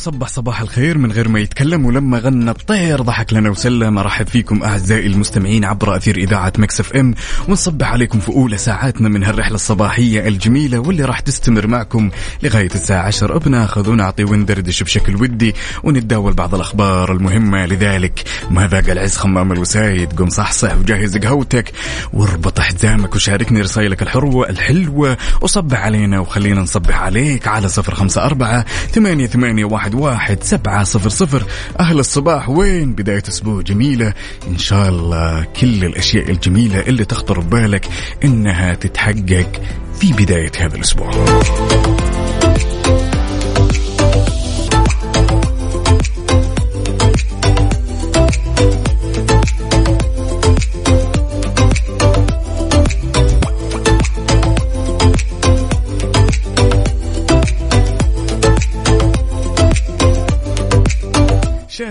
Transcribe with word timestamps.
وصبح 0.00 0.28
صباح 0.28 0.60
الخير 0.60 0.98
من 0.98 1.12
غير 1.12 1.28
ما 1.28 1.40
يتكلم 1.40 1.86
ولما 1.86 2.18
غنى 2.18 2.50
الطير 2.50 3.02
ضحك 3.02 3.32
لنا 3.32 3.50
وسلم. 3.50 3.98
أرحب 3.98 4.28
فيكم 4.28 4.62
أعزائي 4.62 5.06
المستمعين 5.06 5.64
عبر 5.64 5.96
أثير 5.96 6.16
إذاعة 6.16 6.52
Mix 6.58 6.80
FM. 6.80 7.14
ونصبح 7.48 7.92
عليكم 7.92 8.20
في 8.20 8.28
أولى 8.28 8.56
ساعاتنا 8.56 9.08
من 9.08 9.24
هالرحلة 9.24 9.54
الصباحية 9.54 10.28
الجميلة 10.28 10.78
واللي 10.78 11.04
راح 11.04 11.20
تستمر 11.20 11.66
معكم 11.66 12.10
لغاية 12.42 12.70
الساعة 12.74 13.02
10 13.02 13.38
بناخذ 13.38 13.90
ونعطي 13.90 14.24
وندردش 14.24 14.82
بشكل 14.82 15.16
ودي 15.16 15.54
ونتداول 15.82 16.32
بعض 16.32 16.54
الأخبار 16.54 17.12
المهمة. 17.12 17.66
لذلك 17.66 18.24
ما 18.50 18.66
ذاق 18.66 18.90
العز 18.90 19.16
خمام 19.16 19.52
الوسايد؟ 19.52 20.12
قم 20.12 20.28
صحصح 20.28 20.78
وجهز 20.78 21.16
قهوتك 21.16 21.72
واربط 22.12 22.60
حزامك 22.60 23.14
وشاركني 23.14 23.60
رسائلك 23.60 24.02
الحلوه 24.02 24.50
الحلوة. 24.50 25.16
وصبح 25.40 25.80
علينا 25.80 26.20
وخلينا 26.20 26.60
نصبح 26.60 27.02
عليك 27.02 27.48
على 27.48 27.68
صفر 27.68 27.94
خمسة 27.94 28.24
أربعة 28.24 28.64
ثمانية, 28.92 29.26
ثمانية 29.26 29.64
واحد, 29.64 29.89
واحد 29.94 30.42
سبعة 30.42 30.84
صفر 30.84 31.08
صفر. 31.08 31.44
أهل 31.80 31.98
الصباح 31.98 32.48
وين 32.48 32.92
بداية 32.92 33.22
أسبوع 33.28 33.62
جميلة؟ 33.62 34.14
إن 34.48 34.58
شاء 34.58 34.88
الله 34.88 35.44
كل 35.60 35.84
الأشياء 35.84 36.30
الجميلة 36.30 36.80
اللي 36.80 37.04
تخطر 37.04 37.40
ببالك 37.40 37.88
إنها 38.24 38.74
تتحقق 38.74 39.62
في 40.00 40.12
بداية 40.12 40.52
هذا 40.58 40.76
الأسبوع. 40.76 41.10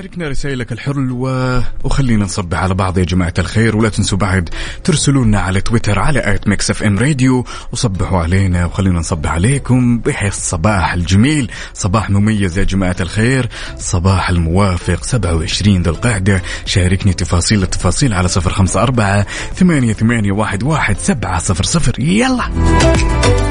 شاركنا 0.09 0.27
رسائلك 0.27 0.71
الحلوة 0.71 1.63
وخلينا 1.83 2.25
نصبح 2.25 2.59
على 2.59 2.73
بعض 2.73 2.97
يا 2.97 3.03
جماعة 3.03 3.33
الخير. 3.39 3.77
ولا 3.77 3.89
تنسوا 3.89 4.17
بعد 4.17 4.49
ترسلوا 4.83 5.25
لنا 5.25 5.39
على 5.39 5.61
تويتر 5.61 5.99
على 5.99 6.33
at 6.33 6.47
Mix 6.47 6.69
FM 6.69 7.00
Radio. 7.00 7.45
وصبحوا 7.71 8.19
علينا 8.19 8.65
وخلينا 8.65 8.99
نصبح 8.99 9.31
عليكم 9.31 9.99
بهالصباح 9.99 10.93
الجميل 10.93 11.52
صباح 11.73 12.09
مميز 12.09 12.57
يا 12.57 12.63
جماعة 12.63 12.95
الخير. 12.99 13.49
صباح 13.77 14.30
الموافق 14.30 15.03
27 15.03 15.83
ذو 15.83 15.91
القعدة. 15.91 16.41
شاركني 16.65 17.13
تفاصيل 17.13 17.63
التفاصيل 17.63 18.13
على 18.13 18.27
صفر 18.27 18.53
خمسة 18.53 18.83
أربعة 18.83 19.25
ثمانية, 19.55 19.93
ثمانية 19.93 20.31
واحد, 20.31 20.63
واحد 20.63 20.97
سبعة 20.97 21.39
صفر 21.39 21.63
صفر. 21.63 21.99
يلا! 21.99 23.48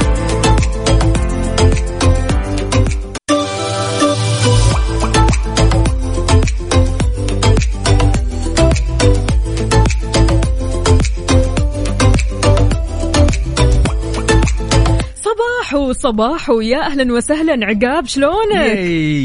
صباحو 15.99 16.29
صباحو 16.29 16.61
يا 16.61 16.87
أهلا 16.87 17.13
وسهلا. 17.13 17.67
عقاب 17.67 18.07
شلونك؟ 18.07 18.79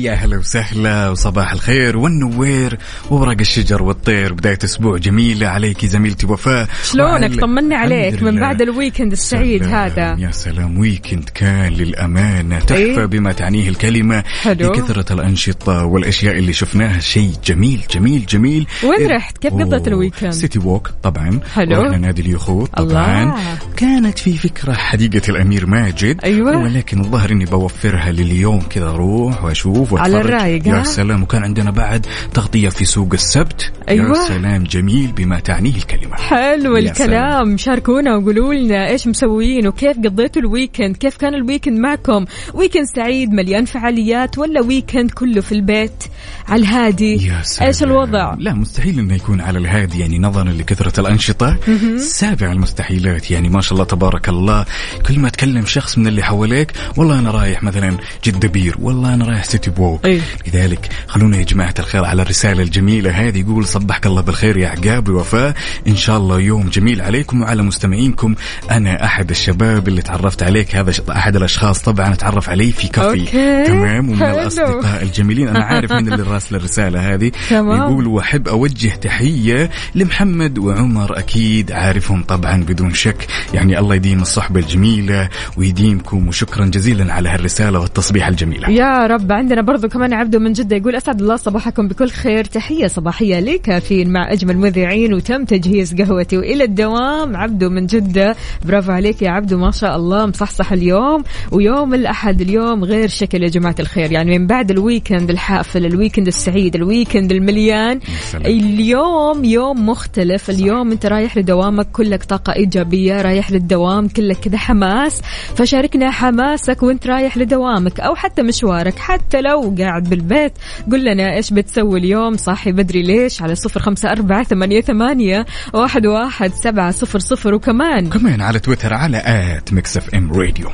يا 0.03 0.11
أهلا 0.11 0.38
وسهلا. 0.38 1.09
وصباح 1.09 1.51
الخير 1.51 1.97
والنوير 1.97 2.78
وورق 3.09 3.39
الشجر 3.39 3.84
والطير. 3.84 4.34
بداية 4.34 4.59
أسبوع 4.63 4.97
جميلة 4.97 5.47
عليك 5.47 5.85
زميلتي 5.85 6.28
وفاء. 6.28 6.67
شلونك؟ 6.84 7.31
وعلى- 7.34 7.39
طمني 7.39 7.75
عليك 7.75 8.23
من. 8.23 8.39
بعد 8.39 8.61
ال 8.61 8.68
weekend 8.68 9.11
السعيد 9.11 9.63
سلام، 9.63 9.75
هذا. 9.75 10.16
يا 10.19 10.31
سلام. 10.31 10.78
weekend 10.78 11.29
كان 11.35 11.73
للأمانة. 11.73 12.59
تحفة 12.59 12.75
إيه؟ 12.75 13.05
بما 13.05 13.31
تعنيه 13.31 13.69
الكلمة. 13.69 14.23
حلو. 14.41 14.72
لكثرة 14.73 15.13
الأنشطة 15.13 15.85
والأشياء 15.85 16.38
اللي 16.38 16.53
شفناها. 16.53 17.00
شيء 17.00 17.31
جميل 17.45 17.81
جميل 17.91 18.25
جميل. 18.25 18.67
وين 18.84 19.00
إيه؟ 19.00 19.16
رحت؟ 19.16 19.38
كيف 19.38 19.53
قضيت 19.53 19.88
ال 19.88 19.92
weekend؟ 19.92 20.31
City 20.31 20.59
Walk 20.59 20.89
طبعا. 21.03 21.40
حلو. 21.53 21.81
رحنا 21.81 21.97
نادي 21.97 22.22
اليخوت 22.22 22.69
طبعا. 22.69 23.23
الله. 23.23 23.57
كانت 23.78 24.19
في 24.19 24.38
فكرة 24.38 24.73
حديقة 24.73 25.22
الأمير 25.29 25.66
ماجد. 25.66 26.19
أيوة. 26.23 26.62
ولكن 26.63 27.00
الظاهر 27.00 27.31
إني 27.31 27.46
بوفرها 27.46 28.12
لليوم 28.12 28.62
كذا 28.62 28.90
أروح 28.90 29.44
وأشوف 29.44 29.94
على 29.94 30.16
وأتفرج 30.16 30.34
الرايق، 30.34 30.68
يا؟ 30.68 30.84
سلام 30.84 31.24
وكان 31.24 31.44
عندنا 31.44 31.72
بعد 31.72 32.06
تغطية 32.34 32.69
في 32.69 32.85
سوق 32.85 33.13
السبت. 33.13 33.72
أيوة. 33.90 34.09
يا 34.09 34.28
سلام 34.28 34.63
جميل 34.63 35.12
بما 35.12 35.40
تعنيه 35.40 35.75
الكلمة. 35.75 36.16
حلو 36.16 36.78
الكلام. 36.78 37.57
شاركونا 37.57 38.16
وقولوا 38.16 38.53
لنا 38.53 38.90
إيش 38.90 39.07
مسويين 39.07 39.68
وكيف 39.68 39.97
قضيتوا 39.97 40.41
ال 40.41 40.48
weekend 40.48 40.97
كيف 40.97 41.18
كان 41.18 41.34
ال 41.34 41.39
weekend 41.39 41.79
معكم؟ 41.79 42.25
weekend 42.53 42.85
سعيد 42.96 43.34
مليان 43.34 43.66
فعاليات 43.66 44.38
ولا 44.38 44.62
weekend 44.61 45.11
كله 45.12 45.41
في 45.41 45.52
البيت 45.52 46.03
على 46.47 46.62
الهادي؟ 46.62 47.28
يا 47.28 47.41
سلام. 47.44 47.68
إيش 47.68 47.84
الوضع؟ 47.84 48.35
لا 48.40 48.53
مستحيل 48.53 49.00
إنه 49.00 49.16
يكون 49.16 49.41
على 49.41 49.59
الهادي 49.59 50.00
يعني 50.00 50.19
نظرا 50.19 50.44
لكثرة 50.44 51.00
الأنشطة. 51.00 51.57
سابع 51.97 52.52
المستحيلات 52.52 53.31
يعني 53.31 53.50
ما 53.50 53.62
شاء 53.62 53.73
الله 53.73 53.85
تبارك 53.85 54.29
الله. 54.29 54.66
كل 55.07 55.19
ما 55.19 55.29
تكلم 55.29 55.66
شخص 55.66 55.97
من 55.97 56.07
اللي 56.07 56.23
حواليك 56.53 56.72
والله 56.97 57.19
أنا 57.19 57.31
رايح 57.31 57.64
مثلا 57.64 57.97
Jeddah 58.23 58.47
Pier 58.47 58.75
والله 58.80 59.14
أنا 59.14 59.25
رايح 59.25 59.44
City 59.44 59.69
Walk 59.69 60.06
إيه. 60.06 60.22
لذلك 60.47 60.90
خلونا 61.08 61.38
يا 61.38 61.44
جماعة 61.44 61.74
الخير 61.80 62.06
على 62.06 62.22
الرسالة 62.22 62.64
الجميلة 62.64 63.12
هذه. 63.12 63.40
يقول 63.40 63.66
صبحك 63.66 64.06
الله 64.06 64.22
بالخير 64.22 64.58
يا 64.58 64.69
عقاب 64.69 65.09
ووفاء 65.09 65.56
إن 65.88 65.96
شاء 65.96 66.18
الله 66.18 66.40
يوم 66.40 66.69
جميل 66.69 67.02
عليكم 67.02 67.41
وعلى 67.41 67.64
مستمعينكم. 67.64 68.36
أنا 68.72 69.06
أحد 69.06 69.30
الشباب 69.30 69.88
اللي 69.88 70.02
تعرفت 70.02 70.44
عليك. 70.44 70.75
هذا 70.75 70.94
أحد 71.12 71.36
الأشخاص 71.36 71.81
طبعا 71.81 72.14
أتعرف 72.14 72.50
عليه 72.50 72.72
في 72.72 72.88
كافي. 72.88 73.25
تمام. 73.68 74.09
ومن 74.09 74.20
حلو. 74.20 74.40
الأصدقاء 74.40 75.03
الجميلين. 75.03 75.47
أنا 75.47 75.66
عارف 75.66 75.91
من 75.91 76.14
اللي 76.14 76.24
راسل 76.24 76.56
الرسالة 76.56 77.14
هذه. 77.14 77.31
تمام. 77.50 77.81
يقول 77.81 78.08
وأحب 78.08 78.47
أوجه 78.47 78.90
تحية 78.90 79.70
لمحمد 79.96 80.58
وعمر. 80.58 81.20
أكيد 81.20 81.72
عارفهم 81.72 82.24
طبعا 82.24 82.64
بدون 82.64 82.94
شك. 82.94 83.28
يعني 83.53 83.80
الله 83.80 83.96
يديم 83.96 84.22
الصحبة 84.22 84.59
الجميلة 84.59 85.30
ويديمكم 85.58 86.28
وشكرا 86.28 86.42
جزيلا 86.59 87.13
على 87.13 87.29
هالرسالة 87.29 87.79
والتصبيح 87.79 88.27
الجميلة. 88.27 88.69
يا 88.69 89.07
رب. 89.07 89.31
عندنا 89.31 89.61
برضو 89.61 89.87
كمان 89.87 90.13
عبدو 90.13 90.39
من 90.39 90.53
جدة 90.53 90.75
يقول 90.75 90.95
أسعد 90.95 91.21
الله 91.21 91.35
صباحكم 91.35 91.87
بكل 91.87 92.09
خير. 92.09 92.45
تحية 92.45 92.87
صباحية 92.87 93.39
لكافيين 93.39 94.09
مع 94.09 94.31
أجمل 94.31 94.57
مذيعين 94.57 95.13
وتم 95.13 95.45
تجهيز 95.45 95.95
قهوتي. 96.01 96.37
وإلى 96.37 96.63
الدوام 96.63 97.37
عبدو 97.37 97.69
من 97.69 97.85
جدة. 97.85 98.35
برافو 98.65 98.91
عليك 98.91 99.21
يا 99.21 99.29
عبدو 99.29 99.57
ما 99.57 99.71
شاء 99.71 99.95
الله 99.95 100.25
مصحصح 100.25 100.71
اليوم. 100.71 101.23
ويوم 101.51 101.93
الأحد 101.93 102.41
اليوم 102.41 102.83
غير 102.83 103.07
شكل 103.07 103.43
يا 103.43 103.49
جماعة 103.49 103.75
الخير. 103.79 104.11
يعني 104.11 104.39
من 104.39 104.47
بعد 104.47 104.71
ال 104.72 104.79
weekend 104.79 105.29
الحافل 105.29 105.85
ال 105.85 105.91
weekend 105.91 106.28
السعيد 106.27 106.75
ال 106.75 106.82
weekend 106.82 107.31
المليان. 107.31 107.99
سلام. 108.31 108.45
اليوم 108.45 109.45
يوم 109.45 109.89
مختلف. 109.89 110.49
اليوم 110.49 110.91
أنت 110.91 111.05
رايح 111.05 111.37
لدوامك 111.37 111.87
كلك 111.91 112.23
طاقة 112.23 112.53
إيجابية 112.53 113.22
رايح 113.22 113.51
للدوام 113.51 114.07
كلك 114.07 114.37
كذا 114.39 114.57
حماس. 114.57 115.22
فشاركنا 115.55 116.11
حماسك 116.34 116.84
وانت 116.84 117.08
رايح 117.08 117.38
لدوامك 117.38 118.00
أو 118.00 118.16
حتى 118.16 118.41
مشوارك 118.41 119.00
حتى 119.00 119.41
لو 119.41 119.76
قاعد 119.80 120.09
بالبيت 120.09 120.53
قل 120.91 121.06
لنا 121.06 121.35
إيش 121.35 121.53
بتسوي 121.53 122.00
اليوم 122.00 122.38
صاحي 122.38 122.72
بدري 122.72 123.03
ليش؟ 123.03 123.41
على 123.41 123.56
صفر 123.56 123.80
خمسة 123.80 124.12
أربعة 124.12 124.44
ثمانية, 124.44 124.82
ثمانية 124.82 125.46
واحد, 125.74 126.06
واحد 126.06 126.52
سبعة 126.53 126.91
صفر 126.91 127.20
صفر 127.20 127.53
وكمان 127.53 128.09
كمان 128.09 128.41
على 128.41 128.59
تويتر 128.59 128.94
على 128.94 129.22
at 129.25 129.73
Mix 129.73 129.99
FM 130.14 130.31
Radio. 130.31 130.70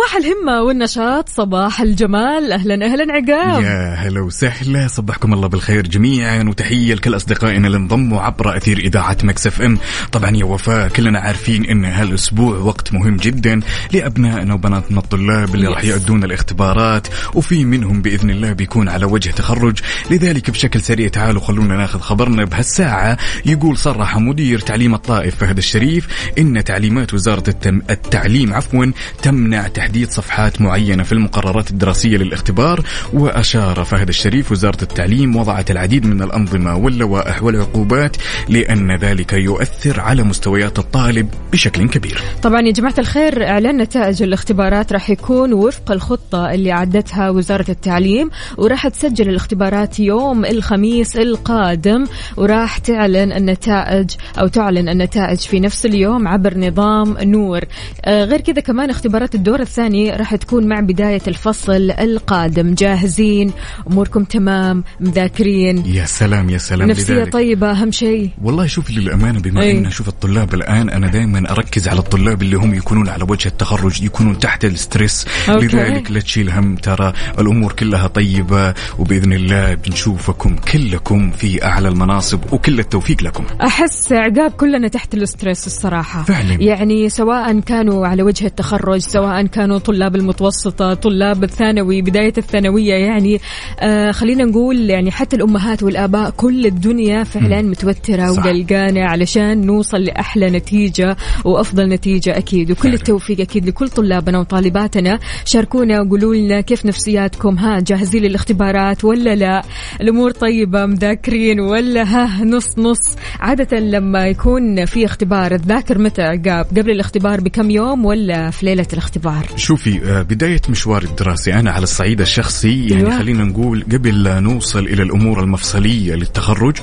صباح 0.00 0.16
الهمة 0.16 0.62
والنشاط 0.62 1.28
صباح 1.28 1.80
الجمال 1.80 2.52
أهلا 2.52 2.86
أهلا 2.86 3.12
عقاب. 3.12 3.62
يا 3.62 3.94
هلا 3.94 4.20
وسهلا 4.20 4.88
صبحكم 4.88 5.34
الله 5.34 5.48
بالخير 5.48 5.86
جميعا 5.86 6.42
وتحية 6.42 6.94
لكل 6.94 7.16
أصدقائنا 7.16 7.66
اللي 7.66 7.78
انضموا 7.78 8.20
عبر 8.20 8.56
أثير 8.56 8.78
إذاعة 8.78 9.16
Mix 9.22 9.46
FM. 9.46 9.78
طبعا 10.12 10.36
يا 10.36 10.44
وفاء 10.44 10.88
كلنا 10.88 11.20
عارفين 11.20 11.64
إن 11.64 11.84
هالأسبوع 11.84 12.56
وقت 12.56 12.92
مهم 12.92 13.16
جدا 13.16 13.60
لأبنائنا 13.92 14.54
وبناتنا 14.54 14.98
الطلاب 14.98 15.54
اللي 15.54 15.68
راح 15.68 15.84
يؤدون 15.84 16.24
الاختبارات 16.24 17.06
وفي 17.34 17.64
منهم 17.64 18.02
بإذن 18.02 18.30
الله 18.30 18.52
بيكون 18.52 18.88
على 18.88 19.04
وجه 19.04 19.30
تخرج. 19.30 19.78
لذلك 20.10 20.50
بشكل 20.50 20.80
سريع 20.80 21.08
تعالوا 21.08 21.40
خلونا 21.40 21.76
ناخذ 21.76 22.00
خبرنا. 22.00 22.44
بهالساعة 22.44 23.18
يقول 23.46 23.76
صرح 23.76 24.18
مدير 24.18 24.58
تعليم 24.58 24.94
الطائف 24.94 25.36
فهد 25.36 25.58
الشريف 25.58 26.08
إن 26.38 26.64
تعليمات 26.64 27.14
وزارة 27.14 27.44
التم 27.48 27.82
التعليم 27.90 28.54
عفوا 28.54 28.92
تمنع 29.22 29.68
تحديد 29.68 29.89
صفحات 29.96 30.60
معينة 30.60 31.02
في 31.02 31.12
المقررات 31.12 31.70
الدراسية 31.70 32.16
للاختبار 32.16 32.80
وأشار 33.12 33.84
فهد 33.84 34.08
الشريف 34.08 34.52
وزارة 34.52 34.82
التعليم 34.82 35.36
وضعت 35.36 35.70
العديد 35.70 36.06
من 36.06 36.22
الأنظمة 36.22 36.76
واللوائح 36.76 37.42
والعقوبات 37.42 38.16
لأن 38.48 38.96
ذلك 38.96 39.32
يؤثر 39.32 40.00
على 40.00 40.22
مستويات 40.22 40.78
الطالب 40.78 41.28
بشكل 41.52 41.88
كبير. 41.88 42.20
طبعا 42.42 42.60
يا 42.60 42.72
جماعة 42.72 42.94
الخير 42.98 43.48
إعلان 43.48 43.76
نتائج 43.76 44.22
الاختبارات 44.22 44.92
راح 44.92 45.10
يكون 45.10 45.52
وفق 45.52 45.92
الخطة 45.92 46.54
اللي 46.54 46.72
عدتها 46.72 47.30
وزارة 47.30 47.70
التعليم 47.70 48.30
وراح 48.58 48.88
تسجل 48.88 49.28
الاختبارات 49.28 50.00
يوم 50.00 50.44
الخميس 50.44 51.16
القادم 51.16 52.04
وراح 52.36 52.78
تعلن 52.78 53.32
النتائج 53.32 54.10
أو 54.40 54.46
تعلن 54.46 54.88
النتائج 54.88 55.38
في 55.38 55.60
نفس 55.60 55.86
اليوم 55.86 56.28
عبر 56.28 56.58
نظام 56.58 57.16
نور 57.22 57.60
آه 58.04 58.24
غير 58.24 58.40
كذا 58.40 58.60
كمان 58.60 58.90
اختبارات 58.90 59.34
الدور 59.34 59.60
الثاني 59.60 59.79
راح 59.88 60.34
تكون 60.34 60.66
مع 60.66 60.80
بداية 60.80 61.20
الفصل 61.28 61.90
القادم 61.90 62.74
جاهزين 62.74 63.52
أموركم 63.90 64.24
تمام 64.24 64.84
مذاكرين 65.00 65.86
يا 65.86 66.04
سلام 66.04 66.50
يا 66.50 66.58
سلام 66.58 66.90
نفسية 66.90 67.14
لذلك. 67.14 67.32
طيبة 67.32 67.70
أهم 67.70 67.90
شيء 67.90 68.30
والله 68.42 68.66
شوف 68.66 68.90
للأمانة 68.90 69.40
بما 69.40 69.62
أي. 69.62 69.78
أن 69.78 69.86
أشوف 69.86 70.08
الطلاب 70.08 70.54
الآن 70.54 70.90
أنا 70.90 71.06
دائما 71.06 71.50
أركز 71.50 71.88
على 71.88 71.98
الطلاب 71.98 72.42
اللي 72.42 72.56
هم 72.56 72.74
يكونون 72.74 73.08
على 73.08 73.24
وجه 73.28 73.48
التخرج 73.48 74.02
يكونون 74.02 74.38
تحت 74.38 74.64
ال 74.64 74.73
stress 74.73 75.26
okay. 75.48 75.66
لذلك 75.66 76.10
لا 76.10 76.20
تشيل 76.20 76.50
هم 76.50 76.76
ترى 76.76 77.12
الأمور 77.38 77.72
كلها 77.72 78.06
طيبة 78.06 78.74
وبإذن 78.98 79.32
الله 79.32 79.74
بنشوفكم 79.74 80.56
كلكم 80.56 81.30
في 81.30 81.64
أعلى 81.64 81.88
المناصب 81.88 82.52
وكل 82.52 82.78
التوفيق 82.80 83.22
لكم 83.22 83.44
أحس 83.62 84.12
عقاب 84.12 84.50
كلنا 84.50 84.88
تحت 84.88 85.14
الاسترس 85.14 85.66
الصراحة 85.66 86.22
فعلاً. 86.22 86.54
يعني 86.54 87.08
سواء 87.08 87.60
كانوا 87.60 88.06
على 88.06 88.22
وجه 88.22 88.46
التخرج 88.46 89.00
سواء 89.00 89.46
كانوا 89.46 89.69
طلاب 89.78 90.16
المتوسطة 90.16 90.94
طلاب 90.94 91.44
الثانوي 91.44 92.02
بداية 92.02 92.32
الثانوية 92.38 92.94
يعني 92.94 93.40
آه 93.80 94.10
خلينا 94.10 94.44
نقول 94.44 94.90
يعني 94.90 95.10
حتى 95.10 95.36
الأمهات 95.36 95.82
والآباء 95.82 96.30
كل 96.30 96.66
الدنيا 96.66 97.24
فعلا 97.24 97.62
متوترة 97.62 98.32
صح. 98.32 98.46
وقلقانة 98.46 99.00
علشان 99.00 99.66
نوصل 99.66 99.98
لأحلى 99.98 100.50
نتيجة 100.50 101.16
وأفضل 101.44 101.88
نتيجة 101.88 102.38
أكيد. 102.38 102.70
وكل. 102.70 102.94
التوفيق 102.94 103.40
أكيد 103.40 103.66
لكل 103.66 103.88
طلابنا 103.88 104.38
وطالباتنا. 104.38 105.18
شاركونا 105.44 106.00
وقولوا 106.00 106.34
لنا 106.34 106.60
كيف 106.60 106.86
نفسياتكم. 106.86 107.58
ها 107.58 107.80
جاهزين 107.80 108.22
للاختبارات 108.22 109.04
ولا 109.04 109.34
لا؟ 109.34 109.62
الأمور 110.00 110.30
طيبة 110.30 110.86
مذاكرين 110.86 111.60
ولا؟ 111.60 112.02
ها 112.02 112.44
نص 112.44 112.78
نص. 112.78 113.16
عادة 113.40 113.78
لما 113.78 114.26
يكون 114.26 114.84
في 114.84 115.04
اختبار 115.04 115.56
تذاكر 115.56 115.98
متى؟ 115.98 116.22
عقاب 116.22 116.66
قبل 116.78 116.90
الاختبار 116.90 117.40
بكم 117.40 117.70
يوم 117.70 118.04
ولا 118.04 118.50
في 118.50 118.66
ليلة 118.66 118.86
الاختبار؟ 118.92 119.46
شوفي 119.56 120.00
آه، 120.04 120.22
بداية 120.22 120.60
مشواري 120.68 121.06
الدراسي 121.06 121.54
أنا 121.54 121.70
على 121.70 121.82
الصعيد 121.82 122.20
الشخصي 122.20 122.86
يعني 122.86 123.02
أيوة. 123.02 123.18
خلينا 123.18 123.44
نقول 123.44 123.84
قبل 123.92 124.22
لا 124.22 124.40
نوصل 124.40 124.86
إلى 124.86 125.02
الأمور 125.02 125.40
المفصلية 125.40 126.14
للتخرج 126.14 126.76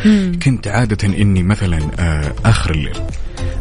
كنت 0.43 0.67
عادة 0.67 1.07
إني 1.07 1.43
مثلا 1.43 1.79
آه، 1.99 2.33
آخر 2.45 2.71
الليل 2.71 2.97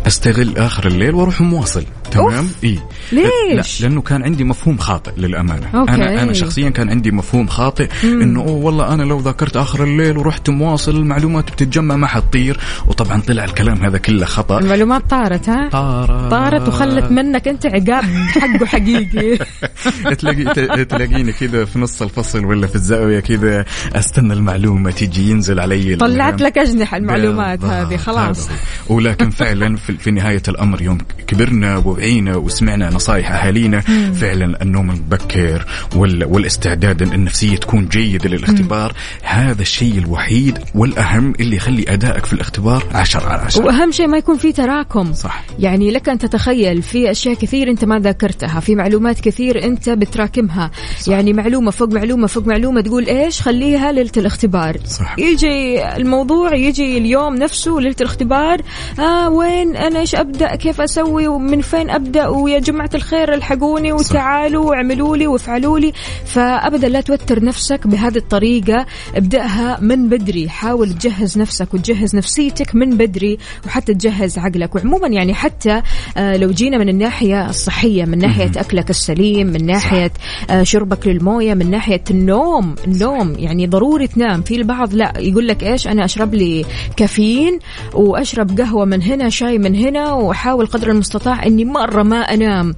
أستغل 0.06 0.58
آخر 0.58 0.86
الليل 0.86 1.14
وأروح 1.14 1.40
مواصل 1.40 1.84
تمام؟ 2.10 2.48
إي. 2.64 2.78
ليش؟ 3.12 3.80
لا 3.80 3.86
لأنه 3.88 4.02
كان 4.02 4.22
عندي 4.22 4.44
مفهوم 4.44 4.78
خاطئ 4.78 5.12
للأمانة. 5.16 5.70
أوكي. 5.74 5.94
أنا 5.94 6.22
أنا 6.22 6.32
شخصيا 6.32 6.70
كان 6.70 6.90
عندي 6.90 7.10
مفهوم 7.10 7.46
خاطئ 7.46 7.88
إنه 8.04 8.40
اوه 8.40 8.50
والله 8.50 8.94
أنا 8.94 9.02
لو 9.02 9.20
ذاكرت 9.20 9.56
آخر 9.56 9.84
الليل 9.84 10.18
ورحت 10.18 10.50
مواصل 10.50 10.96
المعلومات 10.96 11.50
بتتجمع 11.50 11.96
ما 11.96 12.06
حتطير. 12.06 12.60
وطبعا 12.86 13.20
طلع 13.20 13.44
الكلام 13.44 13.84
هذا 13.84 13.98
كله 13.98 14.26
خطأ. 14.26 14.58
المعلومات 14.58 15.10
طارت 15.10 15.48
ها؟ 15.48 15.68
طارت. 15.68 16.30
طارت 16.30 16.68
وخلت 16.68 17.10
منك 17.10 17.48
أنت 17.48 17.66
عقاب 17.66 18.04
حقه 18.04 18.66
حقيقي. 18.66 19.38
تلاقي 20.18 20.84
تلاقيني 20.84 21.32
كذا 21.32 21.64
في 21.64 21.78
نص 21.78 22.02
الفصل 22.02 22.44
ولا 22.44 22.66
في 22.66 22.74
الزاوية 22.74 23.20
كذا 23.20 23.64
أستنى 23.94 24.32
المعلومة 24.32 24.90
تيجي 24.90 25.30
ينزل 25.30 25.60
علي 25.60 25.96
طلعت 25.96 26.42
لك 26.42 26.58
أجنحة 26.58 26.96
المعلومات 26.96 27.64
هذه 27.64 27.96
خلاص. 27.96 28.48
ولكن 28.88 29.30
فعلا 29.30 29.76
في, 29.76 29.96
في 29.98 30.10
نهاية 30.10 30.42
الأمر 30.48 30.82
يوم 30.82 30.98
كبرنا 31.26 31.76
ووعينا 31.76 32.36
وسمعنا 32.36 32.95
نصائح 32.96 33.32
أهالينا. 33.32 33.80
فعلا 34.20 34.62
النوم 34.62 34.90
المبكر 34.90 35.66
وال 35.96 36.24
والاستعداد 36.24 37.02
النفسية 37.02 37.56
تكون 37.56 37.88
جيدة 37.88 38.28
للاختبار. 38.28 38.92
هذا 39.22 39.62
الشيء 39.62 39.98
الوحيد 39.98 40.58
والأهم 40.74 41.32
اللي 41.40 41.56
يخلي 41.56 41.84
أدائك 41.88 42.26
في 42.26 42.32
الاختبار 42.32 42.84
10 42.94 43.26
على 43.26 43.42
10 43.42 43.64
وأهم 43.64 43.92
شيء 43.92 44.06
ما 44.06 44.18
يكون 44.18 44.36
في 44.36 44.52
تراكم. 44.52 45.12
صح. 45.12 45.44
يعني 45.58 45.90
لك 45.90 46.08
أن 46.08 46.18
تتخيل 46.18 46.82
في 46.82 47.10
أشياء 47.10 47.34
كثير 47.34 47.70
أنت 47.70 47.84
ما 47.84 47.98
ذاكرتها 47.98 48.60
في 48.60 48.74
معلومات 48.74 49.20
كثير 49.20 49.64
أنت 49.64 49.90
بتراكمها. 49.90 50.70
صح. 51.00 51.08
يعني 51.08 51.32
معلومة 51.32 51.70
فوق 51.70 51.92
معلومة 51.92 52.26
فوق 52.26 52.46
معلومة 52.46 52.80
تقول 52.80 53.06
إيش؟ 53.06 53.40
خليها 53.40 53.92
ليلة 53.92 54.10
الاختبار. 54.16 54.76
صح. 54.86 55.18
يجي 55.18 55.84
الموضوع 55.96 56.54
يجي 56.54 56.98
اليوم 56.98 57.34
نفسه 57.34 57.80
ليلة 57.80 57.96
الاختبار. 58.00 58.60
آه 58.98 59.28
وين؟ 59.30 59.76
أنا 59.76 60.00
إيش 60.00 60.14
أبدأ؟ 60.14 60.56
كيف 60.56 60.80
أسوي؟ 60.80 61.28
ومن 61.28 61.60
فين 61.60 61.90
أبدأ؟ 61.90 62.28
ويا 62.28 62.58
جماعة 62.58 62.85
الخير 62.94 63.34
الحقوني 63.34 63.92
وتعالوا 63.92 64.70
واعملوا 64.70 65.16
لي 65.16 65.26
وافعلوا 65.26 65.78
لي. 65.78 65.92
فأبدا 66.24 66.88
لا 66.88 67.00
توتر 67.00 67.44
نفسك 67.44 67.86
بهذه 67.86 68.16
الطريقة 68.16 68.86
ابدأها 69.14 69.78
من 69.80 70.08
بدري. 70.08 70.48
حاول 70.48 70.92
تجهز 70.92 71.38
نفسك 71.38 71.74
وتجهز 71.74 72.16
نفسيتك 72.16 72.74
من 72.74 72.96
بدري 72.96 73.38
وحتى 73.66 73.94
تجهز 73.94 74.38
عقلك. 74.38 74.74
وعموما 74.74 75.08
يعني 75.08 75.34
حتى 75.34 75.82
آه 76.16 76.36
لو 76.36 76.50
جينا 76.50 76.78
من 76.78 76.88
الناحية 76.88 77.48
الصحية 77.48 78.04
من 78.04 78.18
ناحية 78.18 78.50
أكلك 78.56 78.90
السليم 78.90 79.46
من 79.46 79.66
ناحية 79.66 80.12
آه 80.50 80.62
شربك 80.62 81.06
للموية 81.06 81.54
من 81.54 81.70
ناحية 81.70 82.04
النوم 82.10 82.74
النوم 82.86 83.34
يعني 83.38 83.66
ضروري 83.66 84.06
تنام. 84.06 84.42
في 84.42 84.56
البعض 84.56 84.94
لا 84.94 85.12
يقول 85.18 85.48
لك 85.48 85.62
إيش؟ 85.64 85.88
أنا 85.88 86.04
أشرب 86.04 86.34
لي 86.34 86.64
كافيين 86.96 87.58
وأشرب 87.94 88.60
قهوة 88.60 88.84
من 88.84 89.02
هنا 89.02 89.28
شاي 89.28 89.58
من 89.58 89.74
هنا 89.74 90.12
وأحاول 90.12 90.66
قدر 90.66 90.90
المستطاع 90.90 91.46
إني 91.46 91.64
مرة 91.64 92.02
ما 92.02 92.16
أنام. 92.16 92.74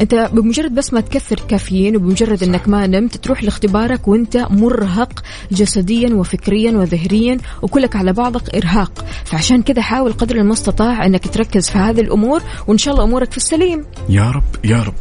أنت 0.00 0.30
بمجرد 0.32 0.74
بس 0.74 0.92
ما 0.92 1.00
تكثر 1.00 1.40
كافيين 1.48 1.96
وبمجرد 1.96 2.42
إنك 2.42 2.68
ما 2.68 2.86
نمت 2.86 3.16
تروح 3.16 3.44
لاختبارك 3.44 4.08
وأنت 4.08 4.36
مرهق 4.36 5.22
جسديا 5.52 6.14
وفكريا 6.14 6.70
وذهنيا 6.70 7.38
وكلك 7.62 7.96
على 7.96 8.12
بعضك 8.12 8.54
إرهاق. 8.54 9.04
فعشان 9.24 9.62
كذا 9.62 9.82
حاول 9.82 10.12
قدر 10.12 10.36
المستطاع 10.36 11.06
أنك 11.06 11.28
تركز 11.28 11.68
في 11.68 11.78
هذه 11.78 12.00
الأمور 12.00 12.42
وإن 12.66 12.78
شاء 12.78 12.94
الله 12.94 13.04
أمورك 13.04 13.30
في 13.30 13.36
السليم. 13.36 13.84
يا 14.08 14.30
رب 14.30 14.42
يا 14.64 14.82
رب. 14.82 14.94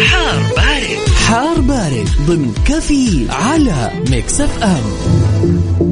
حار 0.00 0.42
بارد. 0.56 1.08
حار 1.26 1.60
بارد 1.60 2.08
ضمن 2.26 2.52
كافيين 2.64 3.26
على 3.30 3.90
Mix 4.10 4.40
FM. 4.40 5.89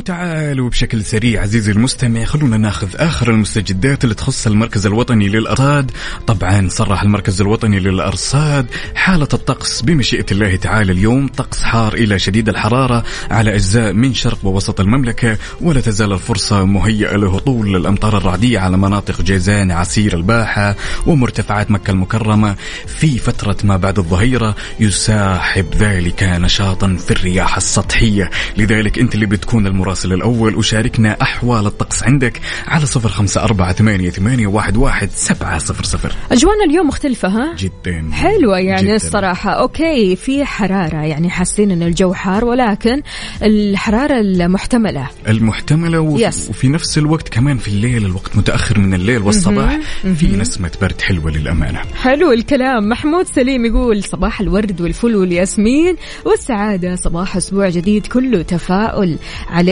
وتعالوا 0.00 0.68
بشكل 0.68 1.04
سريع 1.04 1.42
عزيزي 1.42 1.72
المستمع 1.72 2.24
خلونا 2.24 2.56
ناخذ 2.56 2.88
آخر 2.96 3.30
المستجدات 3.30 4.04
اللي 4.04 4.14
تخص 4.14 4.46
المركز 4.46 4.86
الوطني 4.86 5.28
للأرصاد. 5.28 5.90
طبعا 6.26 6.68
صرح 6.68 7.02
المركز 7.02 7.40
الوطني 7.40 7.80
للأرصاد 7.80 8.66
حالة 8.94 9.28
الطقس 9.34 9.82
بمشيئة 9.82 10.26
الله 10.32 10.56
تعالى 10.56 10.92
اليوم 10.92 11.28
طقس 11.28 11.62
حار 11.62 11.94
إلى 11.94 12.18
شديد 12.18 12.48
الحرارة 12.48 13.04
على 13.30 13.54
أجزاء 13.54 13.92
من 13.92 14.14
شرق 14.14 14.38
ووسط 14.44 14.80
المملكة 14.80 15.38
ولا 15.60 15.80
تزال 15.80 16.12
الفرصة 16.12 16.64
مهيئة 16.64 17.16
لهطول 17.16 17.76
الامطار 17.76 18.16
الرعدية 18.16 18.58
على 18.58 18.76
مناطق 18.76 19.22
جيزان 19.22 19.70
عسير 19.70 20.14
الباحة 20.16 20.76
ومرتفعات 21.06 21.70
مكة 21.70 21.90
المكرمة. 21.90 22.56
في 22.86 23.18
فترة 23.18 23.56
ما 23.64 23.76
بعد 23.76 23.98
الظهيرة 23.98 24.56
يساحب 24.80 25.66
ذلك 25.74 26.22
نشاطا 26.22 26.96
في 27.06 27.10
الرياح 27.10 27.56
السطحية. 27.56 28.30
لذلك 28.56 28.98
أنت 28.98 29.14
اللي 29.14 29.26
بتكون 29.26 29.66
المرافق 29.66 29.89
المراسل 29.90 30.12
الأول 30.12 30.56
وشاركنا 30.56 31.16
أحوال 31.22 31.66
الطقس 31.66 32.02
عندك 32.02 32.40
على 32.66 32.86
صفر 32.86 33.08
خمسة 33.08 33.42
أربعة 33.44 33.72
ثمانية, 33.72 34.10
ثمانية 34.10 34.46
واحد, 34.46 34.76
واحد 34.76 35.10
سبعة 35.10 35.58
صفر 35.58 35.84
صفر. 35.84 36.12
أجوانا 36.32 36.64
اليوم 36.64 36.86
مختلفة 36.86 37.28
ها؟ 37.28 37.54
جدا. 37.58 38.10
حلوة 38.12 38.58
يعني 38.58 38.82
جداً. 38.82 38.96
الصراحة. 38.96 39.50
أوكي 39.50 40.16
في 40.16 40.44
حرارة 40.44 41.04
يعني 41.04 41.30
حاسين 41.30 41.70
أن 41.70 41.82
الجو 41.82 42.12
حار 42.14 42.44
ولكن 42.44 43.02
الحرارة 43.42 44.20
المحتملة. 44.20 45.06
المحتملة 45.28 46.00
وفي, 46.00 46.30
Yes. 46.30 46.50
وفي 46.50 46.68
نفس 46.68 46.98
الوقت 46.98 47.28
كمان 47.28 47.58
في 47.58 47.68
الليل 47.68 48.06
الوقت 48.06 48.36
متأخر 48.36 48.78
من 48.78 48.94
الليل 48.94 49.22
والصباح. 49.22 49.78
في 50.16 50.26
نسمة 50.26 50.70
برد 50.82 51.00
حلوة 51.00 51.30
للأمانة. 51.30 51.80
حلو 52.02 52.32
الكلام. 52.32 52.88
محمود 52.88 53.26
سليم 53.26 53.64
يقول 53.64 54.04
صباح 54.04 54.40
الورد 54.40 54.80
والفل 54.80 55.16
والياسمين 55.16 55.96
والسعادة 56.24 56.96
صباح 56.96 57.36
أسبوع 57.36 57.68
جديد 57.68 58.06
كله 58.06 58.42
تفاؤل. 58.42 59.18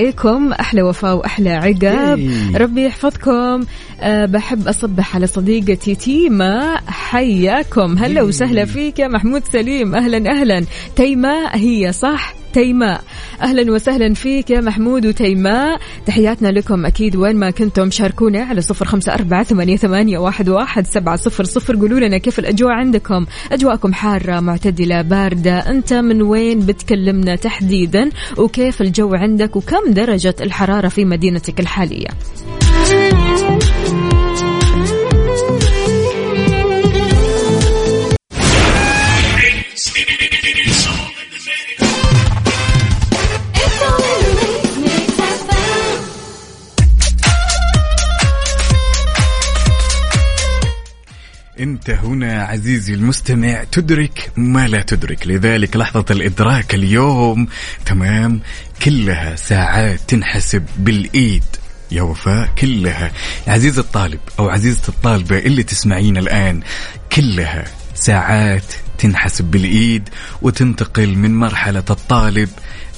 عليكم. 0.08 0.52
أحلى 0.52 0.82
وفاء 0.82 1.16
وأحلى 1.16 1.50
عقاب. 1.50 2.18
ياي. 2.18 2.56
ربي 2.56 2.84
يحفظكم. 2.84 3.60
أه 4.00 4.26
بحب 4.26 4.68
أصبح 4.68 5.16
على 5.16 5.26
صديقتي 5.26 5.94
تيما 5.94 6.76
حياكم. 6.86 7.98
هلا 7.98 8.22
وسهلا 8.22 8.64
فيك 8.64 8.98
يا 8.98 9.08
محمود 9.08 9.42
سليم. 9.52 9.94
أهلا 9.94 10.30
أهلا. 10.30 10.64
تيماء 10.96 11.56
هي 11.56 11.92
صح؟ 11.92 12.34
تيماء 12.52 13.00
أهلا 13.42 13.72
وسهلا 13.72 14.14
فيك 14.14 14.50
يا 14.50 14.60
محمود 14.60 15.06
وتيماء 15.06 15.80
تحياتنا 16.06 16.48
لكم 16.48 16.86
أكيد 16.86 17.16
وين 17.16 17.36
ما 17.36 17.50
كنتم. 17.50 17.90
شاركونا 17.90 18.42
على 18.44 18.60
صفر 18.60 18.84
خمسة 18.84 19.14
أربعة 19.14 19.42
ثمانية, 19.42 19.76
ثمانية 19.76 20.18
واحد, 20.18 20.48
واحد 20.48 20.86
سبعة 20.86 21.16
صفر 21.16 21.44
صفر. 21.44 21.76
قولوا 21.76 22.00
لنا 22.00 22.18
كيف 22.18 22.38
الأجواء 22.38 22.72
عندكم. 22.72 23.26
أجواءكم 23.52 23.92
حارة 23.92 24.40
معتدلة 24.40 25.02
باردة. 25.02 25.58
أنت 25.58 25.92
من 25.92 26.22
وين 26.22 26.58
بتكلمنا 26.58 27.36
تحديدا؟ 27.36 28.10
وكيف 28.36 28.82
الجو 28.82 29.14
عندك؟ 29.14 29.56
وكم 29.56 29.92
درجة 29.99 30.35
الحرارة 30.40 30.88
في 30.88 31.05
مدينتك 31.05 31.61
الحالية. 31.61 32.09
أنت 51.60 51.90
هنا 51.90 52.42
عزيزي 52.42 52.94
المستمع 52.94 53.64
تدرك 53.72 54.30
ما 54.36 54.68
لا 54.68 54.82
تدرك. 54.82 55.26
لذلك 55.26 55.76
لحظة 55.76 56.04
الإدراك 56.10 56.74
اليوم 56.74 57.48
تمام 57.86 58.40
كلها 58.82 59.36
ساعات 59.36 60.00
تنحسب 60.08 60.64
بالإيد. 60.78 61.44
يا 61.90 62.02
وفاء 62.02 62.48
كلها. 62.58 63.10
عزيز 63.46 63.78
الطالب 63.78 64.20
أو 64.38 64.48
عزيزة 64.48 64.82
الطالبة 64.88 65.38
اللي 65.38 65.62
تسمعين 65.62 66.16
الآن 66.16 66.60
كلها 67.12 67.64
ساعات 67.94 68.64
تنحسب 68.98 69.44
بالإيد 69.44 70.08
وتنتقل 70.42 71.16
من 71.16 71.34
مرحلة 71.34 71.84
الطالب 71.90 72.48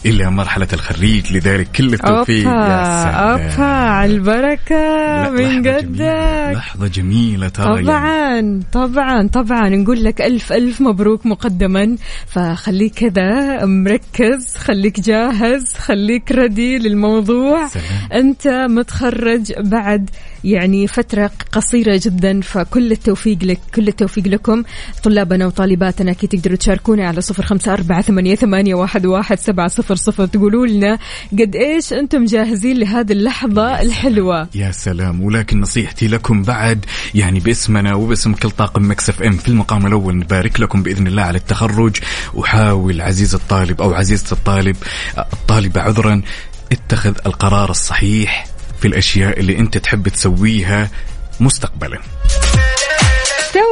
إلى 0.07 0.30
مرحلة 0.30 0.69
الخريج 0.73 1.37
لذلك 1.37 1.69
كل 1.76 1.95
التوفيق 1.95 2.47
يا 2.47 3.02
سلام. 3.02 3.40
اوبا 3.40 3.64
على 3.64 4.12
البركة 4.12 4.75
لا، 4.75 5.30
من 5.30 5.69
قدك 5.69 6.52
لحظة 6.57 6.87
جميلة 6.87 7.49
ترى 7.49 7.85
يعني. 7.85 7.85
طبعا 7.87 8.61
طبعا 8.73 9.28
طبعا 9.28 9.69
نقول 9.69 10.04
لك 10.04 10.21
ألف 10.21 10.52
ألف 10.52 10.80
مبروك 10.80 11.26
مقدما 11.26 11.97
فخليك 12.26 12.95
كذا 12.95 13.64
مركز 13.64 14.57
خليك 14.57 15.00
جاهز 15.00 15.75
خليك 15.75 16.33
ردي 16.33 16.78
للموضوع 16.78 17.66
سلام. 17.66 17.85
أنت 18.12 18.49
متخرج 18.49 19.52
بعد 19.59 20.11
يعني 20.44 20.87
فترة 20.87 21.30
قصيرة 21.52 22.00
جدا 22.04 22.40
فكل 22.40 22.92
التوفيق 22.92 23.38
لك 23.44 23.61
كل 23.75 23.88
التوفيق 23.88 24.28
لكم. 24.28 24.62
طلابنا 25.02 25.47
وطالباتنا 25.47 26.11
أكيد 26.11 26.30
تقدروا 26.30 26.56
تشاركونا 26.56 27.09
على 27.09 27.20
صفر 27.20 27.42
خمسة 27.42 27.73
أربعة 27.73 28.02
ثمانية, 28.02 28.75
واحد, 28.75 29.38
سبعة 29.38 29.68
صفر 29.68 29.94
صفر. 29.94 30.26
تقولوا 30.26 30.66
لنا 30.66 30.99
قد 31.32 31.56
إيش 31.56 31.92
أنتم 31.92 32.25
جاهزين 32.25 32.76
لهذه 32.76 33.12
اللحظة 33.12 33.80
الحلوة. 33.80 34.49
يا 34.54 34.70
سلام. 34.70 35.23
ولكن 35.23 35.61
نصيحتي 35.61 36.09
لكم 36.09 36.42
بعد 36.42 36.85
يعني 37.14 37.40
باسمنا 37.40 37.94
وباسم 37.94 38.32
كل 38.32 38.50
طاقم 38.50 38.90
Mix 38.90 39.10
FM 39.10 39.37
في 39.37 39.49
المقام 39.49 39.87
الأول 39.87 40.16
نبارك 40.16 40.61
لكم 40.61 40.82
بإذن 40.82 41.06
الله 41.06 41.23
على 41.23 41.38
التخرج. 41.38 41.97
وحاول 42.35 43.00
عزيز 43.00 43.35
الطالب 43.35 43.80
أو 43.80 43.94
عزيزة 43.94 44.32
الطالب 44.32 44.76
الطالبة 45.18 45.80
عذرا 45.80 46.23
اتخذ 46.73 47.14
القرار 47.26 47.70
الصحيح. 47.70 48.47
في 48.80 48.88
الأشياء 48.88 49.40
اللي 49.40 49.58
أنت 49.58 49.78
تحب 49.78 50.08
تسويها 50.08 50.90
مستقبلا. 51.40 52.00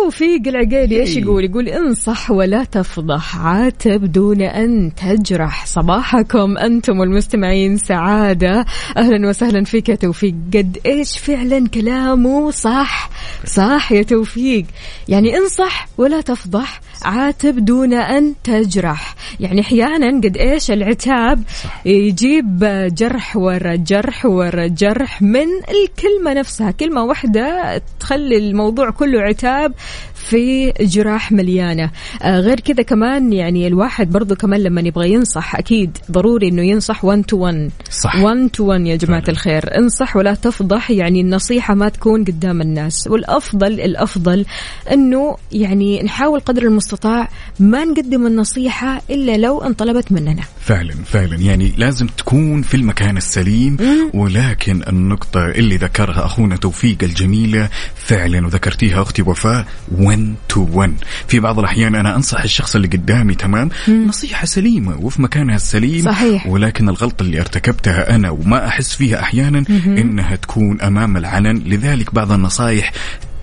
توفيق 0.09 0.49
العقيلي 0.49 1.01
إيش 1.01 1.17
إيه. 1.17 1.23
يقول؟ 1.23 1.45
يقول 1.45 1.69
انصح 1.69 2.31
ولا 2.31 2.65
تفضح، 2.65 3.37
عاتب 3.37 4.13
دون 4.13 4.43
أن 4.43 4.93
تجرح، 4.95 5.67
صباحكم 5.67 6.59
أنتم 6.59 7.03
المستمعين 7.03 7.77
سعادة، 7.77 8.65
أهلا 8.97 9.29
وسهلا 9.29 9.65
فيك 9.65 9.89
يا 9.89 9.95
توفيق، 9.95 10.35
قد 10.55 10.79
إيش 10.87 11.19
فعلا 11.19 11.69
كلامه 11.69 12.51
صح، 12.51 13.11
صح 13.45 13.93
يا 13.93 14.03
توفيق، 14.03 14.65
يعني 15.09 15.37
انصح 15.37 15.89
ولا 15.99 16.21
تفضح، 16.21 16.81
عاتب 17.05 17.65
دون 17.65 17.95
أن 17.95 18.35
تجرح، 18.45 19.15
يعني 19.41 19.61
أحيانا 19.61 20.21
قد 20.21 20.37
إيش 20.37 20.71
العتاب 20.71 21.43
يجيب 21.85 22.59
جرح 22.99 23.37
ورا 23.37 23.75
جرح 23.75 24.27
ورا 24.27 24.67
جرح 24.67 25.23
من 25.23 25.47
الكلمة 25.47 26.35
نفسها، 26.35 26.71
كلمة 26.71 27.03
واحدة 27.05 27.83
تخلي 28.01 28.39
الموضوع 28.39 28.91
كله 28.91 29.21
عتاب 29.21 29.75
في 30.31 30.73
جراح 30.81 31.33
مليانة. 31.33 31.91
آه 32.23 32.41
غير 32.41 32.61
كذا 32.61 32.83
كمان 32.83 33.33
يعني 33.33 33.67
الواحد 33.67 34.11
برضو 34.11 34.35
كمان 34.35 34.61
لما 34.61 34.81
يبغى 34.81 35.13
ينصح 35.13 35.57
أكيد 35.57 35.99
ضروري 36.11 36.49
إنه 36.49 36.63
ينصح 36.63 37.05
1 37.05 37.23
to 37.25 37.37
1 37.37 37.71
صح. 37.91 38.17
1 38.23 38.49
to 38.53 38.65
1 38.65 38.81
يا 38.87 38.97
جماعة 38.97 39.21
فعلا. 39.21 39.33
الخير. 39.33 39.79
انصح 39.79 40.17
ولا 40.17 40.35
تفضح 40.35 40.91
يعني 40.91 41.21
النصيحة 41.21 41.75
ما 41.75 41.89
تكون 41.89 42.25
قدام 42.25 42.61
الناس. 42.61 43.07
والأفضل 43.07 43.81
الأفضل 43.81 44.45
إنه 44.93 45.37
يعني 45.53 46.03
نحاول 46.03 46.41
قدر 46.41 46.63
المستطاع 46.63 47.29
ما 47.61 47.85
نقدم 47.85 48.27
النصيحة 48.27 49.03
إلا 49.11 49.37
لو 49.37 49.63
انطلبت 49.63 50.13
مننا. 50.13 50.43
فعلا 50.61 50.95
فعلا. 51.05 51.37
يعني 51.37 51.73
لازم 51.77 52.07
تكون 52.07 52.63
في 52.63 52.75
المكان 52.75 53.17
السليم 53.17 53.77
ولكن 54.15 54.83
النقطة 54.89 55.45
اللي 55.47 55.77
ذكرها 55.77 56.25
أخونا 56.25 56.57
توفيق 56.57 56.97
الجميلة 57.03 57.69
فعلا 57.95 58.47
وذكرتيها 58.47 59.03
أختي 59.03 59.23
وفاء 59.23 59.67
1 60.19 60.35
تو 60.49 60.69
1 60.73 60.93
في 61.29 61.41
بعض 61.41 61.59
الأحيان 61.59 61.95
أنا 61.95 62.17
أنصح 62.17 62.43
الشخص 62.43 62.77
اللي 62.77 62.89
قدامي 62.89 63.35
تمام؟ 63.35 63.71
نصيحة 63.89 64.47
سليمة 64.47 64.97
وفي 64.97 65.23
مكانها 65.23 65.57
السليم. 65.57 66.05
صحيح. 66.05 66.47
ولكن 66.47 66.89
الغلطة 66.89 67.23
اللي 67.23 67.41
ارتكبتها 67.41 68.15
أنا 68.15 68.31
وما 68.31 68.67
أحس 68.67 68.95
فيها 68.95 69.21
أحيانا 69.21 69.65
إنها 69.87 70.37
تكون 70.37 70.81
أمام 70.81 71.17
العلن 71.17 71.57
لذلك 71.67 72.15
بعض 72.15 72.33
النصائح 72.33 72.93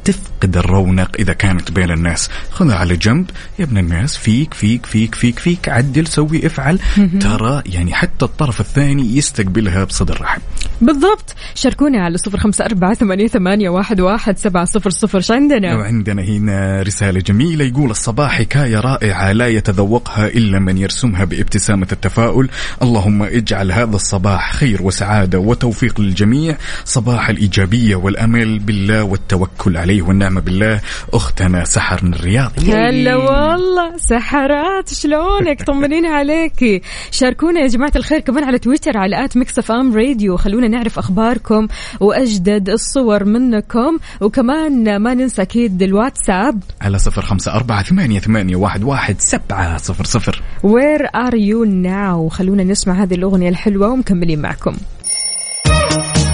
تفقد 0.04 0.58
الرونق 0.58 1.16
إذا 1.20 1.34
كانت 1.34 1.72
بين 1.72 1.92
الناس. 1.92 2.30
خذها 2.52 2.76
على 2.76 2.96
جنب. 2.96 3.30
يا 3.60 3.64
ابن 3.64 3.78
الناس 3.78 4.18
فيك 4.18 4.54
فيك 4.54 4.86
فيك 4.86 5.16
فيك 5.16 5.40
فيك. 5.40 5.70
عدل 5.70 6.08
سوي 6.08 6.46
افعل. 6.46 6.80
ترى 7.20 7.64
يعني 7.66 7.94
حتى 7.94 8.26
الطرف 8.26 8.60
الثاني 8.62 9.18
يستقبلها 9.18 9.84
بصدر 9.84 10.22
رحب 10.22 10.42
بالضبط. 10.82 11.36
شاركونا 11.56 12.04
على 12.04 12.18
صفر 12.18 12.38
خمسة 12.38 12.66
أربعة 12.66 12.94
ثمانية, 12.94 13.28
ثمانية 13.28 13.70
واحد, 13.70 14.02
واحد 14.02 14.38
سبعة 14.38 14.66
صفر 14.66 14.90
صفر. 14.90 15.18
إيش 15.18 15.32
عندنا؟ 15.32 15.76
وعندنا 15.76 16.22
هنا 16.22 16.82
رسالة 16.82 17.20
جميلة 17.20 17.66
يقول 17.66 17.92
الصباح 17.92 18.38
حكاية 18.40 18.80
رائعة 18.80 19.32
لا 19.32 19.48
يتذوقها 19.48 20.28
إلا 20.28 20.60
من 20.60 20.78
يرسمها 20.78 21.26
بابتسامة 21.26 21.88
التفاؤل. 21.92 22.50
اللهم 22.82 23.24
اجعل 23.24 23.72
هذا 23.72 23.96
الصباح 23.96 24.54
خير 24.54 24.82
وسعادة 24.82 25.40
وتوفيق 25.40 26.02
للجميع. 26.02 26.58
صباح 26.86 27.30
الإيجابية 27.30 27.96
والأمل 27.96 28.60
بالله 28.60 29.04
والتوكل 29.04 29.78
عليه 29.78 30.02
والنعمة 30.02 30.42
بالله. 30.42 30.82
أختنا 31.14 31.66
سحر 31.66 32.06
من 32.06 32.14
الرياض 32.14 32.52
هلا 32.68 33.16
والله. 33.16 33.98
سحرات 33.98 34.94
شلونك؟ 34.94 35.64
طمنين 35.64 36.06
عليكي. 36.06 36.82
شاركونا 37.12 37.60
يا 37.60 37.68
جماعة 37.68 37.92
الخير 37.96 38.20
كمان 38.20 38.44
على 38.44 38.60
تويتر 38.60 38.98
على 38.98 39.26
at 39.26 39.38
Mix 39.38 39.72
FM 39.72 39.96
Radio. 39.96 40.38
خلونا 40.38 40.65
نعرف 40.68 41.00
أخباركم 41.00 41.68
وأجدد 42.00 42.70
الصور 42.70 43.24
منكم. 43.24 43.98
وكمان 44.22 44.98
ما 44.98 45.14
ننسى 45.14 45.42
أكيد 45.42 45.84
الواتساب. 45.84 46.64
على 46.82 46.98
صفر 47.00 47.22
خمسة 47.22 47.54
أربعة 47.54 47.84
ثمانية, 47.84 48.20
ثمانية 48.20 48.56
واحد, 48.56 48.84
واحد 48.84 49.16
سبعة 49.20 49.78
صفر 49.78 50.06
صفر. 50.06 50.42
Where 50.64 51.06
are 51.16 51.36
you 51.36 51.64
now 51.64 52.30
خلونا 52.30 52.64
نسمع 52.64 53.04
هذه 53.04 53.14
الأغنية 53.14 53.50
الحلوة 53.50 53.88
ومكملين 53.88 54.42
معكم. 54.42 54.76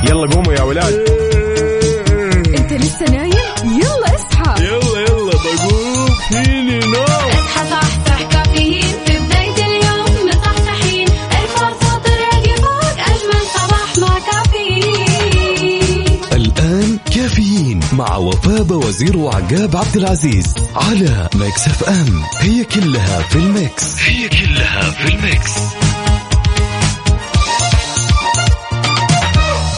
يلا 0.03 0.27
قوموا 0.29 0.53
يا 0.53 0.61
ولاد. 0.61 0.93
أنت 2.57 2.73
لسه 2.73 3.05
نايم؟ 3.05 3.31
يلا 3.63 4.15
اصحى. 4.15 4.63
يلا 4.63 4.99
يلا 4.99 5.31
بقوم. 5.31 6.09
فيني 6.29 6.79
نوم 6.79 7.10
وفاء 18.01 18.63
بوازير 18.63 19.17
وعقاب 19.17 19.75
عبد 19.75 19.97
العزيز 19.97 20.45
على 20.75 21.29
Mix 21.35 21.67
FM. 21.67 22.23
هي 22.39 22.63
كلها 22.63 23.21
في 23.21 23.35
ال 23.35 23.48
Mix. 23.48 23.99
هي 23.99 24.29
كلها 24.29 24.89
في 24.91 25.13
ال 25.13 25.21
Mix. 25.21 25.51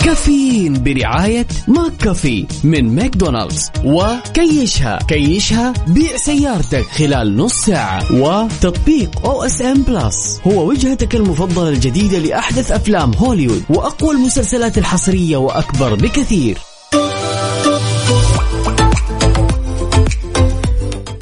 كافيين 0.03 0.83
برعاية 0.83 1.47
McCafé 1.67 2.47
من 2.63 2.95
ماكدونالدز. 2.95 3.71
و 3.85 4.99
كيشها 5.07 5.40
كيشها 5.40 5.73
بيع 5.87 6.17
سيارتك 6.17 6.85
خلال 6.85 7.37
نص 7.37 7.53
ساعة. 7.53 8.13
وتطبيق 8.13 9.25
أو 9.25 9.43
اس 9.43 9.61
ام 9.61 9.83
بلس 9.83 10.39
هو 10.47 10.67
وجهتك 10.67 11.15
المفضلة 11.15 11.69
الجديدة 11.69 12.19
لأحدث 12.19 12.71
أفلام 12.71 13.13
هوليوود 13.13 13.63
وأقوى 13.69 14.11
المسلسلات 14.11 14.77
الحصرية 14.77 15.37
وأكبر 15.37 15.95
بكثير. 15.95 16.57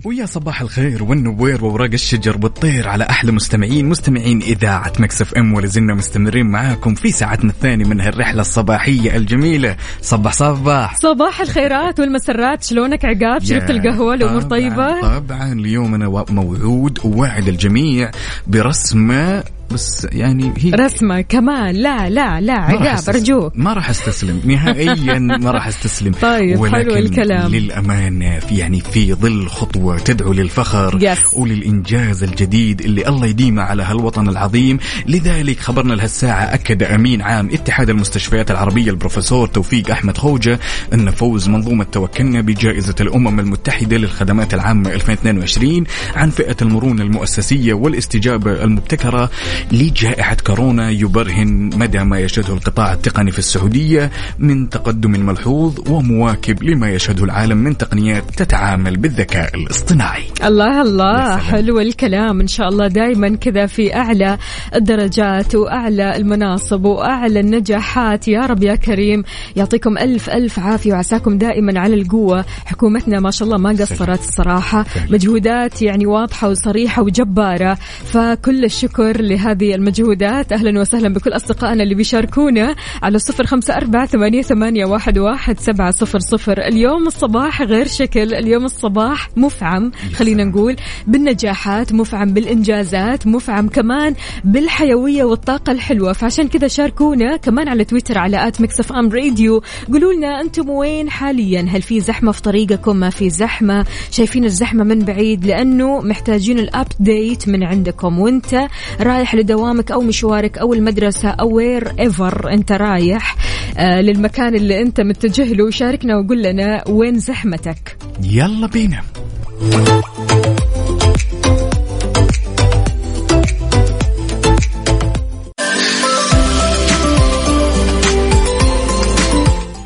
ويا 0.06 0.26
صباح 0.26 0.62
الخير 0.62 1.04
والنوير 1.04 1.66
وورق 1.66 1.90
الشجر 1.94 2.38
والطير 2.44 2.88
على 2.88 3.04
أحلى 3.10 3.32
مستمعين 3.32 3.90
مستمعين 3.90 4.42
إذاعة 4.42 4.94
Mix 5.00 5.34
FM 5.34 5.54
ولازلنا 5.54 5.94
مستمرين 5.94 6.46
معاكم 6.46 6.96
في 6.96 7.12
ساعتنا 7.12 7.50
الثانية 7.52 7.86
من 7.86 8.02
هالرحلة 8.02 8.42
الصباحية 8.42 9.18
الجميلة. 9.18 9.76
صباح 10.02 10.34
صباح. 10.34 10.96
صباح 10.98 11.42
الخيرات 11.42 12.00
والمسرات 12.00 12.64
شلونك 12.64 13.06
عقاب؟ 13.06 13.44
شربت 13.44 13.70
يا 13.70 13.76
القهوة 13.76 14.14
الأمور 14.14 14.42
طبعاً- 14.42 14.46
طيبة؟ 14.46 15.02
طبعا 15.20 15.54
اليوم 15.54 15.96
أنا 15.96 16.26
موعود 16.30 17.00
وواعد 17.04 17.48
الجميع 17.48 18.12
برسمة 18.48 19.44
بس 19.74 20.08
يعني 20.12 20.54
هي 20.58 20.70
رسمة 20.72 21.22
كمان 21.22 21.76
لا 21.76 22.10
لا 22.10 22.42
لا 22.42 22.54
عقاب. 22.54 23.10
أرجوك 23.10 23.54
ما 23.56 23.74
راح 23.74 23.90
أستسلم 23.90 24.42
نهائيا 24.46 25.20
ما 25.20 25.52
راح 25.52 25.68
أستسلم 25.68 26.14
طيب، 26.22 26.60
ولكن 26.60 26.76
حلو 26.76 26.96
الكلام. 26.96 27.52
للأمانة 27.52 28.40
في 28.40 28.58
يعني 28.58 28.80
في 28.80 29.14
ظل 29.14 29.48
خطوة 29.48 29.98
تدعو 29.98 30.34
للفخر 30.34 31.00
Yes. 31.00 31.38
وللإنجاز 31.38 32.24
الجديد 32.24 32.82
اللي 32.82 33.08
الله 33.08 33.26
يديمه 33.28 33.62
على 33.62 33.84
هالوطن 33.84 34.30
العظيم 34.30 34.78
لذلك 35.08 35.60
خبرنا 35.60 35.94
لهالساعة 35.94 36.44
أكد 36.54 36.84
أمين 36.84 37.22
عام 37.22 37.50
اتحاد 37.54 37.90
المستشفيات 37.90 38.52
العربية 38.52 38.90
البروفيسور 38.92 39.48
توفيق 39.48 39.92
أحمد 39.92 40.18
خوجة 40.18 40.60
أن 40.94 41.12
فوز 41.12 41.50
منظومة 41.50 41.84
توكلنا 41.84 42.42
بجائزة 42.42 42.96
الأمم 43.02 43.40
المتحدة 43.40 43.98
للخدمات 43.98 44.54
العامة 44.54 44.94
2022 44.94 45.84
عن 46.16 46.30
فئة 46.30 46.56
المرونة 46.62 47.02
المؤسسية 47.02 47.74
والاستجابة 47.74 48.64
المبتكرة 48.64 49.30
لجائحة 49.72 50.38
كورونا 50.48 50.90
يبرهن 50.90 51.70
مدى 51.76 52.00
ما 52.04 52.20
يشهده 52.20 52.54
القطاع 52.54 52.94
التقني 52.94 53.32
في 53.32 53.40
السعودية 53.40 54.12
من 54.40 54.70
تقدم 54.70 55.12
ملحوظ 55.12 55.90
ومواكب 55.90 56.64
لما 56.64 56.90
يشهده 56.90 57.24
العالم 57.24 57.58
من 57.58 57.78
تقنيات 57.78 58.24
تتعامل 58.38 58.98
بالذكاء 58.98 59.56
الاصطناعي. 59.56 60.24
الله 60.44 60.82
الله. 60.82 61.38
حلو 61.38 61.80
الكلام. 61.80 62.42
إن 62.42 62.48
شاء 62.48 62.70
الله 62.70 62.88
دائما 62.88 63.36
كذا 63.36 63.66
في 63.66 63.96
أعلى 63.96 64.38
الدرجات 64.76 65.56
وأعلى 65.56 66.18
المناصب 66.18 66.86
وأعلى 66.86 67.40
النجاحات. 67.40 68.28
يا 68.28 68.42
رب 68.42 68.64
يا 68.64 68.76
كريم. 68.76 69.24
يعطيكم 69.56 69.98
ألف 69.98 70.30
ألف 70.30 70.60
عافية 70.60 70.94
وعساكم 70.94 71.38
دائما 71.38 71.80
على 71.80 71.96
القوة. 71.96 72.46
حكومتنا 72.66 73.20
ما 73.20 73.32
شاء 73.32 73.46
الله 73.46 73.58
ما 73.58 73.70
قصرت 73.70 74.20
الصراحه 74.20 74.86
مجهودات 75.10 75.82
يعني 75.82 76.06
واضحة 76.06 76.50
وصريحة 76.50 77.02
وجبارة. 77.02 77.78
فكل 78.06 78.66
الشكر 78.66 79.22
لهذه 79.52 79.76
المجهودات. 79.76 80.52
أهلا 80.52 80.80
وسهلا 80.80 81.14
بكل 81.14 81.36
أصدقائنا 81.36 81.84
اللي 81.84 81.96
بيشاركونا 81.96 82.76
على 83.04 83.20
صفر 83.20 83.46
خمسة 83.46 83.78
أربعة 83.78 84.06
ثمانية, 84.06 84.42
ثمانية 84.42 84.86
واحد, 84.86 85.18
واحد 85.18 85.60
سبعة 85.60 85.92
صفر 85.92 86.20
صفر. 86.20 86.58
اليوم 86.58 87.08
الصباح 87.08 87.62
غير 87.62 87.88
شكل 87.88 88.34
اليوم 88.34 88.66
الصباح 88.66 89.30
مفعم 89.38 89.92
خلينا 90.14 90.44
نقول 90.44 90.76
بالنجاحات 91.08 91.94
مفعم 91.94 92.34
بالإنجازات 92.34 93.28
مفعم 93.28 93.68
كمان 93.68 94.16
بالحيوية 94.44 95.24
والطاقة 95.24 95.72
الحلوة. 95.72 96.14
فعشان 96.14 96.48
كذا 96.48 96.68
شاركونا 96.68 97.38
كمان 97.38 97.68
على 97.68 97.84
تويتر 97.84 98.18
على 98.18 98.48
at 98.48 98.62
Mix 98.62 98.80
FM 98.80 99.10
Radio. 99.10 99.62
قولوا 99.92 100.14
لنا 100.14 100.42
أنتم 100.42 100.70
وين 100.70 101.10
حاليا؟ 101.10 101.68
هل 101.70 101.82
في 101.82 102.00
زحمة 102.00 102.32
في 102.32 102.42
طريقكم؟ 102.42 102.96
ما 102.96 103.10
في 103.10 103.30
زحمة؟ 103.30 103.86
شايفين 104.12 104.46
الزحمة 104.46 104.84
من 104.84 105.00
بعيد 105.00 105.46
لأنه 105.46 106.02
محتاجين 106.02 106.60
ال 106.60 106.73
update 106.73 107.50
من 107.50 107.64
عندكم. 107.64 108.20
وانت 108.20 108.68
رايح 109.02 109.36
لدوامك 109.42 109.92
أو 109.92 110.02
مشوارك 110.02 110.58
أو 110.58 110.74
المدرسة 110.74 111.30
أو 111.30 111.56
wherever 111.56 112.54
أنت 112.54 112.72
رايح 112.72 113.36
آه 113.78 114.02
للمكان 114.02 114.56
اللي 114.56 114.82
أنت 114.82 115.02
متجه 115.02 115.54
له. 115.54 115.70
شاركنا 115.70 116.18
وقول 116.18 116.44
لنا 116.44 116.84
وين 116.90 117.20
زحمتك. 117.20 117.98
يلا 118.24 118.68
بينا. 118.68 119.02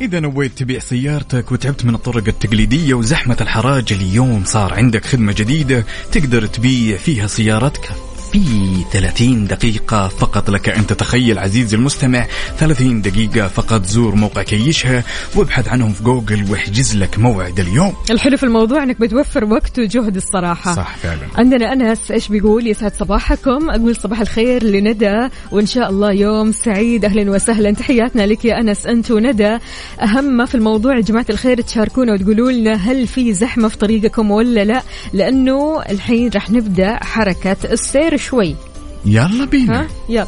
إذا 0.00 0.20
نويت 0.20 0.58
تبيع 0.58 0.78
سيارتك 0.78 1.52
وتعبت 1.52 1.84
من 1.84 1.94
الطرق 1.94 2.28
التقليدية 2.28 2.94
وزحمة 2.94 3.36
الحراج 3.40 3.92
اليوم 3.92 4.42
صار 4.44 4.74
عندك 4.74 5.04
خدمة 5.04 5.34
جديدة 5.36 5.84
تقدر 6.12 6.46
تبيع 6.46 6.96
فيها 6.96 7.26
سيارتك. 7.26 7.88
في 8.36 8.84
30 8.92 9.46
دقيقة 9.46 10.08
فقط. 10.08 10.50
لك 10.50 10.68
أن 10.68 10.86
تتخيل 10.86 11.38
عزيزي 11.38 11.76
المستمع 11.76 12.26
30 12.58 13.02
دقيقة 13.02 13.48
فقط. 13.48 13.86
زور 13.86 14.14
موقع 14.14 14.42
كيشها 14.42 15.04
وابحث 15.36 15.68
عنهم 15.68 15.92
في 15.92 16.02
جوجل 16.02 16.50
واحجز 16.50 16.96
لك 16.96 17.18
موعد 17.18 17.60
اليوم. 17.60 17.94
الحلو 18.10 18.36
في 18.36 18.42
الموضوع 18.42 18.82
إنك 18.82 19.00
بتوفر 19.00 19.44
وقت 19.44 19.78
وجهد 19.78 20.16
الصراحة. 20.16 20.74
صح 20.74 20.96
فعلا. 20.96 21.20
عندنا 21.36 21.72
أنس 21.72 22.10
إيش 22.10 22.28
بيقول؟ 22.28 22.66
يسعد 22.66 22.92
صباحكم. 22.94 23.70
أقول 23.70 23.96
صباح 23.96 24.20
الخير 24.20 24.64
لندى 24.64 25.28
وإن 25.52 25.66
شاء 25.66 25.90
الله 25.90 26.12
يوم 26.12 26.52
سعيد. 26.52 27.04
أهلا 27.04 27.30
وسهلا. 27.30 27.70
تحياتنا 27.70 28.26
لك 28.26 28.44
يا 28.44 28.60
أنس 28.60 28.86
أنت 28.86 29.10
وندى. 29.10 29.58
أهم 30.02 30.24
ما 30.24 30.44
في 30.44 30.54
الموضوع 30.54 30.96
يا 30.96 31.00
جماعة 31.00 31.26
الخير 31.30 31.60
تشاركونا 31.60 32.12
وتقولوا 32.12 32.52
لنا 32.52 32.74
هل 32.74 33.06
في 33.06 33.32
زحمة 33.32 33.68
في 33.68 33.76
طريقكم 33.76 34.30
ولا 34.30 34.64
لا 34.64 34.82
لأنه 35.12 35.82
الحين 35.90 36.30
راح 36.34 36.50
نبدأ 36.50 37.04
حركة 37.04 37.56
السير 37.64 38.25
شوي. 38.26 38.56
يلا 39.04 39.44
بينا. 39.44 39.80
ها؟ 39.80 39.88
يلا. 40.08 40.26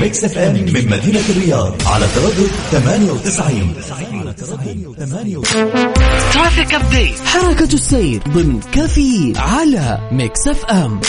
Mix 0.00 0.24
FM 0.24 0.52
من 0.54 0.90
مدينة 0.90 1.20
الرياض 1.30 1.74
على 1.86 2.06
تردد 2.14 2.50
98 2.70 3.74
traffic 6.34 6.74
update 6.74 7.18
حركة 7.26 7.74
السير 7.74 8.22
ضمن 8.28 8.60
كافيين 8.72 9.36
على 9.36 9.98
Mix 10.12 10.48
FM. 10.48 11.00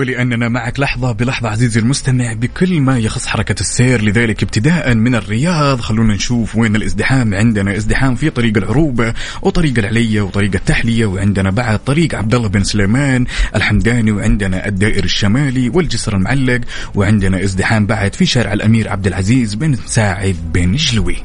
ولأننا 0.00 0.48
معك 0.48 0.80
لحظة 0.80 1.12
بلحظة 1.12 1.48
عزيزي 1.48 1.80
المستمع 1.80 2.32
بكل 2.32 2.80
ما 2.80 2.98
يخص 2.98 3.26
حركة 3.26 3.60
السير 3.60 4.02
لذلك 4.02 4.42
ابتداء 4.42 4.94
من 4.94 5.14
الرياض. 5.14 5.80
خلونا 5.80 6.14
نشوف 6.14 6.56
وين 6.56 6.76
الازدحام. 6.76 7.34
عندنا 7.34 7.76
ازدحام 7.76 8.14
في 8.14 8.30
طريق 8.30 8.56
العروبة 8.56 9.14
وطريق 9.42 9.78
العلية 9.78 10.20
وطريق 10.20 10.50
التحلية 10.54 11.06
وعندنا 11.06 11.50
بعد 11.50 11.78
طريق 11.84 12.14
عبد 12.14 12.34
الله 12.34 12.48
بن 12.48 12.64
سليمان 12.64 13.26
الحمداني 13.56 14.12
وعندنا 14.12 14.68
الدائر 14.68 15.04
الشمالي 15.04 15.68
والجسر 15.68 16.16
المعلق 16.16 16.60
وعندنا 16.94 17.44
ازدحام 17.44 17.86
بعد 17.86 18.14
في 18.14 18.26
شارع 18.26 18.52
الأمير 18.52 18.88
عبد 18.88 19.06
العزيز 19.06 19.54
بن 19.54 19.74
ساعد 19.86 20.36
بن 20.54 20.76
جلوي. 20.76 21.16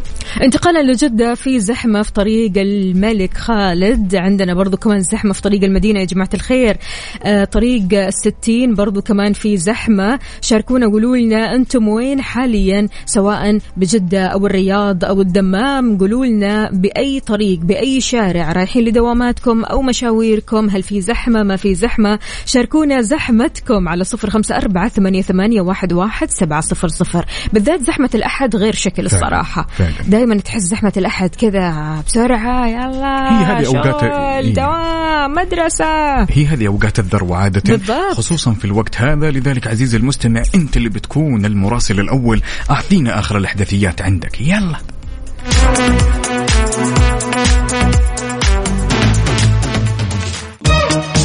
انتقالا 0.42 0.92
لجدة 0.92 1.36
في 1.36 1.60
زحمة 1.60 2.02
في 2.02 2.14
طريق 2.14 2.52
الملك 2.58 3.38
خالد. 3.38 4.16
عندنا 4.16 4.54
برضو 4.54 4.78
كمان 4.78 5.02
زحمة 5.02 5.34
في 5.34 5.42
طريق 5.42 5.64
المدينة 5.64 6.00
يا 6.00 6.06
جماعة 6.06 6.30
الخير. 6.34 6.78
آه 7.24 7.44
طريق 7.44 7.94
الستين 7.94 8.65
برضو 8.74 9.02
كمان 9.02 9.34
في 9.34 9.58
زحمة. 9.58 10.20
شاركونا 10.42 10.88
قولوا 10.88 11.18
لنا 11.18 11.56
أنتم 11.56 11.88
وين 11.88 12.22
حاليا 12.22 12.88
سواء 13.06 13.60
بجدة 13.78 14.26
أو 14.26 14.46
الرياض 14.46 15.06
أو 15.06 15.22
الدمام. 15.22 15.98
قولوا 15.98 16.26
لنا 16.26 16.70
بأي 16.72 17.20
طريق 17.20 17.60
بأي 17.60 18.02
شارع 18.02 18.52
رايحين 18.52 18.84
لدواماتكم 18.86 19.64
أو 19.64 19.82
مشاويركم. 19.82 20.70
هل 20.70 20.84
في 20.84 21.02
زحمة 21.02 21.44
ما 21.44 21.56
في 21.56 21.76
زحمة؟ 21.76 22.20
شاركونا 22.46 23.02
زحمتكم 23.02 23.90
على 23.90 24.04
صفر 24.04 24.30
خمسة 24.30 24.58
أربعة 24.58 24.88
ثمانية, 24.90 25.22
ثمانية 25.22 25.62
واحد, 25.62 25.94
واحد 25.94 26.30
سبعة 26.32 26.62
صفر 26.62 26.88
صفر. 26.88 27.26
بالذات 27.54 27.82
زحمة 27.82 28.10
الأحد 28.16 28.56
غير 28.56 28.74
شكل 28.74 29.06
الصراحة. 29.06 29.68
دائما 30.08 30.36
تحس 30.38 30.62
زحمة 30.62 30.94
الأحد 30.98 31.36
كذا 31.36 32.04
بسرعة. 32.08 32.68
يلا 32.68 33.40
هي 33.40 33.46
هذه 33.46 33.66
أوقات- 33.66 34.02
شغل، 34.02 34.12
إيه. 34.12 34.54
دوام 34.54 35.34
مدرسة. 35.34 36.24
هي 36.24 36.46
هذه 36.46 36.68
أوقات 36.68 37.00
الذروة 37.00 37.38
عادة 37.38 37.62
بالضبط. 37.68 38.14
خصوصا 38.14 38.45
في 38.54 38.66
الوقت 38.66 39.02
هذا. 39.02 39.32
لذلك 39.32 39.68
عزيزي 39.68 39.98
المستمع 39.98 40.44
أنت 40.56 40.78
اللي 40.78 40.90
بتكون 40.90 41.46
المراسل 41.46 42.00
الأول. 42.00 42.42
أعطينا 42.70 43.20
آخر 43.20 43.38
الأحداثيات 43.38 44.02
عندك. 44.02 44.42
يلا. 44.42 44.78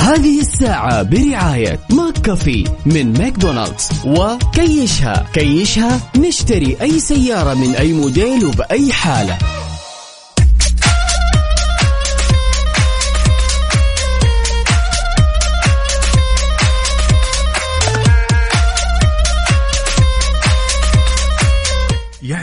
هذه 0.01 0.41
الساعة 0.41 1.03
برعاية 1.03 1.81
McCafé 1.91 2.65
من 2.87 3.19
ماكدونالدز. 3.19 3.89
وكيشها 4.05 5.27
كيشها 5.33 6.01
نشتري 6.17 6.77
أي 6.83 7.01
سيارة 7.01 7.55
من 7.55 7.75
أي 7.75 7.93
موديل 7.93 8.47
وبأي 8.47 8.93
حالة. 8.93 9.39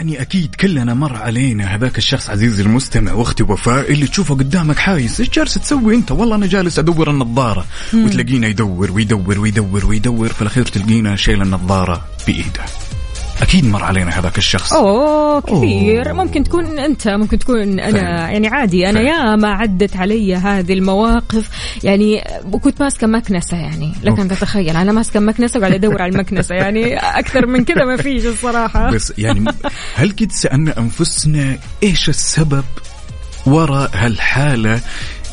يعني 0.08 0.22
أكيد 0.22 0.54
كلنا 0.54 0.94
مر 0.94 1.16
علينا 1.16 1.64
هذاك 1.64 1.98
الشخص 1.98 2.30
عزيزي 2.30 2.62
المستمع 2.62 3.12
وأختي 3.12 3.42
وفاء 3.42 3.92
اللي 3.92 4.06
تشوفه 4.06 4.34
قدامك 4.34 4.78
حايس 4.78 5.20
إيش 5.20 5.30
جالس 5.30 5.54
تسوي 5.54 5.94
أنت؟ 5.94 6.10
والله 6.10 6.36
أنا 6.36 6.46
جالس 6.46 6.78
أدور 6.78 7.10
النظارة. 7.10 7.66
وتلاقينا 7.94 8.46
يدور 8.46 8.92
ويدور 8.92 9.38
ويدور 9.38 9.86
ويدور 9.86 10.28
في 10.28 10.42
الأخير 10.42 10.64
تلقينا 10.64 11.16
شايل 11.16 11.42
النظارة 11.42 12.04
بإيده. 12.26 12.64
أكيد 13.42 13.66
مر 13.66 13.84
علينا 13.84 14.18
هذاك 14.18 14.38
الشخص. 14.38 14.72
أوه 14.72 15.40
كثير. 15.40 16.10
أوه. 16.10 16.24
ممكن 16.24 16.44
تكون 16.44 16.78
أنت 16.78 17.08
ممكن 17.08 17.38
تكون 17.38 17.80
أنا 17.80 18.00
فعلا. 18.00 18.30
يعني 18.30 18.48
عادي 18.48 18.90
أنا. 18.90 19.00
يا 19.00 19.36
ما 19.36 19.48
عدت 19.48 19.96
علي 19.96 20.34
هذه 20.34 20.72
المواقف. 20.72 21.48
يعني 21.84 22.24
كنت 22.62 22.82
ماسكة 22.82 23.06
مكنسة 23.06 23.56
يعني 23.56 23.92
لك 24.02 24.20
أن 24.20 24.28
تتخيل. 24.28 24.76
أنا 24.76 24.92
ماسكة 24.92 25.20
مكنسة 25.20 25.58
وقاعدة 25.58 25.76
أدور 25.76 26.02
على 26.02 26.12
المكنسة. 26.12 26.54
يعني 26.54 26.96
أكثر 26.96 27.46
من 27.46 27.64
كذا 27.64 27.84
ما 27.84 27.96
فيش 27.96 28.26
الصراحة. 28.26 28.90
بس 28.90 29.12
يعني 29.18 29.44
هل 29.94 30.10
قد 30.10 30.32
سألنا 30.32 30.78
أنفسنا 30.78 31.58
إيش 31.82 32.08
السبب 32.08 32.64
وراء 33.46 33.90
هالحالة 33.94 34.80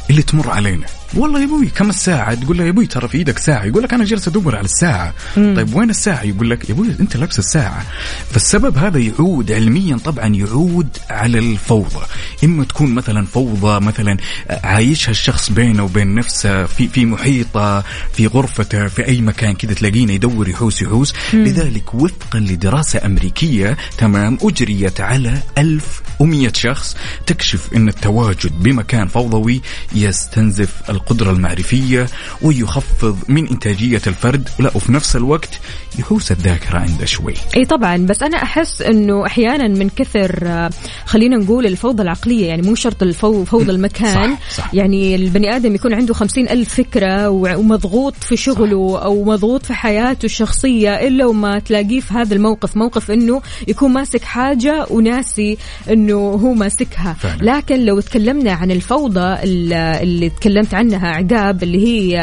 اللي 0.10 0.22
تمر 0.22 0.50
علينا؟ 0.50 0.86
والله 1.14 1.40
يا 1.40 1.46
أبوي 1.46 1.66
كم 1.66 1.90
الساعة؟ 1.90 2.34
تقول 2.34 2.58
له 2.58 2.64
يا 2.64 2.70
أبوي 2.70 2.86
ترى 2.86 3.08
في 3.08 3.18
إيدك 3.18 3.38
ساعة. 3.38 3.64
يقول 3.66 3.84
لك 3.84 3.94
أنا 3.94 4.06
جالس 4.06 4.28
أدور 4.28 4.56
على 4.56 4.66
الساعة. 4.66 5.14
طيب 5.36 5.76
وين 5.76 5.90
الساعة؟ 5.90 6.24
يقول 6.24 6.50
لك 6.50 6.70
يا 6.70 6.74
أبوي 6.74 6.88
أنت 7.00 7.18
لابس 7.18 7.40
الساعة. 7.40 7.86
فالسبب 8.32 8.78
هذا 8.78 9.00
يعود 9.00 9.52
علميا 9.52 9.98
طبعا 9.98 10.28
يعود 10.28 10.98
على 11.10 11.40
الفوضى. 11.40 12.06
إما 12.44 12.64
تكون 12.64 12.96
مثلا 12.96 13.26
فوضى 13.26 13.86
مثلا 13.86 14.18
عايشها 14.50 15.12
الشخص 15.12 15.52
بينه 15.52 15.84
وبين 15.84 16.16
نفسه 16.16 16.66
في 16.66 16.88
في 16.88 17.06
محيطه 17.06 17.84
في 18.14 18.28
غرفته 18.28 18.88
في 18.88 19.08
أي 19.08 19.22
مكان 19.22 19.54
كذا 19.56 19.74
تلاقينه 19.74 20.14
يدور 20.14 20.50
يحوس 20.50 20.82
يحوس. 20.82 21.14
لذلك 21.34 21.94
وفقا 21.94 22.40
لدراسة 22.40 23.06
أمريكية 23.06 23.78
تمام 23.98 24.38
أجريت 24.42 25.02
على 25.02 25.38
1100 25.58 26.52
شخص 26.54 26.98
تكشف 27.26 27.70
إن 27.76 27.88
التواجد 27.88 28.64
بمكان 28.64 29.08
فوضوي 29.08 29.62
يستنزف 29.96 30.70
القدرة 30.96 31.32
المعرفية 31.32 32.08
ويخفض 32.42 33.18
من 33.28 33.48
إنتاجية 33.48 34.02
الفرد. 34.08 34.50
لا 34.60 34.72
وفي 34.76 34.92
نفس 34.92 35.16
الوقت 35.16 35.60
يحوس 36.00 36.32
الذاكرة 36.32 36.78
عنده 36.80 37.06
شوي. 37.06 37.34
إي 37.58 37.66
طبعا 37.66 37.98
بس 37.98 38.24
أنا 38.24 38.44
أحس 38.44 38.82
إنه 38.82 39.26
أحيانا 39.26 39.68
من 39.68 39.90
كثر 39.90 40.40
آه، 40.44 40.70
خلينا 41.06 41.38
نقول 41.38 41.66
الفوضى 41.66 42.04
العقلية 42.04 42.46
يعني 42.48 42.62
مو 42.62 42.76
شرط 42.76 43.04
الفو 43.04 43.46
فوضى 43.46 43.72
المكان 43.72 44.36
صح، 44.36 44.58
صح. 44.58 44.74
يعني 44.74 45.16
البني 45.16 45.56
آدم 45.56 45.76
يكون 45.76 45.94
عنده 45.94 46.14
خمسين 46.14 46.50
ألف 46.50 46.74
فكرة 46.76 47.30
وع- 47.30 47.56
ومضغوط 47.56 48.14
في 48.22 48.38
شغله 48.38 49.00
أو 49.04 49.24
مضغوط 49.24 49.66
في 49.66 49.74
حياته 49.74 50.26
الشخصية 50.26 51.08
إلا 51.08 51.26
وما 51.26 51.60
تلاقيه 51.60 52.00
في 52.00 52.14
هذا 52.14 52.36
الموقف. 52.36 52.78
موقف 52.78 53.12
إنه 53.12 53.42
يكون 53.68 53.94
ماسك 53.94 54.22
حاجة 54.24 54.86
وناسي 54.90 55.58
إنه 55.90 56.16
هو 56.18 56.54
ماسكها. 56.54 57.14
فعلا. 57.20 57.58
لكن 57.58 57.86
لو 57.86 58.00
تكلمنا 58.00 58.52
عن 58.52 58.72
الفوضى 58.72 59.20
ال- 59.44 59.74
اللي 59.74 60.30
تكلمت 60.30 60.74
عنها 60.74 60.85
عقاب 60.94 61.64
اللي 61.64 61.88
هي 61.88 62.20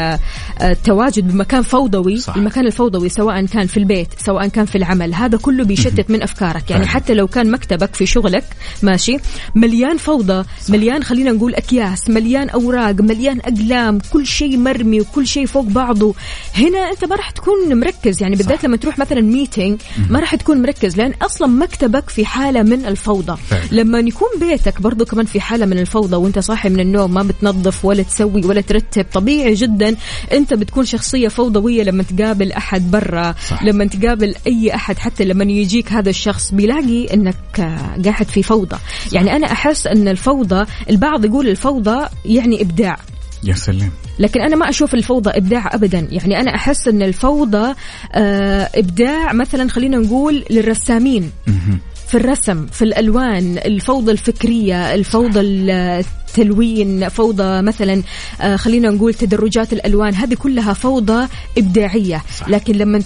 آه، 0.61 0.71
التواجد 0.71 1.31
بمكان 1.31 1.61
فوضوي 1.61 2.17
صح. 2.17 2.35
المكان 2.35 2.67
الفوضوي 2.67 3.09
سواء 3.09 3.45
كان 3.45 3.67
في 3.67 3.77
البيت 3.77 4.07
سواء 4.25 4.47
كان 4.47 4.65
في 4.65 4.77
العمل 4.77 5.13
هذا 5.13 5.37
كله 5.37 5.63
بيشتت 5.63 6.09
من 6.11 6.21
أفكارك. 6.21 6.71
يعني. 6.71 6.87
حتى 6.87 7.13
لو 7.13 7.27
كان 7.27 7.51
مكتبك 7.51 7.95
في 7.95 8.05
شغلك 8.05 8.43
ماشي 8.83 9.17
مليان 9.55 9.97
فوضى 9.97 10.45
مليان 10.69 11.03
خلينا 11.03 11.31
نقول 11.31 11.55
أكياس 11.55 12.09
مليان 12.09 12.49
أوراق 12.49 13.01
مليان 13.01 13.39
أقلام 13.39 13.99
كل 14.13 14.25
شيء 14.27 14.57
مرمي 14.57 15.01
وكل 15.01 15.27
شيء 15.27 15.45
فوق 15.45 15.65
بعضه. 15.65 16.15
هنا 16.55 16.79
أنت 16.91 17.05
ما 17.05 17.15
راح 17.15 17.29
تكون 17.29 17.79
مركز. 17.79 18.21
يعني 18.21 18.35
بالذات 18.35 18.63
لما 18.63 18.77
تروح 18.77 18.99
مثلا 18.99 19.21
ميتينج 19.21 19.81
ما 20.09 20.19
راح 20.19 20.35
تكون 20.35 20.61
مركز 20.61 20.97
لأن 20.97 21.13
أصلا 21.21 21.47
مكتبك 21.47 22.09
في 22.09 22.25
حالة 22.25 22.63
من 22.63 22.85
الفوضى. 22.85 23.37
فعلا. 23.49 23.63
لما 23.71 23.99
يكون 23.99 24.29
بيتك 24.39 24.81
برضو 24.81 25.05
كمان 25.05 25.25
في 25.25 25.41
حالة 25.41 25.65
من 25.65 25.79
الفوضى 25.79 26.15
وأنت 26.15 26.39
صاحي 26.39 26.69
من 26.69 26.79
النوم 26.79 27.13
ما 27.13 27.23
بتنظف 27.23 27.85
ولا 27.85 28.03
تسوي 28.03 28.45
ولا 28.45 28.52
ترتب 28.61 29.05
طبيعي 29.13 29.53
جدا 29.53 29.95
أنت 30.31 30.53
بتكون 30.53 30.85
شخصية 30.85 31.27
فوضوية 31.27 31.83
لما 31.83 32.03
تقابل 32.03 32.51
أحد 32.51 32.91
برا 32.91 33.35
صح. 33.49 33.63
لما 33.63 33.85
تقابل 33.85 34.35
أي 34.47 34.75
أحد 34.75 34.97
حتى 34.97 35.25
لما 35.25 35.43
يجيك 35.43 35.91
هذا 35.91 36.09
الشخص 36.09 36.51
بيلاقي 36.51 37.13
إنك 37.13 37.35
قاعد 38.05 38.27
في 38.27 38.43
فوضى. 38.43 38.77
يعني 39.11 39.35
أنا 39.35 39.51
أحس 39.51 39.87
إن 39.87 40.07
الفوضى 40.07 40.65
البعض 40.89 41.25
يقول 41.25 41.47
الفوضى 41.47 42.07
يعني 42.25 42.61
إبداع. 42.61 42.97
يا 43.43 43.53
سلام. 43.53 43.91
لكن 44.19 44.41
أنا 44.41 44.55
ما 44.55 44.69
أشوف 44.69 44.93
الفوضى 44.93 45.29
إبداع 45.29 45.75
ابدا. 45.75 46.07
يعني 46.11 46.39
أنا 46.39 46.55
أحس 46.55 46.87
إن 46.87 47.01
الفوضى 47.01 47.73
آه، 48.13 48.69
إبداع 48.75 49.33
مثلا 49.33 49.69
خلينا 49.69 49.97
نقول 49.97 50.45
للرسامين. 50.49 51.31
في 52.07 52.19
الرسم 52.19 52.65
في 52.65 52.81
الألوان 52.81 53.57
الفوضى 53.65 54.11
الفكرية 54.11 54.93
الفوضى 54.93 55.39
التلوين 56.37 57.09
فوضى 57.09 57.61
مثلا 57.61 58.03
آه، 58.41 58.55
خلينا 58.55 58.89
نقول 58.89 59.13
تدرجات 59.13 59.73
الألوان 59.73 60.15
هذه 60.15 60.33
كلها 60.33 60.73
فوضى 60.73 61.27
إبداعية. 61.57 62.23
صح. 62.39 62.49
لكن 62.49 62.73
لما 62.75 62.99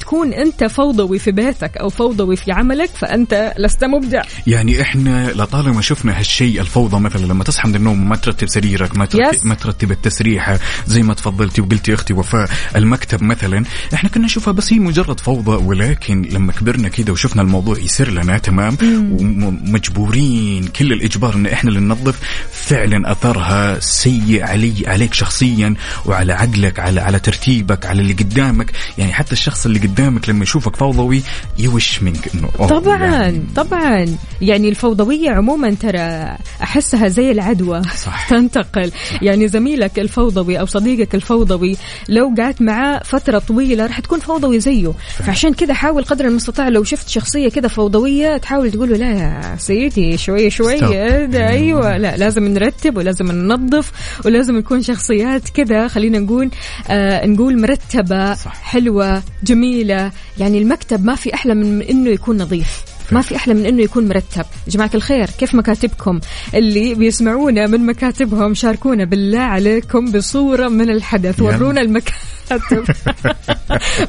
تكون 0.00 0.32
أنت 0.32 0.64
فوضوي 0.64 1.18
في 1.18 1.30
بيتك 1.32 1.76
أو 1.76 1.88
فوضوي 1.88 2.36
في 2.36 2.52
عملك 2.52 2.90
فأنت 2.94 3.54
لست 3.58 3.84
مبدع. 3.84 4.22
يعني 4.46 4.80
إحنا 4.82 5.30
لطالما 5.32 5.80
شفنا 5.82 6.18
هالشيء 6.18 6.60
الفوضى 6.60 7.00
مثلا 7.00 7.26
لما 7.26 7.44
تصحى 7.44 7.68
من 7.68 7.74
النوم 7.74 8.02
وما 8.02 8.16
ترتب 8.16 8.48
سريرك 8.48 8.96
ما 8.96 9.06
Yes. 9.06 9.08
ترتب, 9.08 9.46
ما 9.46 9.54
ترتب 9.54 9.90
التسريحة 9.90 10.58
زي 10.86 11.02
ما 11.02 11.14
تفضلتي 11.14 11.60
وقلتي 11.60 11.94
أختي 11.94 12.12
وفاء 12.14 12.48
المكتب 12.76 13.22
مثلا 13.22 13.64
إحنا 13.94 14.10
كنا 14.10 14.24
نشوفها 14.24 14.52
بس 14.52 14.72
هي 14.72 14.78
مجرد 14.78 15.20
فوضى 15.20 15.64
ولكن 15.64 16.22
لما 16.32 16.52
كبرنا 16.52 16.88
كده 16.88 17.12
وشفنا 17.12 17.42
الموضوع 17.42 17.78
يصير 17.78 18.10
لنا 18.10 18.38
تمام؟ 18.38 18.76
ومجبورين 19.20 20.64
كل 20.64 20.92
الإجبار 20.92 21.34
إن 21.34 21.46
إحنا 21.46 21.70
اللي 21.70 21.80
ننظف. 21.80 22.18
فعلا 22.72 23.12
أثرها 23.12 23.80
سيء 23.80 24.42
علي 24.42 24.72
عليك 24.86 25.14
شخصيا 25.14 25.74
وعلى 26.06 26.32
عقلك 26.32 26.80
على 26.80 27.00
على 27.00 27.18
ترتيبك 27.18 27.86
على 27.86 28.02
اللي 28.02 28.12
قدامك. 28.12 28.70
يعني 28.98 29.12
حتى 29.12 29.32
الشخص 29.32 29.66
اللي 29.66 29.78
قدامك 29.78 30.28
لما 30.28 30.42
يشوفك 30.42 30.76
فوضوي 30.76 31.22
يوش 31.58 32.02
منك 32.02 32.28
إنه 32.34 32.66
طبعا 32.68 33.04
يعني 33.04 33.42
طبعا. 33.56 34.16
يعني 34.40 34.68
الفوضوية 34.68 35.30
عموما 35.30 35.70
ترى 35.70 36.36
أحسها 36.62 37.08
زي 37.08 37.30
العدوى. 37.30 37.82
صح. 37.82 38.28
تنتقل. 38.30 38.92
يعني 39.22 39.48
زميلك 39.48 39.98
الفوضوي 39.98 40.60
أو 40.60 40.66
صديقك 40.66 41.14
الفوضوي 41.14 41.76
لو 42.08 42.34
قعدت 42.38 42.62
معاه 42.62 43.00
فترة 43.04 43.38
طويلة 43.38 43.86
راح 43.86 44.00
تكون 44.00 44.20
فوضوي 44.20 44.60
زيه. 44.60 44.92
فعشان 45.18 45.54
كذا 45.54 45.74
حاول 45.74 46.04
قدر 46.04 46.24
المستطاع 46.24 46.68
لو 46.68 46.84
شفت 46.84 47.08
شخصية 47.08 47.48
كذا 47.48 47.68
فوضوية 47.68 48.36
تحاول 48.36 48.70
تقول 48.70 48.90
له 48.90 48.96
لا 48.96 49.12
يا 49.12 49.56
سيدي 49.58 50.16
شوي 50.16 50.50
شوي 50.50 50.78
Stop. 50.78 50.92
ده 51.32 51.48
أيوه. 51.48 51.96
لا 51.96 52.16
لازم 52.16 52.46
نرتب 52.62 52.96
ولازم 52.96 53.32
ننظف 53.32 53.92
ولازم 54.24 54.56
نكون 54.56 54.82
شخصيات 54.82 55.48
كذا 55.48 55.88
خلينا 55.88 56.18
نقول 56.18 56.50
آه 56.88 57.26
نقول 57.26 57.60
مرتبة 57.60 58.34
صح. 58.34 58.54
حلوة 58.62 59.22
جميلة. 59.42 60.10
يعني 60.38 60.58
المكتب 60.58 61.04
ما 61.04 61.14
في 61.14 61.34
أحلى 61.34 61.54
من 61.54 61.82
إنه 61.82 62.10
يكون 62.10 62.42
نظيف. 62.42 62.82
ما 63.12 63.22
في 63.22 63.36
أحلى 63.36 63.54
من 63.54 63.66
إنه 63.66 63.82
يكون 63.82 64.08
مرتب. 64.08 64.44
يا 64.66 64.72
جماعة 64.72 64.90
الخير 64.94 65.30
كيف 65.38 65.54
مكاتبكم؟ 65.54 66.20
اللي 66.54 66.94
بيسمعونا 66.94 67.66
من 67.66 67.86
مكاتبهم 67.86 68.54
شاركونا 68.54 69.04
بالله 69.04 69.40
عليكم 69.40 70.12
بصورة 70.12 70.68
من 70.68 70.90
الحدث. 70.90 71.40
ورونا 71.42 71.80
المكاتب 72.52 72.94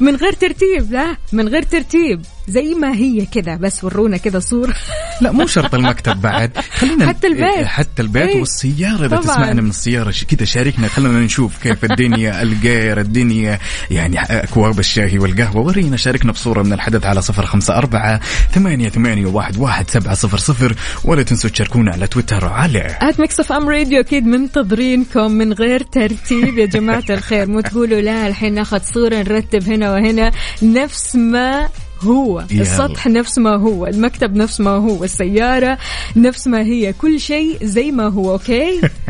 من 0.00 0.16
غير 0.16 0.32
ترتيب 0.32 0.92
لا. 0.92 1.16
من 1.32 1.48
غير 1.48 1.62
ترتيب. 1.62 2.22
زي 2.48 2.74
ما 2.74 2.94
هي 2.94 3.26
كذا 3.26 3.56
بس 3.56 3.84
ورونا 3.84 4.16
كذا 4.16 4.38
صورة. 4.38 4.74
لا 5.20 5.32
مو 5.32 5.46
شرط 5.46 5.74
المكتب 5.74 6.20
بعد. 6.20 6.50
خلينا 6.74 7.08
حتى 7.08 7.26
البيت. 7.26 7.56
إيه، 7.56 7.64
حتى 7.64 8.02
البيت 8.02 8.22
إيه. 8.22 8.40
والسيارة. 8.40 9.06
إذا. 9.06 9.16
تسمعنا 9.16 9.62
من 9.62 9.70
السيارة 9.70 10.14
كذا 10.28 10.44
شاركنا. 10.44 10.88
خلينا 10.88 11.20
نشوف 11.20 11.62
كيف 11.62 11.84
الدنيا 11.84 12.32
القير 12.42 13.00
الدنيا. 13.00 13.58
يعني 13.90 14.20
أكواب 14.20 14.78
الشاي 14.78 15.18
والقهوة. 15.18 15.66
ورينا 15.66 15.96
شاركنا 15.96 16.32
بصورة 16.32 16.62
من 16.62 16.72
الحدث 16.72 17.06
على 17.06 17.22
صفر 17.22 17.46
خمسة 17.46 17.76
أربعة 17.76 18.20
ثمانية 18.52 18.88
ثمانية 18.88 19.26
واحد 19.26 19.56
واحد 19.58 19.90
سبعة 19.90 20.14
صفر 20.14 20.38
صفر. 20.38 20.74
ولا 21.04 21.22
تنسوا 21.22 21.50
تشاركونا 21.50 21.92
على 21.92 22.06
تويتر 22.06 22.44
على 22.44 22.98
at 23.02 23.20
Mix 23.20 23.52
FM 23.52 23.68
Radio 23.68 24.00
أكيد 24.00 24.26
منتظرينكم 24.26 25.30
من 25.32 25.52
غير 25.52 25.82
ترتيب. 25.82 26.58
يا 26.58 26.66
جماعة 26.66 27.04
الخير 27.10 27.46
مو 27.46 27.60
تقولوا 27.60 28.00
لا 28.00 28.28
الحين 28.34 28.54
ناخذ 28.54 28.80
صورة 28.94 29.16
نرتب 29.16 29.62
هنا 29.68 29.92
وهنا. 29.92 30.32
نفس 30.62 31.16
ما 31.16 31.68
هو. 32.00 32.44
يلا. 32.50 32.62
السطح 32.62 33.06
نفس 33.06 33.38
ما 33.38 33.56
هو. 33.56 33.86
المكتب 33.86 34.36
نفس 34.36 34.60
ما 34.60 34.70
هو. 34.70 35.04
السيارة 35.04 35.78
نفس 36.16 36.46
ما 36.48 36.62
هي. 36.62 36.92
كل 36.92 37.20
شيء 37.20 37.58
زي 37.62 37.90
ما 37.90 38.08
هو 38.08 38.32
okay؟ 38.32 38.80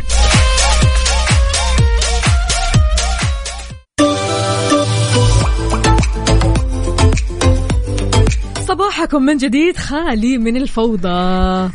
صباحكم 9.04 9.22
من 9.22 9.36
جديد 9.36 9.76
خالي 9.76 10.38
من 10.38 10.56
الفوضى. 10.56 11.08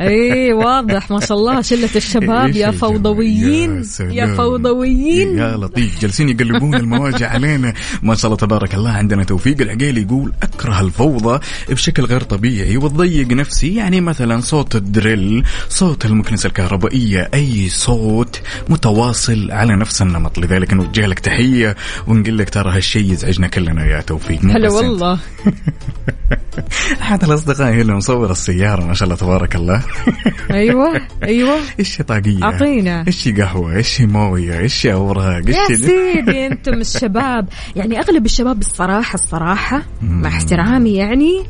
إي 0.00 0.52
واضح 0.52 1.10
ما 1.10 1.20
شاء 1.20 1.38
الله 1.38 1.62
شلة 1.62 1.88
الشباب 1.96 2.56
يا؟ 2.56 2.70
فوضويين 2.70 3.82
سلام. 3.82 4.12
يا 4.12 4.26
فوضويين. 4.36 5.38
يا 5.38 5.56
لطيف 5.56 6.00
جالسين 6.00 6.28
يقلبون 6.28 6.74
المواجع 6.74 7.30
علينا. 7.30 7.74
ما 8.02 8.14
شاء 8.14 8.26
الله 8.26 8.36
تبارك 8.36 8.74
الله 8.74 8.90
عندنا 8.90 9.24
توفيق 9.24 9.60
العقيلي 9.60 10.02
يقول 10.02 10.32
أكره 10.42 10.80
الفوضى 10.80 11.40
بشكل 11.68 12.04
غير 12.04 12.22
طبيعي 12.22 12.76
وتضيق 12.76 13.28
نفسي. 13.32 13.74
يعني 13.74 14.00
مثلا 14.00 14.40
صوت 14.40 14.76
الدريل 14.76 15.44
صوت 15.68 16.04
المكنسة 16.04 16.46
الكهربائية 16.46 17.30
أي 17.34 17.68
صوت 17.68 18.40
متواصل 18.68 19.50
على 19.50 19.76
نفس 19.76 20.02
النمط. 20.02 20.38
لذلك 20.38 20.74
نوجه 20.74 21.06
لك 21.06 21.18
تحية 21.18 21.76
ونقول 22.06 22.38
لك 22.38 22.50
ترى 22.50 22.76
هالشيء 22.76 23.12
يزعجنا 23.12 23.48
كلنا 23.48 23.86
يا 23.86 24.00
توفيق. 24.00 24.40
هلا. 24.44 24.70
والله. 24.70 25.18
احد 27.02 27.24
الأصدقاء 27.24 27.72
هنا 27.72 27.94
مصور 27.94 28.30
السيارة 28.30 28.84
ما 28.84 28.94
شاء 28.94 29.06
الله 29.06 29.16
تبارك 29.16 29.56
الله. 29.56 29.82
أيوه 30.50 31.00
أيوه. 31.22 31.58
إيش 31.80 32.02
طاقية؟ 32.02 32.42
أعطينا. 32.42 33.04
إيش 33.06 33.28
قهوة؟ 33.28 33.76
إيش 33.76 34.00
موية؟ 34.00 34.58
إيش 34.58 34.86
أوراق؟ 34.86 35.48
يا 35.48 35.70
إيش 35.70 35.78
سيدي 35.78 36.46
أنتم 36.46 36.74
الشباب. 36.74 37.48
يعني 37.76 38.00
أغلب 38.00 38.26
الشباب 38.26 38.58
الصراحة 38.58 39.14
الصراحة 39.14 39.82
مع 40.02 40.28
احترامي 40.28 40.94
يعني 40.94 41.44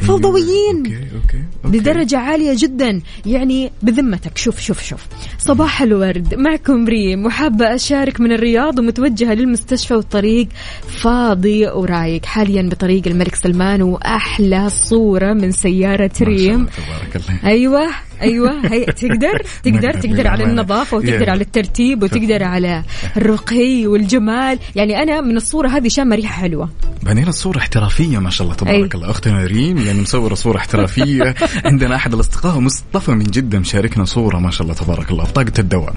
فوضويين. 0.00 0.76
أوكي 0.76 0.96
أوكي, 0.96 1.44
أوكي. 1.64 1.78
بدرجة 1.78 2.18
عالية 2.18 2.54
جدا. 2.58 3.00
يعني 3.26 3.72
بذمتك. 3.82 4.38
شوف 4.38 4.60
شوف 4.60 4.82
شوف. 4.82 5.00
صباح 5.38 5.82
الورد. 5.82 6.34
معكم 6.34 6.86
ريم. 6.86 7.26
وحابة 7.26 7.74
أشارك 7.74 8.20
من 8.20 8.32
الرياض 8.32 8.78
ومتوجهة 8.78 9.34
للمستشفى 9.34 9.94
والطريق. 9.94 10.48
فاضي 10.88 11.66
ورايق. 11.66 12.26
حاليا 12.26 12.62
بطريق 12.62 13.02
الملك 13.06 13.34
سلمان 13.34 13.82
وأحلى 13.82 14.70
صورة 14.70 15.32
من 15.32 15.52
سيارة 15.52 16.02
ما 16.02 16.18
شاء 16.18 16.28
ريم. 16.28 16.54
الله 16.54 16.70
تبارك 16.70 17.16
الله. 17.16 18.07
أيوه 18.22 18.66
هي 18.72 18.84
تقدر 18.84 19.42
تقدر 19.64 19.92
تقدر 19.92 20.26
على. 20.28 20.44
النظافة 20.44 20.96
وتقدر. 20.96 21.30
على 21.30 21.40
الترتيب 21.40 22.02
وتقدر 22.02 22.44
على 22.44 22.82
الرقي 23.16 23.86
والجمال. 23.86 24.58
يعني 24.76 25.02
أنا 25.02 25.20
من 25.20 25.36
الصورة 25.36 25.68
هذه 25.68 25.88
شامة 25.88 26.16
ريحة 26.16 26.42
حلوة. 26.42 26.68
بعدين 27.02 27.28
الصورة 27.28 27.58
احترافية 27.58 28.18
ما 28.18 28.30
شاء 28.30 28.44
الله 28.44 28.56
تبارك. 28.56 28.94
الله. 28.94 29.10
أختنا 29.10 29.44
ريم 29.44 29.78
يعني 29.78 30.00
مصورة 30.00 30.34
صورة 30.34 30.56
احترافية. 30.58 31.34
عندنا 31.64 31.96
أحد 31.96 32.14
الأصدقاء 32.14 32.58
مصطفى 32.60 33.10
من 33.10 33.24
جدة 33.24 33.58
مشاركنا 33.58 34.04
صورة 34.04 34.38
ما 34.38 34.50
شاء 34.50 34.62
الله 34.62 34.74
تبارك 34.74 35.10
الله 35.10 35.24
بطاقة 35.24 35.52
الدوام. 35.58 35.94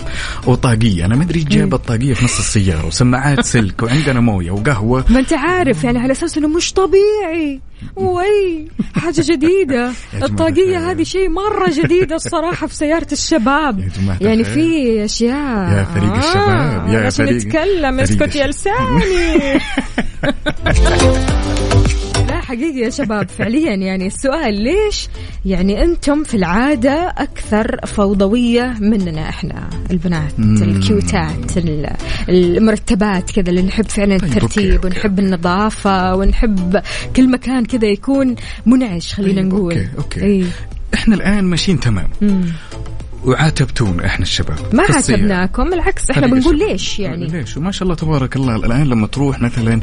وطاقية 0.47 1.05
أنا 1.05 1.15
ما 1.15 1.23
أدري 1.23 1.39
جاب 1.43 1.73
الطاقية 1.73 2.13
في 2.13 2.25
نص 2.25 2.39
السيارة 2.39 2.86
وسماعات 2.88 3.45
سلك 3.45 3.84
وعندنا 3.84 4.19
موية 4.19 4.51
وقهوة. 4.51 5.05
ما 5.10 5.19
أنت 5.19 5.34
عارف 5.34 5.84
يعني 5.84 5.99
على 5.99 6.12
أساس 6.12 6.38
إنه 6.38 6.47
مش 6.47 6.73
طبيعي. 6.73 7.60
وي 7.96 8.67
حاجة 8.96 9.22
جديدة 9.32 9.91
الطاقية. 10.24 10.91
هذه 10.91 11.04
شيء 11.04 11.30
مرة 11.30 11.70
جديدة 11.70 12.15
الصراحة 12.15 12.67
في 12.67 12.76
سيارة 12.76 13.08
الشباب 13.12 13.80
يا 13.80 14.28
يعني. 14.28 14.44
في 14.44 15.06
أشياء 15.06 15.72
يا 15.78 15.84
فريق 15.96 16.13
الشباب، 16.13 16.88
يا 16.94 17.06
عشان 17.06 17.26
فريق- 17.26 17.46
نتكلم 17.46 17.91
فريق 18.06 18.24
اسكت 18.24 18.36
يا. 18.36 18.48
لساني 18.48 19.60
حقيقي 22.51 22.79
يا 22.79 22.89
شباب 22.89 23.29
فعليا 23.29 23.75
يعني 23.75 24.07
السؤال 24.07 24.63
ليش 24.63 25.07
يعني 25.45 25.83
أنتم 25.83 26.23
في 26.23 26.33
العادة 26.37 27.13
أكثر 27.17 27.79
فوضوية 27.85 28.75
مننا 28.79 29.29
إحنا 29.29 29.69
البنات 29.91 30.39
الكيوتات 30.39 31.57
ال- 31.57 31.95
المرتبات 32.29 33.31
كذا 33.31 33.49
اللي 33.49 33.61
نحب 33.61 33.85
فعلا 33.89 34.15
الترتيب. 34.15 34.85
ونحب 34.85 35.19
النظافة 35.19 36.15
ونحب 36.15 36.81
كل 37.15 37.31
مكان 37.31 37.65
كذا 37.65 37.87
يكون 37.87 38.35
منعش 38.65 39.13
خلينا 39.13 39.41
نقول 39.41 39.85
أوكي. 39.97 40.21
إيه. 40.21 40.43
إحنا 40.93 41.15
الآن 41.15 41.43
ماشيين 41.43 41.79
تمام 41.79 42.07
مم. 43.23 43.29
وعاتبتون 43.29 43.99
إحنا 43.99 44.23
الشباب 44.23 44.57
ما. 44.73 44.84
عاتبناكم 44.84 45.69
بالعكس 45.69 46.10
إحنا 46.12 46.27
بنقول. 46.27 46.57
ليش 46.60 46.99
يعني 46.99 47.27
ليش 47.27 47.57
وما 47.57 47.71
شاء 47.71 47.84
الله 47.84 47.95
تبارك 47.95 48.36
الله 48.36 48.55
الآن 48.55 48.84
لما 48.88 49.07
تروح 49.07 49.41
مثلا 49.41 49.79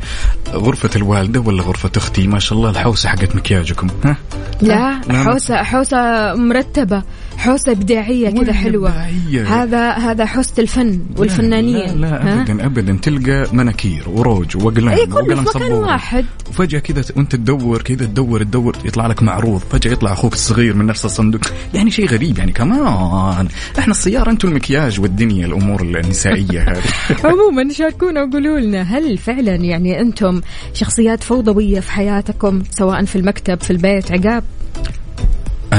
غرفة 0.52 0.90
الوالدة 0.96 1.40
ولا 1.40 1.62
غرفة 1.62 1.90
أختي 1.96 2.26
ما 2.26 2.38
شاء 2.38 2.58
الله 2.58 2.70
الحوسة 2.70 3.08
حقت 3.08 3.36
مكياجكم 3.36 3.86
ها 4.04 4.16
لا 4.62 5.00
لا، 5.08 5.22
حوسة 5.24 5.62
حوسة 5.62 6.34
مرتبة 6.34 7.02
حوسة 7.38 7.72
إبداعية 7.72 8.30
كذا 8.30 8.52
حلوة. 8.52 8.88
إبداعية؟ 8.88 9.62
هذا 9.62 9.90
هذا 9.90 10.26
حوسة 10.26 10.52
الفن 10.58 11.00
والفنانيه 11.16 11.86
لا, 11.86 11.94
لا؟ 11.94 12.06
لا 12.06 12.40
ابدا 12.40 12.66
ابدا. 12.66 12.98
تلقى 13.02 13.46
مناكير 13.52 14.08
وروج 14.08 14.56
وقلم 14.56 14.96
في 14.96 15.06
مكان 15.06 15.44
سبورة. 15.46 15.78
واحد. 15.78 16.24
وفجأة 16.48 16.78
كذا 16.78 17.04
وأنت 17.16 17.36
تدور 17.36 17.82
كذا 17.82 18.06
تدور 18.06 18.42
تدور 18.42 18.76
يطلع 18.84 19.06
لك 19.06 19.22
معروض. 19.22 19.60
فجأة 19.60 19.92
يطلع 19.92 20.12
أخوك 20.12 20.32
الصغير 20.32 20.74
من 20.74 20.86
نفس 20.86 21.04
الصندوق. 21.04 21.40
يعني 21.74 21.90
شيء 21.90 22.06
غريب 22.06 22.38
يعني 22.38 22.52
كمان. 22.52 23.48
إحنا 23.78 23.92
السيارة 23.92 24.30
أنتم 24.30 24.48
المكياج 24.48 25.00
والدنيا 25.00 25.46
الأمور 25.46 25.82
النسائية 25.82 26.62
هذه. 26.62 26.82
عموما 27.30 27.72
شاركونا 27.72 28.22
وقولوا 28.22 28.60
لنا 28.60 28.82
هل 28.82 29.18
فعلا 29.18 29.54
يعني 29.54 30.00
أنتم 30.00 30.40
شخصيات 30.74 31.22
فوضوية 31.22 31.80
في 31.80 31.92
حياتكم 31.92 32.62
سواء 32.70 33.04
في 33.04 33.16
المكتب 33.16 33.60
في 33.60 33.70
البيت 33.70 34.12
عقاب؟ 34.12 34.44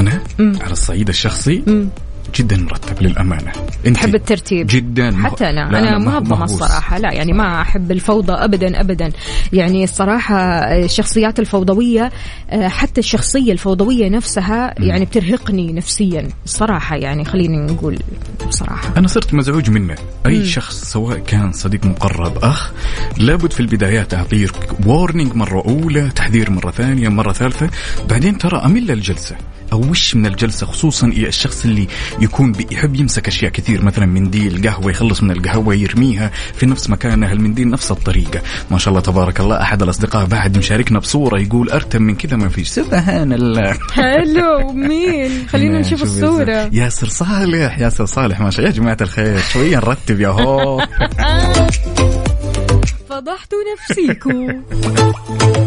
أنا 0.00 0.20
مم. 0.38 0.52
على 0.62 0.72
الصعيد 0.72 1.08
الشخصي 1.08 1.62
مم. 1.66 1.88
جدا 2.34 2.56
مرتب 2.56 3.02
للأمانة. 3.02 3.52
أنت 3.86 3.96
تحب 3.96 4.14
الترتيب؟ 4.14 4.66
جدا 4.66 5.10
مه- 5.10 5.30
حتى 5.30 5.50
أنا 5.50 5.60
لا، 5.70 5.78
أنا 5.78 5.98
مه- 5.98 6.04
منظمه 6.20 6.36
مهووس. 6.36 6.52
الصراحة 6.62 6.98
لا 6.98 7.12
يعني 7.12 7.32
ما 7.32 7.60
أحب 7.60 7.90
الفوضى 7.92 8.32
ابدا 8.32 8.80
ابدا. 8.80 9.10
يعني 9.52 9.84
الصراحة 9.84 10.36
الشخصيات 10.84 11.40
الفوضوية 11.40 12.12
آه، 12.50 12.68
حتى 12.68 13.00
الشخصية 13.00 13.52
الفوضوية 13.52 14.08
نفسها 14.08 14.74
يعني 14.78 15.04
بترهقني 15.04 15.72
نفسيا 15.72 16.28
الصراحة 16.44 16.96
يعني 16.96 17.24
خليني 17.24 17.56
نقول 17.58 17.98
بصراحة. 18.48 18.92
أنا 18.96 19.08
صرت 19.08 19.34
مزعوج 19.34 19.70
منه. 19.70 19.94
أي 20.26 20.46
شخص 20.46 20.84
سواء 20.84 21.18
كان 21.18 21.52
صديق 21.52 21.84
مقرب 21.86 22.38
أخ 22.44 22.72
لابد 23.18 23.52
في 23.52 23.60
البدايات 23.60 24.14
اعطيه 24.14 24.46
وورنينج 24.86 25.34
مرة 25.34 25.64
أولى 25.68 26.10
تحذير 26.10 26.50
مرة 26.50 26.70
ثانية 26.70 27.08
مرة 27.08 27.32
ثالثة 27.32 27.70
بعدين 28.10 28.38
ترى 28.38 28.58
أمل 28.64 28.90
الجلسة. 28.90 29.36
وش 29.76 30.16
من 30.16 30.26
الجلسة 30.26 30.66
خصوصا 30.66 31.06
الشخص 31.06 31.64
اللي 31.64 31.88
يكون 32.20 32.52
يحب 32.70 32.96
يمسك 32.96 33.28
أشياء 33.28 33.52
كثير 33.52 33.84
مثلا 33.84 34.06
منديل 34.06 34.68
قهوة 34.68 34.90
يخلص 34.90 35.22
من 35.22 35.30
القهوة 35.30 35.74
يرميها 35.74 36.30
في 36.54 36.66
نفس 36.66 36.90
مكانها 36.90 37.32
المنديل 37.32 37.70
نفس 37.70 37.90
الطريقة. 37.90 38.42
ما 38.70 38.78
شاء 38.78 38.88
الله 38.88 39.00
تبارك 39.00 39.40
الله 39.40 39.62
أحد 39.62 39.82
الأصدقاء 39.82 40.26
بعد 40.26 40.58
مشاركنا 40.58 40.98
بصورة 40.98 41.40
يقول 41.40 41.70
ارتب 41.70 42.00
من 42.00 42.14
كذا 42.14 42.36
ما 42.36 42.48
فيش. 42.48 42.68
سبحان 42.68 43.32
الله. 43.32 43.78
حلو 43.92 44.72
مين؟ 44.72 45.30
خلينا 45.52 45.80
نشوف 45.80 45.98
شوف 45.98 46.08
الصورة. 46.08 46.70
ياسر 46.72 47.08
صالح 47.08 47.78
ياسر 47.78 48.06
صالح 48.06 48.40
ما 48.40 48.50
شاء 48.50 48.60
الله 48.60 48.70
يا 48.70 48.76
جماعة 48.80 48.96
الخير. 49.00 49.38
شوية 49.38 49.76
نرتب 49.76 50.20
يا 50.20 50.28
هو. 50.28 50.80
فضحتوا 53.08 53.58
نفسيكم. 53.74 54.62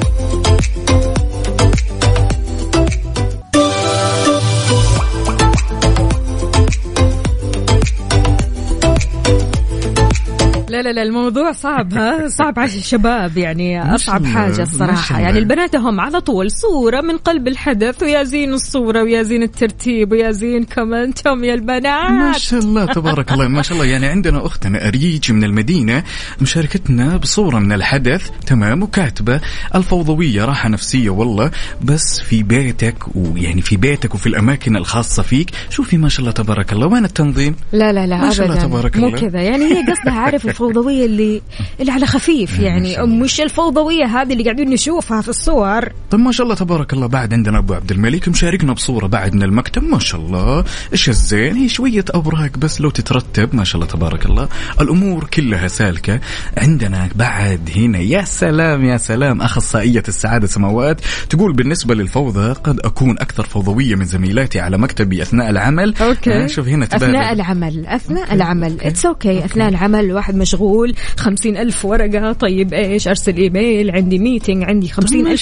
لا 10.74 10.82
لا 10.82 10.94
لا 10.94 11.04
الموضوع 11.04 11.52
صعب 11.52 11.94
ها؟ 11.94 12.28
صعب 12.28 12.60
على 12.60 12.76
الشباب 12.78 13.38
يعني 13.38 13.96
أصعب 13.96 14.26
حاجة 14.26 14.58
ما 14.58 14.64
الصراحة. 14.64 15.20
يعني 15.20 15.40
البنات 15.40 15.76
هم 15.76 16.00
على 16.00 16.22
طول 16.22 16.52
صورة 16.52 17.02
من 17.02 17.18
قلب 17.18 17.48
الحدث 17.48 18.04
ويا 18.04 18.24
زين 18.24 18.54
الصورة 18.54 19.04
ويا 19.04 19.24
زين 19.24 19.44
الترتيب 19.44 20.12
ويا 20.12 20.32
زين 20.32 20.64
كومنتهم 20.64 21.44
يا 21.44 21.50
ما 21.50 21.54
البنات. 21.54 22.38
شاء 22.38 22.60
الله 22.60 22.86
تبارك 22.86 23.32
الله 23.32 23.48
ما 23.48 23.62
شاء 23.62 23.74
الله. 23.78 23.86
يعني 23.92 24.06
عندنا 24.06 24.46
اختنا 24.46 24.88
أريج 24.88 25.32
من 25.32 25.44
المدينة 25.44 26.04
مشاركتنا 26.42 27.18
بصورة 27.18 27.60
من 27.60 27.72
الحدث 27.72 28.30
تمام 28.48 28.84
وكاتبة 28.84 29.42
الفوضوية 29.76 30.46
راحة 30.46 30.70
نفسية 30.70 31.10
والله. 31.10 31.52
بس 31.82 32.20
في 32.20 32.44
بيتك 32.44 32.96
ويعني 33.16 33.62
في 33.62 33.78
بيتك 33.78 34.16
وفي 34.16 34.28
الأماكن 34.28 34.76
الخاصة 34.76 35.24
فيك 35.24 35.50
شوفي 35.70 35.98
ما 35.98 36.10
شاء 36.10 36.20
الله 36.20 36.32
تبارك 36.32 36.74
الله. 36.74 36.88
وين 36.88 37.06
التنظيم؟ 37.06 37.56
لا 37.74 37.92
لا 37.92 38.06
لا 38.08 38.18
ما 38.18 38.30
شاء 38.32 38.46
الله 38.46 38.62
تبارك 38.62 38.98
مو 38.98 39.08
الله. 39.08 39.20
كذا. 39.20 39.42
يعني 39.42 39.66
هي 39.66 39.86
قصدها 39.92 40.14
عارف 40.14 40.48
الفوضوية 40.70 41.06
اللي 41.06 41.42
اللي 41.80 41.92
على 41.92 42.06
خفيف 42.06 42.60
يعني. 42.60 42.98
مش 42.98 43.42
الفوضوية 43.42 44.06
هذه 44.06 44.34
اللي 44.34 44.44
قاعدين 44.44 44.70
نشوفها 44.70 45.22
في 45.22 45.30
الصور. 45.30 45.90
طيب 46.12 46.22
ما 46.22 46.32
شاء 46.32 46.44
الله 46.44 46.56
تبارك 46.56 46.94
الله. 46.94 47.08
بعد 47.08 47.34
عندنا 47.34 47.58
أبو 47.58 47.74
عبد 47.74 47.92
الملك. 47.92 48.28
مشاركنا 48.28 48.74
بصورة 48.74 49.08
بعد 49.08 49.34
من 49.36 49.44
المكتب. 49.44 49.84
ما 49.84 50.00
شاء 50.00 50.22
الله. 50.22 50.66
إيش 50.92 51.10
الزين؟ 51.10 51.56
هي 51.56 51.70
شوية 51.70 52.06
أوراق 52.16 52.58
بس 52.58 52.82
لو 52.82 52.90
تترتب. 52.90 53.56
ما 53.56 53.64
شاء 53.64 53.82
الله 53.82 53.94
تبارك 53.94 54.26
الله. 54.26 54.48
الأمور 54.82 55.24
كلها 55.34 55.68
سالكة. 55.68 56.20
عندنا 56.58 57.10
بعد 57.16 57.70
هنا. 57.76 58.00
يا 58.00 58.22
سلام 58.22 58.86
يا 58.86 58.98
سلام. 58.98 59.42
أخصائية 59.42 60.04
السعادة 60.08 60.48
سماوات 60.48 61.02
تقول 61.30 61.54
بالنسبة 61.54 61.96
للفوضى 61.96 62.54
قد 62.54 62.80
أكون 62.80 63.20
أكثر 63.20 63.44
فوضوية 63.44 63.96
من 63.96 64.06
زميلاتي 64.06 64.60
على 64.60 64.78
مكتبي 64.78 65.22
أثناء 65.22 65.50
العمل. 65.50 65.96
okay. 66.02 66.44
آه، 66.44 66.48
شوف 66.48 66.68
هنا 66.68 66.86
تبادل. 66.86 67.06
أثناء 67.06 67.34
العمل. 67.34 67.86
أثناء 67.88 68.34
العمل. 68.34 68.78
it's 68.82 69.06
okay. 69.06 69.46
أثناء 69.46 69.70
العمل. 69.70 70.06
الواحد 70.06 70.36
مشغول. 70.54 70.96
خمسين 71.18 71.58
ألف 71.58 71.86
ورقة. 71.86 72.32
طيب 72.32 72.74
إيش؟ 72.74 73.08
أرسل 73.08 73.38
إيميل. 73.38 73.92
عندي 73.92 74.20
meeting 74.20 74.64
عندي 74.64 74.88
خمسين 74.88 75.36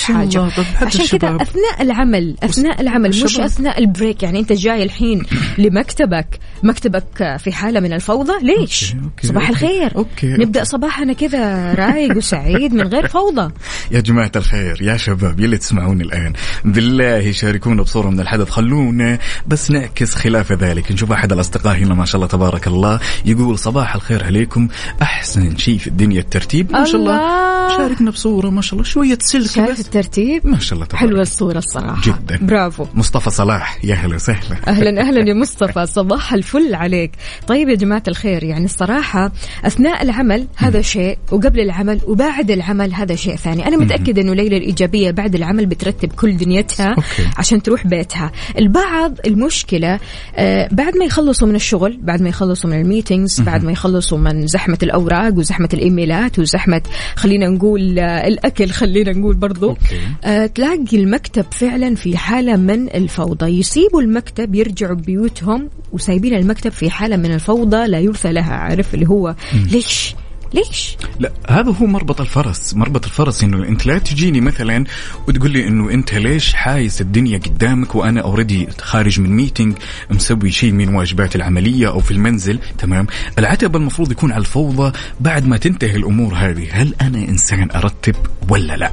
طب 0.57 0.63
حتى 0.63 0.85
عشان 0.85 1.19
كذا. 1.19 1.35
أثناء 1.35 1.81
العمل 1.81 2.35
أثناء 2.43 2.81
العمل 2.81 3.09
مش. 3.09 3.39
أثناء 3.39 3.79
ال 3.79 3.86
break. 3.86 4.23
يعني 4.23 4.39
أنت 4.39 4.53
جاي 4.53 4.83
الحين 4.83 5.23
لمكتبك. 5.57 6.39
مكتبك 6.63 7.37
في 7.39 7.51
حالة 7.51 7.79
من 7.79 7.93
الفوضى. 7.93 8.33
ليش؟ 8.41 8.93
okay، 8.93 9.05
okay، 9.05 9.27
صباح 9.27 9.49
okay. 9.49 9.65
الخير. 9.65 9.95
okay، 9.95 10.27
نبدأ 10.27 10.63
صباحنا 10.63 11.13
كذا 11.13 11.73
رايق 11.73 12.17
وسعيد 12.17 12.73
من 12.73 12.87
غير 12.87 13.07
فوضى. 13.07 13.53
يا 13.91 13.99
جماعة 13.99 14.31
الخير 14.35 14.81
يا 14.81 14.97
شباب 14.97 15.39
يلي 15.39 15.57
تسمعوني 15.57 16.03
الآن. 16.03 16.33
بالله 16.65 17.31
شاركونا 17.31 17.83
بصورة 17.83 18.09
من 18.09 18.19
الحدث. 18.19 18.49
خلونا 18.49 19.19
بس 19.47 19.71
نعكس 19.71 20.15
خلاف 20.15 20.51
ذلك. 20.51 20.91
نشوف 20.91 21.11
أحد 21.11 21.31
الأصدقاء 21.31 21.77
هنا 21.77 21.93
ما 21.93 22.05
شاء 22.05 22.15
الله 22.15 22.27
تبارك 22.27 22.67
الله 22.67 22.99
يقول 23.25 23.59
صباح 23.59 23.95
الخير 23.95 24.23
عليكم. 24.23 24.67
أحسن 25.01 25.57
شيء 25.57 25.77
في 25.77 25.87
الدنيا 25.87 26.19
الترتيب. 26.19 26.71
ما 26.71 26.83
شاء 26.85 27.01
الله. 27.01 27.41
شاركنا 27.77 28.11
بصورة 28.11 28.49
ما 28.49 28.61
شاء 28.61 28.73
الله. 28.73 28.83
شوية 28.83 29.17
سلك 29.21 29.51
شايف 29.51 29.79
الترتيب. 29.79 30.47
ما 30.47 30.59
شاء 30.59 30.73
الله 30.73 30.85
تبارك. 30.85 31.01
حلوة 31.01 31.21
الصورة 31.21 31.57
الصراحة. 31.57 32.01
جدا. 32.01 32.39
برافو. 32.41 32.85
مصطفى 32.93 33.29
صلاح 33.29 33.85
يا 33.85 33.95
هلا 33.95 34.15
وسهلا. 34.15 34.57
أهلا 34.67 35.01
أهلا 35.07 35.29
يا 35.29 35.33
مصطفى. 35.33 35.85
صباح 35.85 36.33
الفل 36.33 36.75
عليك. 36.75 37.11
طيب 37.47 37.69
يا 37.69 37.75
جماعة 37.75 38.03
الخير 38.07 38.43
يعني 38.43 38.65
الصراحة 38.65 39.31
أثناء 39.65 40.03
العمل 40.03 40.47
هذا 40.55 40.81
شيء 40.81 41.17
وقبل 41.31 41.59
العمل 41.59 41.99
وبعد 42.07 42.51
العمل 42.51 42.93
هذا 42.93 43.15
شيء 43.15 43.35
ثاني. 43.35 43.67
أنا 43.67 43.77
متأكدة 43.77 44.21
إنه 44.21 44.33
ليلى 44.33 44.57
الإيجابية 44.57 45.11
بعد 45.11 45.35
العمل 45.35 45.65
بترتب 45.65 46.11
كل 46.11 46.37
دنيتها 46.37 46.89
okay. 46.89 47.29
عشان 47.37 47.63
تروح 47.63 47.87
بيتها. 47.87 48.31
البعض 48.57 49.17
المشكلة 49.25 49.99
آه 50.35 50.69
بعد 50.71 50.97
ما 50.97 51.05
يخلصوا 51.05 51.47
من 51.47 51.55
الشغل 51.55 51.99
بعد 52.01 52.21
ما 52.21 52.29
يخلصوا 52.29 52.69
من 52.69 52.81
ال 52.81 52.88
meetings 52.88 53.41
بعد 53.41 53.63
ما 53.63 53.71
يخلصوا 53.71 54.17
من 54.17 54.47
زحمة 54.47 54.77
الأوراق 54.91 55.33
وزحمة 55.37 55.69
الإيميلات 55.73 56.39
وزحمة 56.39 56.81
خلينا 57.15 57.47
نقول 57.49 57.99
آه 57.99 58.27
الأكل 58.27 58.69
خلينا 58.69 59.11
نقول 59.11 59.35
برضو. 59.35 59.69
okay. 59.69 59.99
آه، 60.23 60.45
تلاقي 60.45 60.97
المكتب 60.97 61.45
فعلا 61.51 61.95
في 61.95 62.17
حالة 62.17 62.55
من 62.55 62.87
الفوضى. 62.95 63.59
يسيبوا 63.59 64.01
المكتب 64.01 64.55
يرجعوا 64.55 64.95
بيوتهم 64.95 65.69
وسايبين 65.91 66.33
المكتب 66.33 66.71
في 66.71 66.89
حالة 66.89 67.17
من 67.17 67.33
الفوضى 67.33 67.87
لا 67.87 67.99
يرثى 67.99 68.31
لها 68.31 68.53
عارف؟ 68.53 68.93
اللي 68.93 69.07
هو 69.09 69.35
ليش؟ 69.71 70.15
ليش؟ 70.53 70.97
لا 71.19 71.31
هذا 71.49 71.71
هو 71.71 71.85
مربط 71.85 72.21
الفرس. 72.21 72.73
مربط 72.73 73.05
الفرس 73.05 73.43
إنه 73.43 73.67
أنت 73.67 73.85
لا 73.85 73.97
تجيني 73.97 74.41
مثلا 74.41 74.83
وتقول 75.27 75.51
لي 75.51 75.67
إنه 75.67 75.91
أنت 75.91 76.13
ليش 76.13 76.53
حايس 76.53 77.01
الدنيا 77.01 77.37
قدامك 77.37 77.95
وأنا 77.95 78.21
already 78.21 78.67
خارج 78.81 79.19
من 79.19 79.29
meeting 79.29 79.77
مسوي 80.09 80.51
شيء 80.51 80.71
من 80.71 80.95
واجباتي 80.95 81.37
العملية 81.37 81.87
أو 81.87 81.99
في 81.99 82.11
المنزل 82.11 82.59
تمام؟ 82.77 83.07
العتب 83.39 83.75
المفروض 83.75 84.11
يكون 84.11 84.31
على 84.31 84.41
الفوضى 84.41 84.97
بعد 85.19 85.47
ما 85.47 85.57
تنتهي 85.57 85.95
الأمور 85.95 86.33
هذه. 86.33 86.67
هل 86.71 86.95
أنا 87.01 87.17
إنسان 87.17 87.71
أرتب 87.71 88.15
ولا 88.49 88.77
لا؟ 88.77 88.91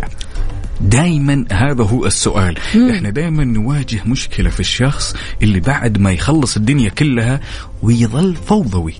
دائما 0.80 1.44
هذا 1.52 1.84
هو 1.84 2.06
السؤال. 2.06 2.58
مم. 2.74 2.90
إحنا 2.90 3.10
دائما 3.10 3.44
نواجه 3.44 4.00
مشكلة 4.06 4.50
في 4.50 4.60
الشخص 4.60 5.14
اللي 5.42 5.60
بعد 5.60 5.98
ما 5.98 6.12
يخلص 6.12 6.56
الدنيا 6.56 6.88
كلها 6.88 7.40
ويظل 7.82 8.34
فوضوي. 8.36 8.94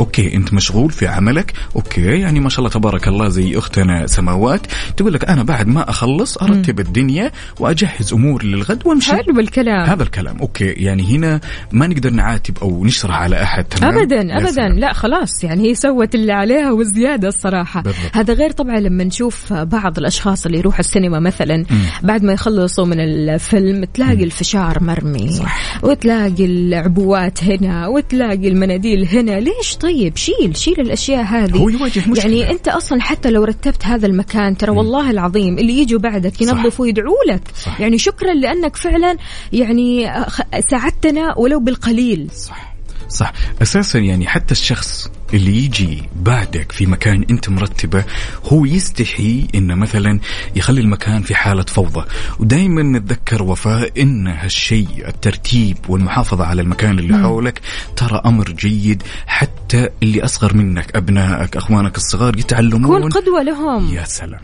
OK 0.00 0.36
أنت 0.36 0.54
مشغول 0.54 0.90
في 0.90 1.06
عملك؟ 1.06 1.52
OK 1.76 2.00
يعني 2.00 2.40
ما 2.40 2.48
شاء 2.48 2.58
الله 2.58 2.70
تبارك 2.70 3.08
الله 3.08 3.28
زي 3.28 3.58
أختنا 3.58 4.06
سماوات. 4.06 4.60
تقول 4.96 5.12
لك 5.12 5.24
أنا 5.24 5.42
بعد 5.42 5.66
ما 5.66 5.90
أخلص 5.90 6.38
أرتب 6.38 6.80
الدنيا 6.80 7.32
وأجهز 7.60 8.12
اموري 8.12 8.48
للغد 8.48 8.86
وأمشي. 8.86 9.12
حلو 9.12 9.40
الكلام 9.40 9.88
هذا 9.90 10.02
الكلام. 10.02 10.38
OK 10.38 10.64
يعني 10.64 11.16
هنا 11.16 11.40
ما 11.72 11.86
نقدر 11.86 12.10
نعاتب 12.10 12.58
أو 12.62 12.84
نشرح 12.84 13.14
على 13.14 13.42
أحد 13.42 13.64
تمام؟ 13.64 13.98
ابدا 13.98 14.38
ابدا. 14.38 14.68
لا 14.68 14.92
خلاص 14.92 15.44
يعني 15.44 15.70
هي 15.70 15.74
سوت 15.74 16.14
اللي 16.14 16.32
عليها 16.32 16.72
وزياده 16.72 17.28
الصراحة. 17.28 17.82
بالضبط. 17.82 18.16
هذا 18.16 18.34
غير 18.34 18.50
طبعا 18.50 18.80
لما 18.80 19.04
نشوف 19.04 19.52
بعض 19.52 19.98
الأشخاص 19.98 20.46
اللي 20.46 20.58
يروحوا 20.58 20.80
السينما 20.80 21.20
مثلا 21.20 21.64
بعد 22.02 22.24
ما 22.24 22.32
يخلصوا 22.32 22.86
من 22.86 23.00
الفيلم 23.00 23.84
تلاقي 23.84 24.24
الفشار 24.24 24.82
مرمي 24.82 25.32
صح. 25.32 25.84
وتلاقي 25.84 26.44
العبوات 26.44 27.44
هنا 27.44 27.86
وتلاقي 27.86 28.48
المناديل 28.48 29.08
هنا. 29.08 29.40
ليش 29.40 29.76
طيب 29.80 29.87
شيل 30.14 30.56
شيل 30.56 30.80
الأشياء 30.80 31.22
هذه. 31.24 31.56
هو 31.56 31.68
يواجه 31.68 32.02
مشكلة. 32.10 32.18
يعني 32.34 32.50
أنت 32.50 32.68
أصلا 32.68 33.00
حتى 33.02 33.30
لو 33.30 33.44
رتبت 33.44 33.86
هذا 33.86 34.06
المكان 34.06 34.56
ترى 34.56 34.70
والله 34.70 35.10
العظيم 35.10 35.58
اللي 35.58 35.78
يجوا 35.78 35.98
بعدك 36.00 36.42
ينظفوا 36.42 36.86
يدعوا 36.86 37.24
لك. 37.28 37.42
صح. 37.64 37.80
يعني 37.80 37.98
شكرا 37.98 38.34
لأنك 38.34 38.76
فعلا 38.76 39.16
يعني 39.52 40.10
خ- 40.24 40.40
ساعدتنا 40.70 41.34
ولو 41.38 41.60
بالقليل. 41.60 42.28
صح. 42.34 42.74
صح. 43.08 43.32
أساسا 43.62 43.98
يعني 43.98 44.26
حتى 44.26 44.52
الشخص 44.52 45.10
اللي 45.34 45.64
يجي 45.64 46.02
بعدك 46.16 46.72
في 46.72 46.86
مكان 46.86 47.24
أنت 47.30 47.48
مرتبة 47.48 48.04
هو 48.44 48.64
يستحي 48.64 49.46
إنه 49.54 49.74
مثلا 49.74 50.20
يخلي 50.56 50.80
المكان 50.80 51.22
في 51.22 51.34
حالة 51.34 51.62
فوضى. 51.62 52.04
ودائما 52.38 52.82
نتذكر 52.82 53.42
وفاء 53.42 54.02
إن 54.02 54.26
هالشيء 54.26 55.08
الترتيب 55.08 55.76
والمحافظة 55.88 56.44
على 56.44 56.62
المكان 56.62 56.98
اللي 56.98 57.18
حولك 57.18 57.60
ترى 57.96 58.22
أمر 58.26 58.50
جيد. 58.50 59.02
حتى 59.26 59.88
اللي 60.02 60.24
أصغر 60.24 60.54
منك 60.54 60.96
أبنائك 60.96 61.56
أخوانك 61.56 61.96
الصغار 61.96 62.38
يتعلمون. 62.38 63.00
كون 63.00 63.10
قدوة 63.10 63.42
لهم. 63.42 63.94
يا 63.94 64.04
سلام. 64.04 64.40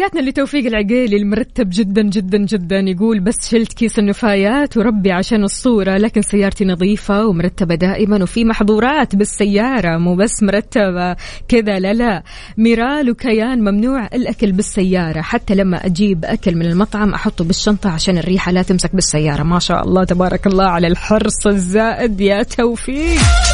تحياتنا 0.00 0.30
لتوفيق 0.30 0.66
العقيلي 0.66 1.16
المرتب 1.16 1.68
جدا 1.72 2.02
جدا 2.02 2.38
جدا. 2.38 2.78
يقول 2.78 3.20
بس 3.20 3.50
شلت 3.50 3.72
كيس 3.72 3.98
النفايات 3.98 4.76
وربي 4.76 5.12
عشان 5.12 5.44
الصورة 5.44 5.96
لكن 5.96 6.22
سيارتي 6.22 6.64
نظيفة 6.64 7.26
ومرتبة 7.26 7.74
دائما 7.74 8.22
وفي 8.22 8.44
محظورات 8.44 9.16
بالسيارة 9.16 9.98
مو 9.98 10.16
بس 10.16 10.42
مرتبة. 10.42 11.16
كذا 11.48 11.78
لا 11.78 11.92
لا. 11.92 12.22
ميرال 12.58 13.10
وكيان 13.10 13.60
ممنوع 13.60 14.06
الأكل 14.06 14.52
بالسيارة. 14.52 15.20
حتى 15.20 15.54
لما 15.54 15.86
أجيب 15.86 16.24
أكل 16.24 16.56
من 16.56 16.66
المطعم 16.66 17.14
أحطه 17.14 17.44
بالشنطة 17.44 17.90
عشان 17.90 18.18
الريحة 18.18 18.52
لا 18.52 18.62
تمسك 18.62 18.94
بالسيارة. 18.94 19.42
ما 19.42 19.58
شاء 19.58 19.82
الله 19.82 20.04
تبارك 20.04 20.46
الله 20.46 20.64
على 20.64 20.86
الحرص 20.86 21.46
الزائد. 21.46 22.20
يا 22.20 22.42
توفيق! 22.42 23.49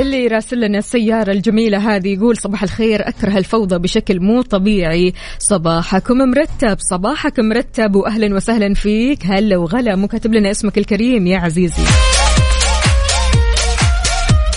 للي 0.00 0.24
يراسل 0.24 0.60
لنا 0.60 0.78
السيارة 0.78 1.32
الجميلة 1.32 1.96
هذه 1.96 2.08
يقول 2.08 2.36
صباح 2.36 2.62
الخير 2.62 3.08
أكره 3.08 3.38
الفوضى 3.38 3.78
بشكل 3.78 4.20
مو 4.20 4.42
طبيعي. 4.42 5.14
صباحكم 5.38 6.18
مرتب 6.18 6.76
صباحك 6.78 7.40
مرتب 7.40 7.94
وأهلا 7.94 8.34
وسهلا 8.34 8.74
فيك. 8.74 9.26
هلا 9.26 9.56
وغلا 9.56 9.96
مو 9.96 10.08
كاتب 10.08 10.34
لنا 10.34 10.50
اسمك 10.50 10.78
الكريم 10.78 11.26
يا 11.26 11.38
عزيزي. 11.38 11.82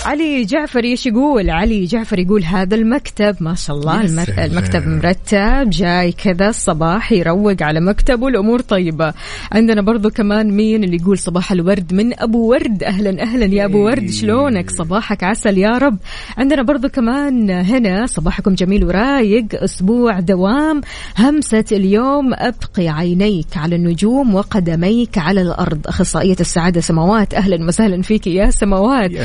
علي 0.04 0.44
جعفر 0.44 0.84
إيش 0.84 1.06
يقول؟ 1.06 1.50
علي 1.50 1.84
جعفر 1.84 2.18
يقول 2.18 2.44
هذا 2.44 2.74
المكتب 2.74 3.36
ما 3.40 3.54
شاء 3.54 3.76
الله. 3.76 4.00
المكتب 4.44 4.88
مرتب 4.88 5.70
جاي 5.70 6.12
كذا 6.12 6.48
الصباح 6.48 7.12
يروق 7.12 7.62
على 7.62 7.80
مكتبه 7.80 8.28
الأمور 8.28 8.60
طيبة. 8.60 9.14
عندنا 9.52 9.82
برضو 9.82 10.10
كمان 10.10 10.50
مين 10.50 10.84
اللي 10.84 10.96
يقول 10.96 11.18
صباح 11.18 11.52
الورد 11.52 11.94
من 11.94 12.20
أبو 12.20 12.50
ورد 12.50 12.82
أهلا 12.82 13.22
أهلا 13.22 13.46
يا 13.54 13.64
أبو 13.64 13.84
ورد 13.84 14.10
شلونك؟ 14.10 14.70
صباحك 14.70 15.24
عسل 15.24 15.58
يا 15.58 15.78
رب. 15.78 15.98
عندنا 16.38 16.62
برضو 16.62 16.88
كمان 16.88 17.50
هنا 17.50 18.06
صباحكم 18.06 18.54
جميل 18.54 18.84
ورايق 18.84 19.46
أسبوع 19.52 20.20
دوام 20.20 20.80
همسة 21.18 21.64
اليوم 21.72 22.34
أبقي 22.34 22.88
عينيك 22.88 23.56
على 23.56 23.76
النجوم 23.76 24.34
وقدميك 24.34 25.18
على 25.18 25.42
الأرض 25.42 25.86
أخصائية 25.86 26.36
السعادة 26.40 26.80
سماوات 26.80 27.34
أهلا 27.34 27.66
وسهلا 27.66 28.02
فيك 28.02 28.26
يا 28.26 28.50
سماوات 28.50 29.10
يا 29.10 29.24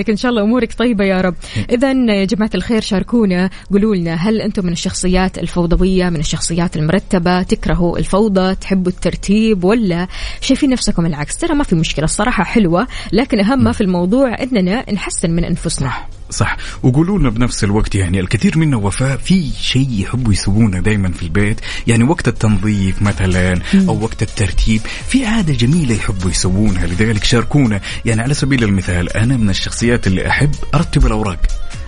شلونك 0.00 0.10
إن 0.10 0.16
شاء 0.16 0.30
الله 0.30 0.42
أمورك 0.42 0.72
طيبة 0.72 1.04
يا 1.04 1.20
رب. 1.20 1.34
اذا 1.70 1.92
يا 1.92 2.24
جماعة 2.24 2.50
الخير 2.54 2.80
شاركونا. 2.80 3.50
قولوا 3.70 3.96
لنا 3.96 4.14
هل 4.14 4.40
أنتم 4.40 4.66
من 4.66 4.72
الشخصيات 4.72 5.38
الفوضوية 5.38 6.08
من 6.08 6.20
الشخصيات 6.20 6.76
المرتبة؟ 6.76 7.42
تكرهوا 7.42 7.98
الفوضى؟ 7.98 8.54
تحبوا 8.54 8.92
الترتيب؟ 8.92 9.64
ولا 9.64 10.06
شايفين 10.40 10.70
نفسكم 10.70 11.06
العكس؟ 11.06 11.36
ترى 11.36 11.54
ما 11.54 11.64
في 11.64 11.74
مشكلة 11.74 12.04
الصراحة 12.04 12.44
حلوة 12.44 12.86
لكن 13.12 13.40
أهم 13.40 13.64
ما 13.64 13.72
في 13.72 13.80
الموضوع 13.80 14.36
إننا 14.42 14.92
نحسن 14.92 15.30
من 15.30 15.44
أنفسنا. 15.44 15.92
صح. 16.30 16.56
وقولوا 16.82 17.18
لنا 17.18 17.30
بنفس 17.30 17.64
الوقت 17.64 17.94
يعني 17.94 18.20
الكثير 18.20 18.58
منا 18.58 18.76
وفاء 18.76 19.16
في 19.16 19.50
شيء 19.60 19.88
يحبوا 19.90 20.32
يسوونه 20.32 20.80
دائما 20.80 21.12
في 21.12 21.22
البيت؟ 21.22 21.60
يعني 21.86 22.04
وقت 22.04 22.28
التنظيف 22.28 23.02
مثلا 23.02 23.60
أو 23.88 24.02
وقت 24.02 24.22
الترتيب 24.22 24.80
في 25.08 25.26
عادة 25.26 25.54
جميلة 25.54 25.94
يحبوا 25.94 26.30
يسوونها 26.30 26.86
لذلك 26.86 27.24
شاركونا. 27.24 27.80
يعني 28.04 28.22
على 28.22 28.34
سبيل 28.34 28.64
المثال 28.64 29.12
أنا 29.16 29.36
من 29.36 29.50
الشخصيات 29.50 30.06
اللي 30.06 30.28
أحب 30.28 30.54
أرتب 30.74 31.06
الأوراق. 31.06 31.40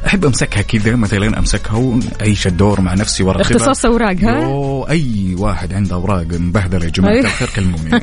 أحب 0.07 0.25
أمسكها 0.25 0.63
كذا 0.63 0.97
مثلا 0.97 1.39
أمسكها 1.39 1.77
وأعيش 1.77 2.47
الدور 2.47 2.81
مع 2.81 2.95
نفسي 2.95 3.23
وارتبها 3.23 3.57
اختصاص 3.57 3.87
أوراق 3.87 4.17
ها؟ 4.23 4.91
أي 4.91 5.35
واحد 5.39 5.73
عنده 5.73 5.97
أوراق 5.97 6.27
مبهدلة 6.33 6.85
يا 6.85 6.91
جماعة. 6.91 7.21
الخير 7.21 7.49
كلموني 7.57 7.91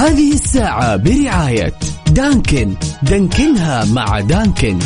هذه 0.00 0.32
الساعة 0.32 0.96
برعاية 0.96 1.72
دانكن. 2.10 2.74
دانكنها 3.02 3.84
مع 3.84 4.20
دانكن. 4.20 4.78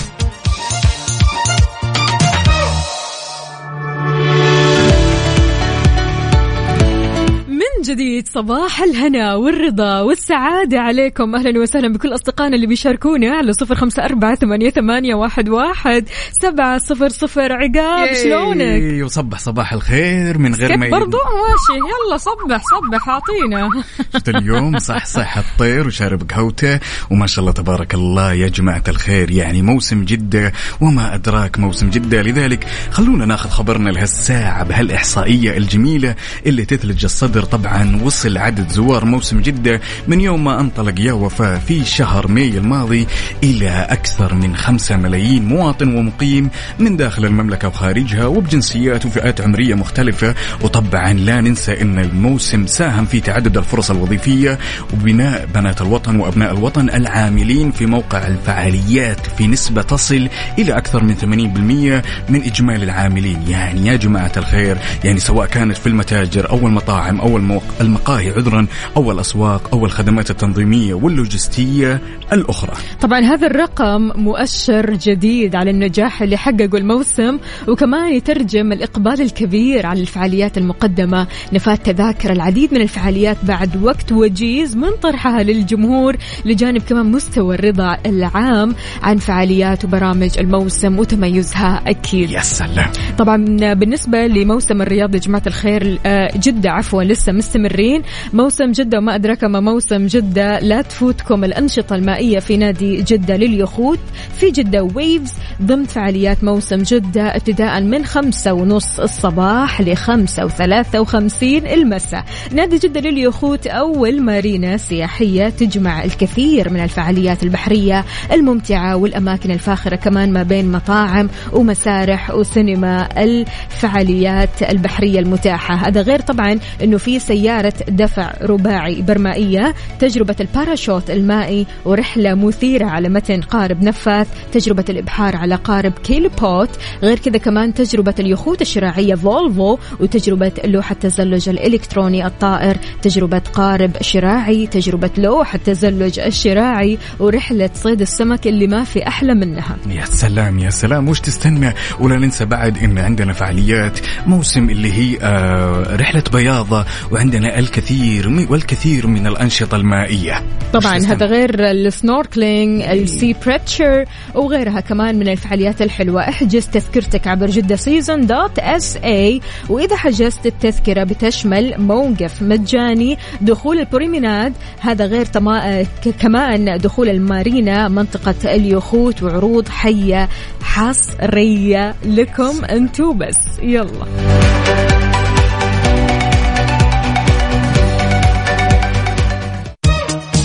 جديد 7.85 8.29
صباح 8.29 8.83
الهنا 8.83 9.35
والرضا 9.35 10.01
والسعادة 10.01 10.81
عليكم. 10.81 11.35
أهلا 11.35 11.61
وسهلا 11.61 11.93
بكل 11.93 12.15
أصدقائنا 12.15 12.57
اللي 12.57 12.67
بيشاركونا 12.67 13.37
على 13.37 13.53
صفر 13.53 13.75
خمسة 13.75 14.05
أربعة 14.05 14.35
ثمانية, 14.35 14.71
ثمانية 14.71 15.15
واحد, 15.15 15.49
واحد 15.49 16.09
سبعة 16.43 16.79
صفر 16.79 17.09
صفر. 17.09 17.53
عقاب 17.53 18.15
شلونك؟ 18.23 18.61
ياي، 18.61 19.03
وصبح 19.03 19.39
صباح 19.39 19.73
الخير 19.73 20.39
من 20.39 20.55
غير 20.55 20.77
ما 20.77 20.89
برضو؟ 20.91 21.17
ماشي. 21.17 21.81
يلا 21.81 22.17
صبح 22.17 22.63
صبح 22.75 23.09
أعطينا. 23.09 23.69
شفت 24.15 24.29
اليوم؟ 24.29 24.79
صح 24.89 25.07
صح 25.07 25.39
الطير 25.39 25.87
وشارب 25.87 26.31
قهوته 26.31 26.81
وما 27.11 27.27
شاء 27.27 27.41
الله 27.41 27.53
تبارك 27.53 27.95
الله 27.95 28.33
يا 28.33 28.49
جماعة 28.49 28.85
الخير. 28.89 29.31
يعني 29.31 29.63
موسم 29.63 30.05
جدة 30.05 30.53
وما 30.81 31.15
أدراك 31.15 31.59
موسم 31.59 31.91
جدة. 31.91 32.23
لذلك 32.23 32.67
خلونا 32.91 33.27
ناخذ 33.27 33.51
خبرنا 33.51 33.91
لهالساعة 33.91 34.65
بهالإحصائية 34.65 35.57
الجميلة 35.57 36.15
اللي 36.47 36.65
تثلج 36.65 37.05
الصدر 37.05 37.43
طبعا 37.43 37.74
وصل 38.03 38.39
عدد 38.39 38.69
زوار 38.69 39.05
موسم 39.05 39.41
جدة 39.41 39.81
من 40.09 40.21
يوم 40.21 40.45
ما 40.45 40.61
انطلق 40.61 41.01
يا 41.01 41.13
وفاء 41.13 41.59
في 41.59 41.85
شهر 41.85 42.29
ماي 42.29 42.49
الماضي 42.59 43.07
إلى 43.43 43.87
أكثر 43.91 44.35
من 44.35 44.57
خمسة 44.57 44.97
ملايين 44.97 45.45
مواطن 45.45 45.97
ومقيم 45.97 46.51
من 46.79 46.97
داخل 46.97 47.25
المملكة 47.25 47.69
وخارجها 47.69 48.27
وبجنسيات 48.27 49.07
وفئات 49.07 49.41
عمرية 49.41 49.75
مختلفة 49.75 50.35
وطبعا 50.63 51.13
لا 51.13 51.41
ننسى 51.41 51.81
أن 51.83 51.99
الموسم 51.99 52.67
ساهم 52.67 53.05
في 53.05 53.21
تعدد 53.21 53.57
الفرص 53.57 53.91
الوظيفية 53.91 54.59
وبناء 54.93 55.49
بنات 55.55 55.83
الوطن 55.83 56.17
وأبناء 56.21 56.53
الوطن 56.53 56.91
العاملين 56.91 57.71
في 57.71 57.87
موقع 57.87 58.27
الفعاليات 58.27 59.27
في 59.39 59.47
نسبة 59.47 59.83
تصل 59.83 60.29
إلى 60.59 60.77
أكثر 60.77 61.05
من 61.05 61.17
80% 61.17 62.31
من 62.31 62.43
إجمالي 62.43 62.85
العاملين 62.85 63.43
يعني 63.49 63.87
يا 63.87 63.97
جماعة 63.97 64.33
الخير 64.37 64.79
يعني 65.05 65.21
سواء 65.21 65.47
كانت 65.47 65.77
في 65.77 65.87
المتاجر 65.87 66.51
أو 66.51 66.67
المطاعم 66.67 67.21
أو. 67.21 67.35
المقاهي 67.81 68.31
عذرا 68.31 68.67
أو 68.97 69.13
الأسواق 69.13 69.69
أو 69.73 69.85
الخدمات 69.85 70.31
التنظيمية 70.31 70.95
واللوجستية 70.95 72.01
الأخرى. 72.33 72.73
طبعا 73.01 73.21
هذا 73.21 73.47
الرقم 73.47 74.11
مؤشر 74.15 74.91
جديد 74.91 75.57
على 75.57 75.71
النجاح 75.71 76.23
اللي 76.23 76.37
حققه 76.37 76.79
الموسم 76.79 77.39
وكمان 77.69 78.13
يترجم 78.15 78.73
الإقبال 78.73 79.21
الكبير 79.21 79.87
على 79.87 80.01
الفعاليات 80.01 80.59
المقدمة. 80.59 81.27
نفات 81.53 81.91
تذاكر 81.91 82.33
العديد 82.33 82.75
من 82.75 82.81
الفعاليات 82.81 83.37
بعد 83.43 83.83
وقت 83.83 84.13
وجيز 84.13 84.77
من 84.77 84.91
طرحها 85.03 85.43
للجمهور 85.43 86.17
لجانب 86.45 86.83
كمان 86.83 87.07
مستوى 87.13 87.55
الرضا 87.55 87.97
العام 88.07 88.75
عن 89.03 89.17
فعاليات 89.17 89.85
وبرامج 89.85 90.39
الموسم 90.39 90.99
وتميزها 90.99 91.83
أكيد. 91.87 92.31
يا 92.31 92.41
سلام. 92.41 92.91
طبعا 93.19 93.37
بالنسبة 93.75 94.27
لموسم 94.27 94.83
الرياض 94.83 95.15
يا 95.15 95.21
جماعة 95.21 95.43
الخير 95.47 95.99
آه، 96.07 96.31
جدة 96.37 96.71
عفوا 96.71 97.03
لسه 97.03 97.33
مستمرين 97.55 98.03
موسم 98.33 98.73
جدة 98.73 98.99
وما 98.99 99.15
أدراك 99.15 99.45
ما 99.45 99.61
موسم 99.61 100.07
جدة. 100.07 100.59
لا 100.59 100.83
تفوتكم 100.83 101.45
الأنشطة 101.45 101.97
المائية 101.97 102.39
في 102.39 102.57
نادي 102.57 103.03
جدة 103.03 103.37
لليخوت. 103.37 103.99
في 104.37 104.51
جدة 104.51 104.83
ويفز 104.83 105.33
ضمن 105.63 105.85
فعاليات 105.85 106.45
موسم 106.45 106.77
جدة 106.77 107.37
ابتداء 107.37 107.81
من 107.81 108.05
خمسة 108.05 108.53
ونص 108.53 109.01
الصباح 109.01 109.81
لخمسة 109.81 110.45
وثلاثة 110.45 111.01
وخمسين 111.01 111.67
المساء. 111.67 112.25
نادي 112.53 112.79
جدة 112.79 113.01
لليخوت 113.01 113.67
أول 113.67 114.23
مارينا 114.23 114.77
سياحية 114.77 115.49
تجمع 115.49 116.05
الكثير 116.05 116.71
من 116.71 116.81
الفعاليات 116.81 117.43
البحرية 117.43 118.05
الممتعة 118.33 118.97
والأماكن 118.97 119.51
الفاخرة 119.51 119.97
كمان 119.97 120.33
ما 120.33 120.43
بين 120.43 120.73
مطاعم 120.73 121.29
ومسارح 121.53 122.31
وسينما. 122.31 123.09
الفعاليات 123.19 124.63
البحرية 124.63 125.21
المتاحة. 125.21 125.75
هذا 125.75 126.03
غير 126.03 126.21
طبعا 126.21 126.59
أنه 126.83 126.99
في 126.99 127.19
سيارة 127.19 127.44
دفع 127.89 128.33
رباعي 128.43 129.03
برمائية 129.03 129.75
تجربة 129.99 130.37
الباراشوت 130.41 131.11
المائي 131.11 131.67
ورحلة 131.85 132.35
مثيرة 132.35 132.87
على 132.87 133.09
متن 133.09 133.41
قارب 133.41 133.83
نفاث 133.83 134.29
تجربة 134.53 134.85
الإبحار 134.89 135.37
على 135.37 135.55
قارب 135.55 135.93
كيلي 135.93 136.29
boat 136.29 136.71
غير 137.03 137.19
كذا 137.19 137.39
كمان 137.39 137.75
تجربة 137.75 138.15
اليخوت 138.19 138.63
الشراعية 138.63 139.15
فولفو 139.15 139.79
وتجربة 140.01 140.53
لوحة 140.65 140.93
التزلج 140.93 141.49
الإلكتروني 141.49 142.27
الطائر 142.27 142.77
تجربة 143.03 143.43
قارب 143.53 143.91
شراعي 144.01 144.67
تجربة 144.67 145.11
لوحة 145.19 145.57
التزلج 145.57 146.21
الشراعي 146.21 146.99
ورحلة 147.21 147.71
صيد 147.75 148.01
السمك 148.01 148.47
اللي 148.47 148.67
ما 148.67 148.85
في 148.85 149.07
أحلى 149.09 149.35
منها. 149.35 149.77
يا 149.91 150.05
سلام 150.05 150.59
يا 150.59 150.71
سلام 150.71 151.09
وش 151.09 151.21
تستنى؟ 151.21 151.75
ولا 152.01 152.17
ننسى 152.19 152.45
بعد 152.45 152.79
إن 152.79 152.99
عندنا 152.99 153.33
فعاليات 153.33 153.99
موسم 154.27 154.71
اللي 154.71 154.93
هي 154.93 155.19
آه 155.23 155.97
رحلة 155.97 156.23
بياضة 156.33 156.85
وعندنا 157.11 157.34
الكثير 157.35 158.29
من 158.29 158.47
والكثير 158.51 159.07
من 159.07 159.27
الأنشطة 159.27 159.77
المائية. 159.77 160.43
طبعا؟ 160.73 160.99
هذا 160.99 161.27
غير 161.27 161.71
ال 161.71 161.81
snorkeling 161.81 162.83
ال 162.83 163.35
Seabreacher 163.47 164.05
وغيرها 164.35 164.81
كمان 164.81 165.19
من 165.19 165.29
الفعاليات 165.29 165.83
الحلوة. 165.83 166.29
احجز 166.29 166.67
تذكرتك 166.67 167.27
عبر 167.27 167.47
Jeddah 167.47 167.77
Season 167.77 168.27
dot 168.27 168.59
SA 168.59 169.41
وإذا 169.69 169.97
حجزت 169.97 170.47
التذكرة 170.47 171.05
بتشمل 171.05 171.75
موقف 171.79 172.43
مجاني 172.43 173.19
دخول 173.41 173.79
ال 173.79 173.86
promenade 173.86 174.53
هذا 174.81 175.07
غير 175.07 175.25
تما... 175.25 175.83
ك- 175.83 176.09
كمان 176.21 176.79
دخول 176.79 177.09
المارينا 177.09 177.89
منطقة 177.89 178.35
اليخوت 178.55 179.23
وعروض 179.23 179.69
حية 179.69 180.29
حصرية 180.63 181.95
لكم 182.05 182.65
أنتو 182.71 183.13
بس. 183.13 183.59
يلا. 183.63 185.04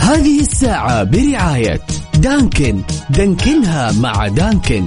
هذه 0.09 0.39
الساعة 0.39 1.03
برعاية 1.03 1.79
دانكن. 2.19 2.81
دانكنها 3.09 3.91
مع 3.91 4.27
دانكن. 4.27 4.85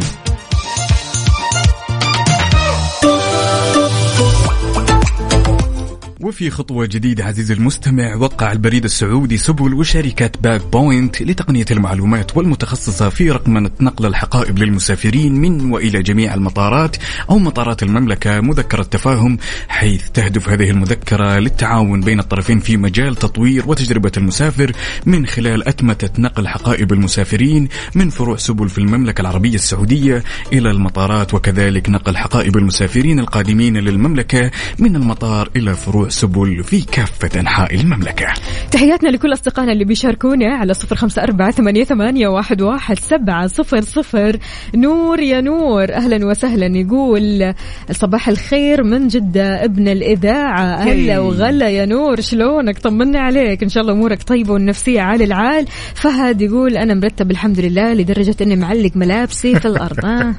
وفي 6.22 6.50
خطوة 6.50 6.86
جديدة 6.86 7.24
عزيزي 7.24 7.54
المستمع 7.54 8.14
وقع 8.14 8.52
البريد 8.52 8.84
السعودي 8.84 9.36
سبل 9.36 9.74
وشركة 9.74 10.30
باك 10.42 10.62
بوينت 10.72 11.22
لتقنية 11.22 11.64
المعلومات 11.70 12.36
والمتخصصة 12.36 13.08
في 13.08 13.30
رقمنة 13.30 13.70
نقل 13.80 14.06
الحقائب 14.06 14.58
للمسافرين 14.58 15.34
من 15.34 15.72
وإلى 15.72 16.02
جميع 16.02 16.34
المطارات 16.34 16.96
أو 17.30 17.38
مطارات 17.38 17.82
المملكة 17.82 18.40
مذكرة 18.40 18.82
تفاهم 18.82 19.38
حيث 19.68 20.10
تهدف 20.10 20.48
هذه 20.48 20.70
المذكرة 20.70 21.38
للتعاون 21.38 22.00
بين 22.00 22.20
الطرفين 22.20 22.60
في 22.60 22.76
مجال 22.76 23.16
تطوير 23.16 23.68
وتجربة 23.68 24.12
المسافر 24.16 24.72
من 25.06 25.26
خلال 25.26 25.68
أتمتة 25.68 26.22
نقل 26.22 26.48
حقائب 26.48 26.92
المسافرين 26.92 27.68
من 27.94 28.10
فروع 28.10 28.36
سبل 28.36 28.68
في 28.68 28.78
المملكة 28.78 29.20
العربية 29.20 29.54
السعودية 29.54 30.24
إلى 30.52 30.70
المطارات 30.70 31.34
وكذلك 31.34 31.90
نقل 31.90 32.16
حقائب 32.16 32.56
المسافرين 32.56 33.18
القادمين 33.18 33.76
للمملكة 33.76 34.50
من 34.78 34.96
المطار 34.96 35.50
إلى 35.56 35.74
فروع 35.74 36.11
سبل 36.12 36.64
في 36.64 36.80
كافة 36.80 37.40
أنحاء 37.40 37.74
المملكة. 37.74 38.26
تحياتنا 38.70 39.08
لكل 39.08 39.32
أصدقائنا 39.32 39.72
اللي 39.72 39.84
بيشاركونا 39.84 40.56
على 40.56 40.74
صفر 40.74 40.96
خمسة 40.96 41.22
أربعة 41.22 41.50
ثمانية, 41.50 41.84
ثمانية 41.84 42.28
واحد, 42.28 42.62
واحد 42.62 42.98
سبعة 42.98 43.46
صفر 43.46 43.80
صفر. 43.80 44.36
نور 44.74 45.20
يا 45.20 45.40
نور 45.40 45.92
أهلا 45.94 46.26
وسهلا. 46.26 46.78
يقول 46.78 47.54
صباح 47.90 48.28
الخير 48.28 48.82
من 48.82 49.08
جدة 49.08 49.64
ابن 49.64 49.88
الإذاعة. 49.88 50.74
هلا 50.74 51.14
هي. 51.14 51.18
وغلا 51.18 51.68
يا 51.68 51.86
نور 51.86 52.20
شلونك؟ 52.20 52.78
طمنا 52.78 53.20
عليك. 53.20 53.62
إن 53.62 53.68
شاء 53.68 53.82
الله 53.82 53.92
أمورك 53.92 54.22
طيبة 54.22 54.52
والنفسية 54.52 55.00
عال 55.00 55.22
العال. 55.22 55.66
فهد 55.94 56.42
يقول 56.42 56.76
أنا 56.76 56.94
مرتب 56.94 57.30
الحمد 57.30 57.60
لله 57.60 57.92
لدرجة 57.92 58.36
أني 58.42 58.56
معلق 58.56 58.96
ملابسي 58.96 59.60
في 59.60 59.68
الأرض. 59.68 60.04
آه. 60.06 60.34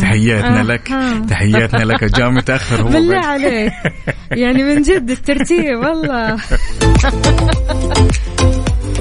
تحياتنا 0.00 0.60
آه. 0.60 0.62
لك. 0.62 0.90
ها. 0.92 1.26
تحياتنا 1.30 1.84
لك. 1.84 2.04
جاء 2.04 2.30
متأخر 2.30 2.82
هو 2.82 2.88
بالله. 2.88 3.18
عليك. 3.18 3.72
يعني 4.42 4.64
من 4.64 4.82
جد 4.82 5.07
الترتيب 5.10 5.78
والله 5.84 6.36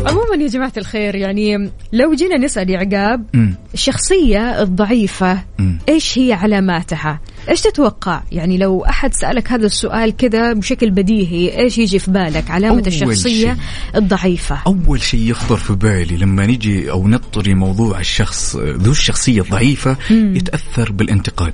عموما 0.08 0.36
يا 0.43 0.47
جماعة 0.47 0.74
الخير 0.78 1.16
يعني 1.16 1.72
لو 1.93 2.14
جينا 2.14 2.38
نسأل 2.38 2.76
عقاب. 2.76 3.26
الشخصية 3.74 4.62
الضعيفة. 4.62 5.43
إيش 5.89 6.18
هي 6.18 6.34
علاماتها؟ 6.34 7.20
إيش 7.49 7.62
تتوقع؟ 7.62 8.22
يعني 8.32 8.58
لو 8.58 8.86
أحد 8.86 9.14
سألك 9.14 9.51
هذا 9.51 9.66
السؤال 9.66 10.16
كذا 10.18 10.53
بشكل 10.53 10.91
بديهي 10.91 11.60
إيش 11.60 11.78
يجي 11.78 11.99
في 11.99 12.12
بالك؟ 12.12 12.51
علامة 12.51 12.84
الشخصية 12.88 13.53
شيء. 13.53 13.55
الضعيفة 13.95 14.60
أول 14.68 15.01
شيء 15.01 15.30
يخطر 15.30 15.58
في 15.58 15.74
بالي 15.74 16.18
لما 16.18 16.45
نجي 16.45 16.91
أو 16.91 17.08
نطري 17.08 17.53
موضوع 17.53 17.99
الشخص 17.99 18.55
ذو 18.55 18.91
الشخصية 18.91 19.41
الضعيفة 19.41 19.97
يتأثر 20.10 20.91
بالانتقاد 20.91 21.53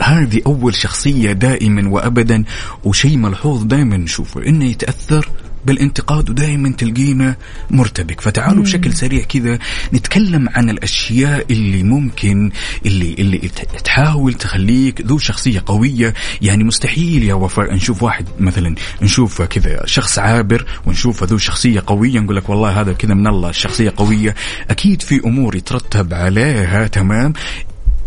هذه 0.00 0.40
أول 0.46 0.74
شخصية 0.74 1.32
دائما 1.32 1.88
وأبدا 1.88 2.44
وشيء 2.84 3.16
ملحوظ 3.16 3.62
دائما 3.62 3.96
نشوفه 3.96 4.46
إنه 4.46 4.64
يتأثر 4.64 5.28
بالانتقاد 5.66 6.30
ودائما 6.30 6.72
تلقينا 6.72 7.36
مرتبك. 7.70 8.20
فتعالوا 8.20 8.62
بشكل 8.62 8.92
سريع 8.92 9.24
كذا 9.24 9.58
نتكلم 9.94 10.48
عن 10.48 10.70
الأشياء 10.70 11.46
اللي 11.50 11.82
ممكن 11.82 12.50
اللي 12.86 13.14
اللي 13.18 13.38
تحاول 13.84 14.34
تخليك 14.34 15.00
ذو 15.00 15.18
شخصية 15.18 15.62
قوية. 15.66 16.14
يعني 16.42 16.64
مستحيل 16.64 17.22
يا 17.22 17.34
وفاء 17.34 17.74
نشوف 17.74 18.02
واحد 18.02 18.26
مثلا 18.40 18.74
نشوف 19.02 19.42
كذا 19.42 19.86
شخص 19.86 20.18
عابر 20.18 20.66
ونشوف 20.86 21.24
ذو 21.24 21.38
شخصية 21.38 21.82
قوية 21.86 22.20
نقول 22.20 22.36
لك 22.36 22.48
والله 22.48 22.80
هذا 22.80 22.92
كذا 22.92 23.14
من 23.14 23.26
الله 23.26 23.50
الشخصيه 23.50 23.92
قوية. 23.96 24.34
أكيد 24.70 25.02
في 25.02 25.20
أمور 25.24 25.56
يترتب 25.56 26.14
عليها 26.14 26.86
تمام؟ 26.86 27.32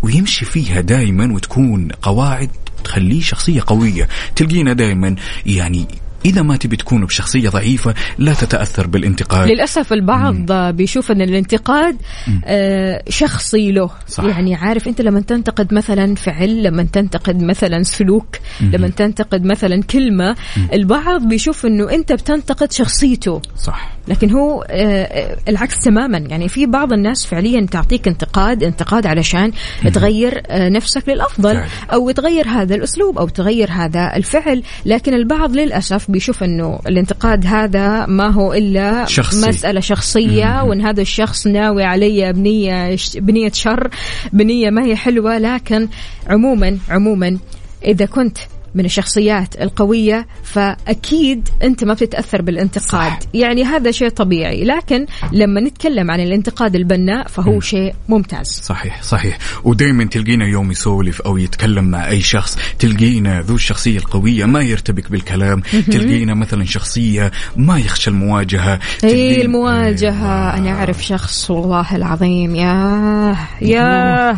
ويمشي 0.02 0.44
فيها 0.44 0.80
دائما 0.80 1.34
وتكون 1.34 1.88
قواعد 2.02 2.50
تخليه 2.84 3.20
شخصية 3.20 3.62
قوية. 3.66 4.08
تلقينا 4.36 4.72
دائما 4.72 5.16
يعني 5.46 5.86
إذا 6.24 6.42
ما 6.42 6.56
تبي 6.56 6.76
تكون 6.76 7.04
بشخصية 7.04 7.48
ضعيفة 7.48 7.94
لا 8.18 8.34
تتأثر 8.34 8.86
بالانتقاد. 8.86 9.48
للأسف 9.48 9.92
البعض 9.92 10.52
بيشوف 10.52 11.10
أن 11.10 11.22
الانتقاد 11.22 11.96
آه 12.44 13.02
شخصي 13.08 13.72
له. 13.72 13.90
صح. 14.08 14.24
يعني 14.24 14.54
عارف 14.54 14.88
أنت 14.88 15.00
لما 15.00 15.20
تنتقد 15.20 15.74
مثلا 15.74 16.14
فعل 16.14 16.62
لما 16.62 16.82
تنتقد 16.82 17.42
مثلا 17.42 17.82
سلوك 17.82 18.36
لما 18.60 18.88
تنتقد 18.88 19.44
مثلا 19.44 19.82
كلمة 19.82 20.36
البعض 20.72 21.28
بيشوف 21.28 21.66
أنه 21.66 21.90
أنت 21.90 22.12
بتنتقد 22.12 22.72
شخصيته. 22.72 23.42
صح. 23.56 23.95
لكن 24.08 24.30
هو 24.30 24.66
آه، 24.70 25.36
العكس 25.48 25.78
تماما. 25.78 26.18
يعني 26.18 26.48
في 26.48 26.66
بعض 26.66 26.92
الناس 26.92 27.26
فعليا 27.26 27.66
تعطيك 27.70 28.08
انتقاد 28.08 28.62
انتقاد 28.62 29.06
علشان 29.06 29.52
تغير 29.92 30.42
آه، 30.46 30.68
نفسك 30.68 31.08
للأفضل. 31.08 31.62
أو 31.92 32.10
تغير 32.10 32.48
هذا 32.48 32.74
الأسلوب 32.74 33.18
أو 33.18 33.28
تغير 33.28 33.70
هذا 33.70 34.16
الفعل. 34.16 34.62
لكن 34.86 35.14
البعض 35.14 35.56
للأسف 35.56 36.10
بيشوف 36.10 36.42
إنه 36.42 36.78
الانتقاد 36.86 37.46
هذا 37.46 38.06
ما 38.06 38.30
هو 38.30 38.54
إلا 38.54 39.04
شخصي. 39.04 39.48
مسألة 39.48 39.80
شخصية 39.80 40.62
وإن 40.62 40.80
هذا 40.80 41.02
الشخص 41.02 41.46
ناوي 41.46 41.84
علي 41.84 42.32
بنية 42.32 42.96
بنية 43.14 43.50
شر 43.52 43.90
بنية 44.32 44.70
ما 44.70 44.84
هي 44.84 44.96
حلوة. 44.96 45.38
لكن 45.38 45.88
عموما 46.26 46.78
عموما 46.88 47.38
إذا 47.84 48.06
كنت 48.06 48.38
من 48.76 48.84
الشخصيات 48.84 49.62
القوية 49.62 50.26
فأكيد 50.44 51.48
أنت 51.62 51.84
ما 51.84 51.94
بتتأثر 51.94 52.42
بالانتقاد. 52.42 53.12
صح. 53.12 53.18
يعني 53.34 53.64
هذا 53.64 53.90
شيء 53.90 54.08
طبيعي. 54.08 54.64
لكن 54.64 55.06
لما 55.32 55.60
نتكلم 55.60 56.10
عن 56.10 56.20
الانتقاد 56.20 56.74
البناء 56.74 57.28
فهو 57.28 57.60
شيء 57.60 57.94
ممتاز. 58.08 58.46
صحيح 58.46 59.02
صحيح. 59.02 59.38
ودائما 59.64 60.04
تلقينا 60.04 60.46
يوم 60.46 60.70
يسولف 60.70 61.20
أو 61.20 61.36
يتكلم 61.36 61.84
مع 61.84 62.08
أي 62.08 62.20
شخص 62.20 62.58
تلقينا 62.78 63.40
ذو 63.40 63.54
الشخصية 63.54 63.98
القوية 63.98 64.44
ما 64.44 64.60
يرتبك 64.62 65.10
بالكلام 65.10 65.60
تلقينا 65.92 66.34
مثلا 66.34 66.64
شخصية 66.64 67.32
ما 67.56 67.78
يخشى 67.78 68.10
المواجهة 68.10 68.74
هي 69.04 69.10
تلقينا- 69.36 69.42
المواجهة. 69.44 70.56
أنا 70.56 70.70
أعرف 70.70 71.04
شخص 71.06 71.50
والله 71.50 71.96
العظيم. 71.96 72.56
يا 72.56 73.36
يا 73.62 74.30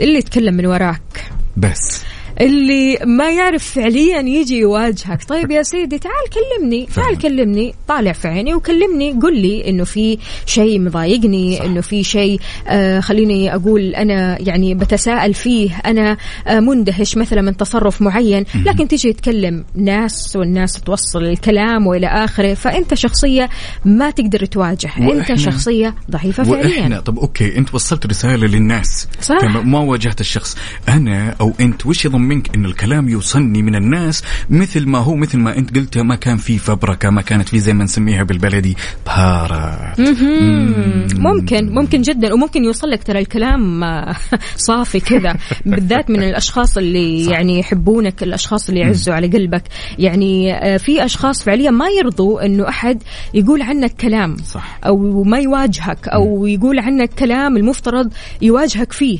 اللي 0.00 0.18
يتكلم 0.18 0.54
من 0.54 0.66
وراك. 0.66 1.30
بس. 1.56 2.02
اللي 2.40 2.98
ما 3.06 3.30
يعرف 3.30 3.64
فعليا 3.74 4.20
يجي 4.20 4.58
يواجهك. 4.58 5.24
طيب 5.28 5.50
يا 5.50 5.62
سيدي 5.62 5.98
تعال 5.98 6.14
كلمني 6.32 6.86
تعال 6.94 7.04
فعلا. 7.06 7.16
كلمني 7.18 7.74
طالع 7.88 8.12
في 8.12 8.28
عيني 8.28 8.54
وكلمني 8.54 9.12
قل 9.12 9.38
لي 9.42 9.68
إنه 9.68 9.84
في 9.84 10.18
شيء 10.46 10.80
مضايقني 10.80 11.66
إنه 11.66 11.80
في 11.80 12.04
شيء 12.04 12.40
آه 12.68 13.00
خليني 13.00 13.54
أقول 13.54 13.94
أنا 13.94 14.38
يعني 14.40 14.74
بتساءل 14.74 15.34
فيه 15.34 15.70
أنا 15.86 16.16
آه 16.46 16.60
مندهش 16.60 17.16
مثلا 17.16 17.42
من 17.42 17.56
تصرف 17.56 18.02
معين. 18.02 18.44
لكن 18.66 18.88
تيجي 18.88 19.12
تكلم 19.12 19.64
ناس 19.74 20.36
والناس 20.36 20.72
توصل 20.80 21.24
الكلام 21.24 21.86
وإلى 21.86 22.06
آخره 22.06 22.54
فأنت 22.54 22.94
شخصية 22.94 23.48
ما 23.84 24.10
تقدر 24.10 24.44
تواجه 24.44 24.90
أنت 24.98 25.32
وإحنا- 25.32 25.34
شخصية 25.34 25.94
ضعيفة 26.10 26.42
فعليا. 26.42 27.00
طب 27.00 27.18
أوكي 27.18 27.58
أنت 27.58 27.74
وصلت 27.74 28.06
رسالة 28.06 28.46
للناس. 28.46 29.08
صح. 29.20 29.44
ما 29.44 29.78
واجهت 29.78 30.20
الشخص. 30.20 30.56
أنا 30.88 31.36
أو 31.40 31.52
أنت 31.60 31.86
وش 31.86 32.06
يضمنك 32.24 32.54
إن 32.54 32.64
الكلام 32.64 33.08
يوصلني 33.08 33.62
من 33.62 33.74
الناس 33.74 34.22
مثل 34.50 34.88
ما 34.88 34.98
هو 34.98 35.16
مثل 35.16 35.38
ما 35.38 35.58
أنت 35.58 35.76
قلت 35.76 35.98
ما 35.98 36.14
كان 36.16 36.36
في 36.36 36.58
فبركة 36.58 37.10
ما 37.10 37.22
كانت 37.22 37.48
في 37.48 37.58
زي 37.58 37.72
ما 37.72 37.84
نسميها 37.84 38.22
بالبلدي 38.22 38.76
بهارات 39.06 40.00
مم. 40.00 41.06
ممكن 41.16 41.74
ممكن 41.74 42.02
جدا 42.02 42.32
وممكن 42.32 42.64
يوصل 42.64 42.90
لك 42.90 43.02
ترى 43.02 43.18
الكلام 43.18 43.84
آه، 43.84 44.16
صافي 44.56 45.00
كذا 45.00 45.36
بالذات 45.66 46.10
من 46.10 46.22
الأشخاص 46.22 46.78
اللي 46.78 47.24
يعني 47.24 47.58
يحبونك 47.58 48.22
الأشخاص 48.22 48.68
اللي 48.68 48.80
يعزوا 48.80 49.14
على 49.14 49.26
قلبك. 49.26 49.62
يعني 49.98 50.54
آه، 50.54 50.76
في 50.76 51.04
أشخاص 51.04 51.42
فعليا 51.42 51.70
ما 51.70 51.86
يرضوا 51.88 52.46
إنه 52.46 52.68
أحد 52.68 53.02
يقول 53.34 53.62
عنك 53.62 53.92
كلام 54.00 54.36
صح. 54.36 54.78
أو 54.86 55.22
ما 55.22 55.38
يواجهك 55.38 56.08
أو 56.08 56.46
يقول 56.46 56.78
عنك 56.78 57.10
كلام 57.18 57.56
المفترض 57.56 58.12
يواجهك 58.42 58.92
فيه. 58.92 59.18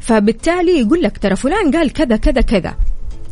فبالتالي 0.00 0.80
يقول 0.80 1.02
لك 1.02 1.18
ترى 1.18 1.36
فلان 1.36 1.70
قال 1.70 1.92
كذا 1.92 2.16
كذا 2.16 2.40
كذا. 2.42 2.74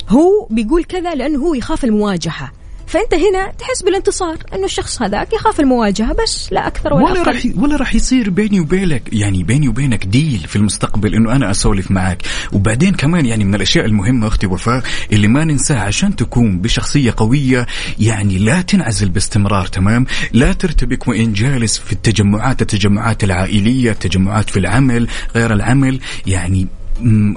هو 0.08 0.46
بيقول 0.50 0.84
كذا 0.84 1.14
لأنه 1.14 1.38
هو 1.38 1.54
يخاف 1.54 1.84
المواجهة. 1.84 2.52
فأنت 2.90 3.14
هنا 3.14 3.52
تحس 3.58 3.82
بالانتصار 3.82 4.36
إنه 4.54 4.64
الشخص 4.64 5.02
هذاك 5.02 5.32
يخاف 5.32 5.60
المواجهة 5.60 6.12
بس 6.22 6.52
لا 6.52 6.66
أكثر 6.66 6.94
ولا, 6.94 7.04
ولا 7.04 7.22
راح 7.22 7.42
ولا 7.56 7.76
راح 7.76 7.94
يصير 7.94 8.30
بيني 8.30 8.60
وبينك 8.60 9.02
يعني 9.12 9.42
بيني 9.42 9.68
وبينك 9.68 10.06
ديل 10.06 10.38
في 10.38 10.56
المستقبل 10.56 11.14
إنه 11.14 11.32
أنا 11.32 11.50
أسولف 11.50 11.90
معك. 11.90 12.22
وبعدين 12.52 12.94
كمان 12.94 13.26
يعني 13.26 13.44
من 13.44 13.54
الأشياء 13.54 13.84
المهمة 13.86 14.26
أختي 14.26 14.46
وفاء 14.46 14.82
اللي 15.12 15.28
ما 15.28 15.44
ننساها 15.44 15.80
عشان 15.80 16.16
تكون 16.16 16.58
بشخصية 16.58 17.14
قوية 17.16 17.66
يعني 17.98 18.38
لا 18.38 18.60
تنعزل 18.60 19.08
باستمرار 19.08 19.66
تمام؟ 19.66 20.06
لا 20.32 20.52
ترتبك 20.52 21.08
وإن 21.08 21.32
جالس 21.32 21.78
في 21.78 21.92
التجمعات 21.92 22.62
التجمعات 22.62 23.24
العائلية 23.24 23.90
التجمعات 23.90 24.50
في 24.50 24.58
العمل 24.58 25.08
غير 25.34 25.52
العمل 25.52 26.00
يعني 26.26 26.66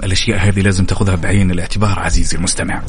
الأشياء 0.04 0.38
هذه 0.48 0.60
لازم 0.60 0.84
تأخذها 0.84 1.14
بعين 1.14 1.50
الاعتبار 1.50 1.98
عزيزي 1.98 2.36
المستمع. 2.36 2.82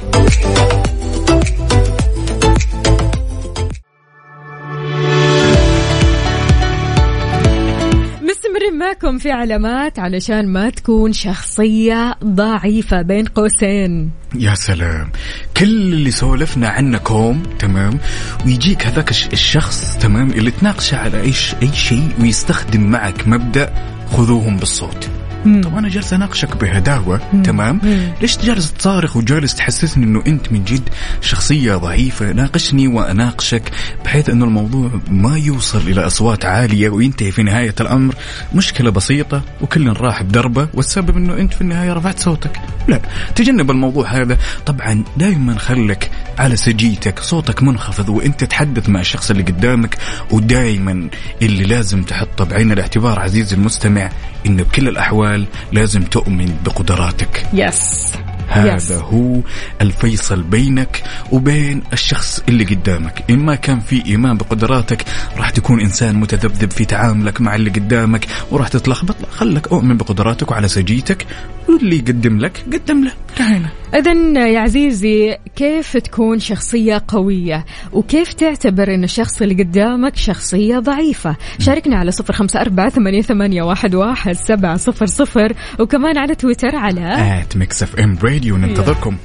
معاكم 8.96 9.18
في 9.18 9.32
علامات 9.32 10.00
علشان 10.00 10.48
ما 10.48 10.70
تكون 10.70 11.14
شخصية 11.14 12.16
ضعيفة 12.24 13.02
بين 13.02 13.26
قوسين. 13.26 14.12
يا 14.36 14.56
سلام. 14.56 15.10
كل 15.58 15.66
اللي 15.66 16.12
سولفنا 16.12 16.68
عنه 16.70 16.98
كوم 16.98 17.44
تمام؟ 17.60 18.00
ويجيك 18.46 18.86
هذاك 18.88 19.10
الش- 19.10 19.28
الشخص 19.34 19.98
تمام؟ 19.98 20.30
اللي 20.32 20.52
تناقشه 20.52 20.98
على 20.98 21.22
أي 21.22 21.32
ش- 21.34 21.56
أي 21.62 21.74
شيء 21.74 22.10
ويستخدم 22.22 22.82
معك 22.82 23.28
مبدأ 23.28 23.74
خذوهم 24.12 24.58
بالصوت. 24.58 25.10
طب 25.46 25.78
أنا 25.78 25.90
جالس 25.90 26.14
أناقشك 26.14 26.58
بهداوة 26.58 27.22
تمام؟ 27.44 27.82
ليش 28.22 28.38
جالس 28.38 28.74
تصارخ 28.74 29.16
وجالس 29.16 29.56
تحسسني 29.56 30.06
إنه 30.06 30.24
أنت 30.28 30.52
من 30.52 30.64
جد 30.64 30.90
شخصية 31.22 31.76
ضعيفة؟ 31.76 32.32
ناقشني 32.32 32.88
وأناقشك 32.88 33.72
بحيث 34.06 34.30
إنه 34.30 34.46
الموضوع 34.46 34.92
ما 35.10 35.38
يوصل 35.38 35.82
إلى 35.88 36.06
أصوات 36.06 36.46
عالية 36.46 36.90
وينتهي 36.90 37.32
في 37.32 37.44
نهاية 37.44 37.76
الأمر. 37.82 38.16
مشكلة 38.56 38.90
بسيطة 38.92 39.42
وكل 39.62 39.88
راح 39.98 40.24
بدربة 40.24 40.68
والسبب 40.74 41.18
إنه 41.18 41.34
أنت 41.38 41.54
في 41.54 41.62
النهاية 41.62 41.94
رفعت 41.94 42.20
صوتك. 42.20 42.60
لا 42.88 43.02
تجنب 43.36 43.72
الموضوع 43.72 44.08
هذا. 44.22 44.38
طبعا 44.66 45.04
دائما 45.18 45.58
خلك 45.58 46.12
على 46.38 46.56
سجيتك 46.56 47.20
صوتك 47.20 47.64
منخفض 47.64 48.10
وأنت 48.10 48.44
تحدث 48.44 48.90
مع 48.90 49.00
الشخص 49.00 49.32
اللي 49.32 49.44
قدامك 49.44 49.98
ودائما 50.32 51.10
اللي 51.42 51.64
لازم 51.64 52.04
تحطه 52.04 52.46
بعين 52.46 52.72
الاعتبار 52.72 53.20
عزيزي 53.20 53.56
المستمع 53.56 54.10
إنه 54.46 54.64
بكل 54.64 54.88
الأحوال 54.88 55.35
لازم 55.72 56.04
تؤمن 56.04 56.56
بقدراتك. 56.66 57.48
يس 57.54 58.14
هذا 58.50 58.76
يس. 58.76 58.92
هو 58.92 59.40
الفيصل 59.82 60.44
بينك 60.44 61.04
وبين 61.32 61.84
الشخص 61.94 62.42
اللي 62.50 62.64
قدامك. 62.64 63.24
إن 63.30 63.40
ما 63.40 63.56
كان 63.56 63.80
في 63.80 64.06
إيمان 64.06 64.38
بقدراتك 64.38 65.06
راح 65.38 65.50
تكون 65.50 65.82
إنسان 65.82 66.16
متذبذب 66.16 66.72
في 66.72 66.86
تعاملك 66.86 67.42
مع 67.42 67.56
اللي 67.56 67.70
قدامك 67.70 68.26
وراح 68.52 68.68
تتلخبط. 68.68 69.16
خلك 69.32 69.68
أؤمن 69.68 69.98
بقدراتك 69.98 70.52
وعلى 70.52 70.68
سجيتك 70.68 71.26
واللي 71.70 71.98
يقدم 71.98 72.38
لك 72.38 72.66
قدم 72.74 73.04
له. 73.04 73.12
انتهينا 73.30 73.70
إذا 73.96 74.14
يا 74.48 74.60
عزيزي 74.60 75.38
كيف 75.56 75.98
تكون 75.98 76.40
شخصية 76.40 77.04
قوية؟ 77.08 77.66
وكيف 77.94 78.34
تعتبر 78.34 78.96
أن 78.96 79.04
الشخص 79.04 79.42
اللي 79.42 79.64
قدامك 79.64 80.16
شخصية 80.16 80.80
ضعيفة؟ 80.80 81.36
شاركنا 81.60 81.96
على 81.96 82.12
صفر 82.12 82.34
خمسة 82.34 82.62
أربعة 82.62 82.90
ثمانية, 82.90 83.22
ثمانية 83.22 83.64
واحد, 83.64 83.96
واحد 83.96 84.34
سبعة 84.34 84.78
صفر 84.78 85.06
صفر 85.06 85.54
وكمان 85.80 86.18
على 86.18 86.36
تويتر 86.36 86.76
على 86.76 87.42
آت 87.42 87.58
ميكس 87.58 87.84
اف 87.84 87.96
ام 87.96 88.18
راديو 88.24 88.58
ننتظركم. 88.58 89.18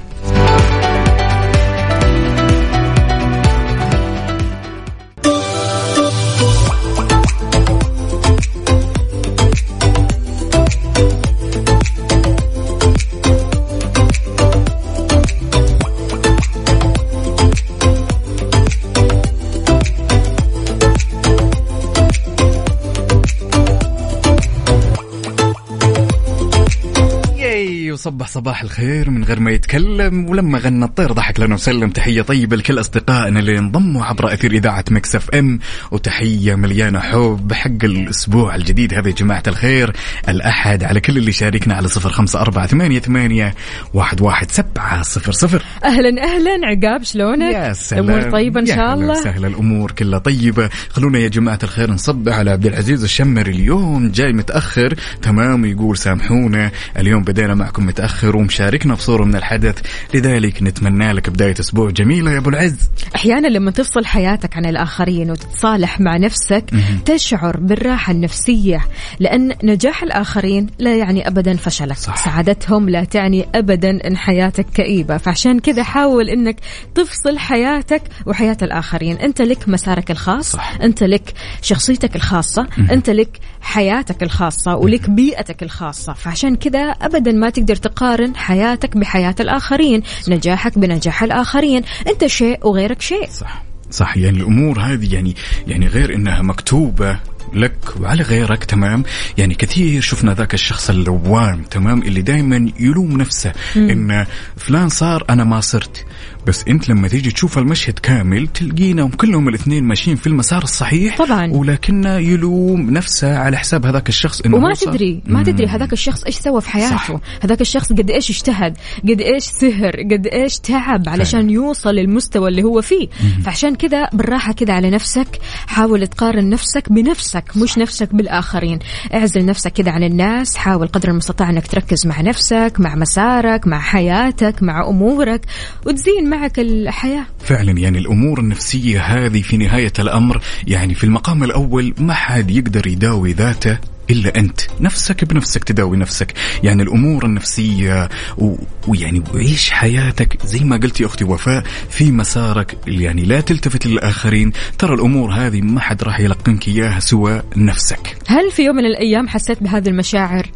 وصبح 28.01 28.27
صباح 28.27 28.61
الخير 28.61 29.09
من 29.09 29.23
غير 29.23 29.39
ما 29.39 29.51
يتكلم 29.51 30.29
ولما 30.29 30.59
غنى 30.59 30.85
الطير 30.85 31.11
ضحك 31.11 31.39
لنا 31.39 31.53
وسلم. 31.53 31.89
تحية 31.89 32.21
طيبة 32.21 32.55
لكل 32.55 32.79
أصدقائنا 32.79 33.39
اللي 33.39 33.59
انضموا 33.59 34.05
عبر 34.05 34.33
أثير 34.33 34.51
إذاعة 34.51 34.85
مكس 34.91 35.15
إف 35.15 35.29
إم. 35.29 35.59
وتحية 35.91 36.55
مليانة 36.55 36.99
حب 36.99 37.53
حق 37.53 37.83
الأسبوع 37.83 38.55
الجديد. 38.55 38.93
هذا 38.93 39.07
يا 39.07 39.13
جماعة 39.13 39.43
الخير 39.47 39.93
الأحد 40.29 40.83
على 40.83 40.99
كل 40.99 41.17
اللي 41.17 41.31
شاركنا 41.31 41.75
على 41.75 41.87
صفر 41.87 42.09
خمسة 42.09 42.41
أربعة 42.41 42.67
ثمانية, 42.67 42.99
ثمانية 42.99 43.55
واحد, 43.93 44.21
واحد 44.21 44.51
سبعة 44.51 45.01
صفر 45.01 45.31
صفر. 45.31 45.63
أهلا 45.83 46.23
أهلا. 46.23 46.67
عقاب 46.67 47.03
شلونك؟ 47.03 47.53
يا 47.53 47.73
سلام. 47.73 48.09
أمور 48.09 48.31
طيبة 48.31 48.59
إن 48.59 48.65
شاء 48.65 48.93
الله؟ 48.93 49.19
وسهلا. 49.19 49.47
الأمور 49.47 49.91
كلها 49.91 50.19
طيبة. 50.19 50.69
خلونا 50.89 51.19
يا 51.19 51.27
جماعة 51.27 51.59
الخير 51.63 51.91
نصبح 51.91 52.33
على 52.33 52.51
عبد 52.51 52.65
العزيز 52.65 53.03
الشمري. 53.03 53.51
اليوم 53.51 54.11
جاي 54.11 54.33
متأخر. 54.33 54.95
تمام 55.21 55.65
يقول 55.65 55.97
سامحونا. 55.97 56.71
اليوم 56.97 57.23
بدينا 57.23 57.55
معكم 57.55 57.90
متأخر 57.91 58.37
ومشاركنا 58.37 58.95
في 58.95 59.03
صوره 59.03 59.23
من 59.23 59.35
الحدث. 59.35 59.79
لذلك 60.13 60.63
نتمنى 60.63 61.11
لك 61.11 61.29
بداية 61.29 61.55
أسبوع 61.59 61.89
جميلة 61.89 62.31
يا 62.31 62.37
أبو 62.37 62.49
العز. 62.49 62.89
أحيانا 63.15 63.47
لما 63.47 63.71
تفصل 63.71 64.05
حياتك 64.05 64.57
عن 64.57 64.65
الآخرين 64.65 65.31
وتتصالح 65.31 65.99
مع 65.99 66.17
نفسك 66.17 66.63
تشعر 67.05 67.57
بالراحة 67.57 68.11
النفسية 68.11 68.85
لأن 69.19 69.55
نجاح 69.63 70.03
الآخرين 70.03 70.67
لا 70.79 70.95
يعني 70.95 71.27
أبدا 71.27 71.55
فشلك. 71.55 71.97
صح. 71.97 72.25
سعادتهم 72.25 72.89
لا 72.89 73.03
تعني 73.03 73.45
أبدا 73.55 74.07
أن 74.07 74.17
حياتك 74.17 74.65
كئيبة. 74.73 75.17
فعشان 75.17 75.59
كذا 75.59 75.83
حاول 75.83 76.29
أنك 76.29 76.55
تفصل 76.95 77.37
حياتك 77.37 78.01
وحياة 78.25 78.57
الآخرين. 78.61 79.17
أنت 79.17 79.41
لك 79.41 79.69
مسارك 79.69 80.11
الخاص 80.11 80.51
صح. 80.51 80.77
أنت 80.81 81.03
لك 81.03 81.33
شخصيتك 81.61 82.15
الخاصة 82.15 82.67
أنت 82.91 83.09
لك 83.09 83.39
حياتك 83.61 84.23
الخاصة 84.23 84.75
ولك 84.75 85.09
بيئتك 85.09 85.63
الخاصة. 85.63 86.13
فعشان 86.13 86.55
كذا 86.55 86.79
أبدا 86.79 87.31
ما 87.31 87.49
تقدر 87.49 87.75
تقارن 87.81 88.35
حياتك 88.35 88.97
بحياة 88.97 89.35
الآخرين 89.39 90.01
نجاحك 90.27 90.77
بنجاح 90.77 91.23
الآخرين 91.23 91.83
أنت 92.07 92.25
شيء 92.25 92.67
وغيرك 92.67 93.01
شيء. 93.01 93.29
صح. 93.31 93.63
صح. 93.91 94.17
يعني 94.17 94.37
الأمور 94.37 94.79
هذه 94.79 95.13
يعني 95.13 95.35
يعني 95.67 95.87
غير 95.87 96.15
إنها 96.15 96.41
مكتوبة 96.41 97.19
لك 97.53 97.75
وعلى 97.99 98.23
غيرك 98.23 98.63
تمام؟ 98.63 99.03
يعني 99.37 99.55
كثير 99.55 100.01
شفنا 100.01 100.33
ذاك 100.33 100.53
الشخص 100.53 100.89
اللوام 100.89 101.63
تمام؟ 101.63 102.01
اللي 102.01 102.21
دائما 102.21 102.71
يلوم 102.79 103.17
نفسه 103.17 103.53
إن 103.75 104.25
فلان 104.57 104.89
صار 104.89 105.25
أنا 105.29 105.43
ما 105.43 105.61
صرت. 105.61 106.05
بس 106.47 106.63
انت 106.67 106.89
لما 106.89 107.07
تيجي 107.07 107.31
تشوف 107.31 107.57
المشهد 107.57 107.99
كامل 107.99 108.47
تلقينا 108.47 109.09
كلهم 109.17 109.49
الاثنين 109.49 109.83
ماشيين 109.83 110.15
في 110.17 110.27
المسار 110.27 110.63
الصحيح 110.63 111.17
طبعاً. 111.17 111.51
ولكنه 111.51 112.17
يلوم 112.17 112.91
نفسه 112.91 113.37
على 113.37 113.57
حساب 113.57 113.85
هذاك 113.85 114.09
الشخص 114.09 114.41
إنه 114.41 114.57
وما 114.57 114.73
تدري 114.73 115.21
ما 115.25 115.43
تدري 115.43 115.67
هذاك 115.67 115.93
الشخص 115.93 116.23
إيش 116.23 116.35
سوى 116.35 116.61
في 116.61 116.69
حياته 116.69 116.97
صح. 116.97 117.11
هذاك 117.43 117.61
الشخص 117.61 117.93
قد 117.93 118.09
إيش 118.09 118.29
اجتهد 118.29 118.77
قد 119.09 119.21
إيش 119.21 119.43
سهر 119.43 119.95
قد 120.11 120.27
إيش 120.27 120.59
تعب 120.59 121.09
علشان 121.09 121.49
يوصل 121.49 121.89
للمستوى 121.89 122.49
اللي 122.49 122.63
هو 122.63 122.81
فيه. 122.81 123.07
فعشان 123.43 123.75
كذا 123.75 124.09
بالراحة 124.13 124.53
كذا 124.53 124.73
على 124.73 124.89
نفسك 124.89 125.27
حاول 125.67 126.07
تقارن 126.07 126.49
نفسك 126.49 126.91
بنفسك 126.91 127.43
مش 127.55 127.77
نفسك 127.77 128.15
بالآخرين. 128.15 128.79
اعزل 129.13 129.45
نفسك 129.45 129.71
كذا 129.71 129.91
عن 129.91 130.03
الناس 130.03 130.55
حاول 130.55 130.87
قدر 130.87 131.09
المستطاع 131.09 131.49
إنك 131.49 131.67
تركز 131.67 132.07
مع 132.07 132.21
نفسك 132.21 132.73
مع 132.79 132.95
مسارك 132.95 133.67
مع 133.67 133.79
حياتك 133.79 134.63
مع 134.63 134.87
أمورك 134.89 135.45
وتزين 135.85 136.29
معك 136.31 136.59
الحياة. 136.59 137.25
فعلا 137.39 137.71
يعني 137.71 137.97
الأمور 137.97 138.39
النفسية 138.39 139.01
هذه 139.01 139.41
في 139.41 139.57
نهاية 139.57 139.93
الأمر 139.99 140.41
يعني 140.67 140.95
في 140.95 141.03
المقام 141.03 141.43
الأول 141.43 141.93
ما 141.97 142.13
حد 142.13 142.51
يقدر 142.51 142.87
يداوي 142.87 143.33
ذاته 143.33 143.77
إلا 144.09 144.39
أنت. 144.39 144.61
نفسك 144.79 145.25
بنفسك 145.25 145.63
تداوي 145.63 145.97
نفسك. 145.97 146.33
يعني 146.63 146.83
الأمور 146.83 147.25
النفسية 147.25 148.09
و... 148.37 148.55
ويعني 148.87 149.23
وعيش 149.33 149.69
حياتك 149.69 150.45
زي 150.45 150.59
ما 150.59 150.77
قلت 150.77 151.01
يا 151.01 151.05
أختي 151.05 151.23
وفاء 151.23 151.63
في 151.89 152.11
مسارك. 152.11 152.77
يعني 152.87 153.23
لا 153.23 153.41
تلتفت 153.41 153.87
للآخرين. 153.87 154.51
ترى 154.77 154.93
الأمور 154.93 155.31
هذه 155.31 155.61
ما 155.61 155.79
حد 155.79 156.03
راح 156.03 156.19
يلقنك 156.19 156.67
إياها 156.67 156.99
سوى 156.99 157.41
نفسك. 157.55 158.17
هل 158.27 158.51
في 158.51 158.61
يوم 158.61 158.75
من 158.75 158.85
الأيام 158.85 159.27
حسيت 159.27 159.63
بهذه 159.63 159.89
المشاعر؟ 159.89 160.51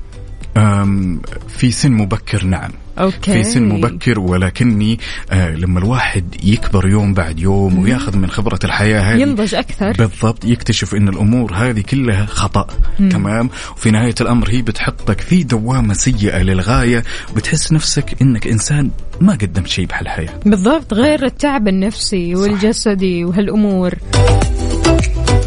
في 1.47 1.71
سن 1.71 1.91
مبكر 1.91 2.45
نعم. 2.45 2.71
أوكي. 2.99 3.31
في 3.33 3.43
سن 3.43 3.63
مبكر 3.63 4.19
ولكني 4.19 4.99
آه 5.31 5.55
لما 5.55 5.79
الواحد 5.79 6.35
يكبر 6.43 6.87
يوم 6.87 7.13
بعد 7.13 7.39
يوم 7.39 7.79
وياخذ 7.79 8.17
من 8.17 8.29
خبرة 8.29 8.59
الحياة 8.63 9.01
هذه 9.01 9.21
ينضج 9.21 9.55
أكثر. 9.55 9.91
بالضبط 9.91 10.45
يكتشف 10.45 10.95
إن 10.95 11.07
الأمور 11.09 11.53
هذه 11.53 11.81
كلها 11.81 12.25
خطأ. 12.25 12.67
تمام؟ 12.97 13.49
وفي 13.77 13.91
نهاية 13.91 14.15
الأمر 14.21 14.49
هي 14.49 14.61
بتحطك 14.61 15.21
في 15.21 15.43
دوامة 15.43 15.93
سيئة 15.93 16.41
للغاية 16.43 17.03
وبتحس 17.31 17.71
نفسك 17.71 18.21
إنك 18.21 18.47
إنسان 18.47 18.89
ما 19.21 19.33
قدمت 19.33 19.67
شيء 19.67 19.85
بهالحياة. 19.85 20.29
بالضبط 20.45 20.93
غير 20.93 21.25
التعب 21.25 21.67
النفسي 21.67 22.35
والجسدي 22.35 23.25
وهالأمور. 23.25 23.93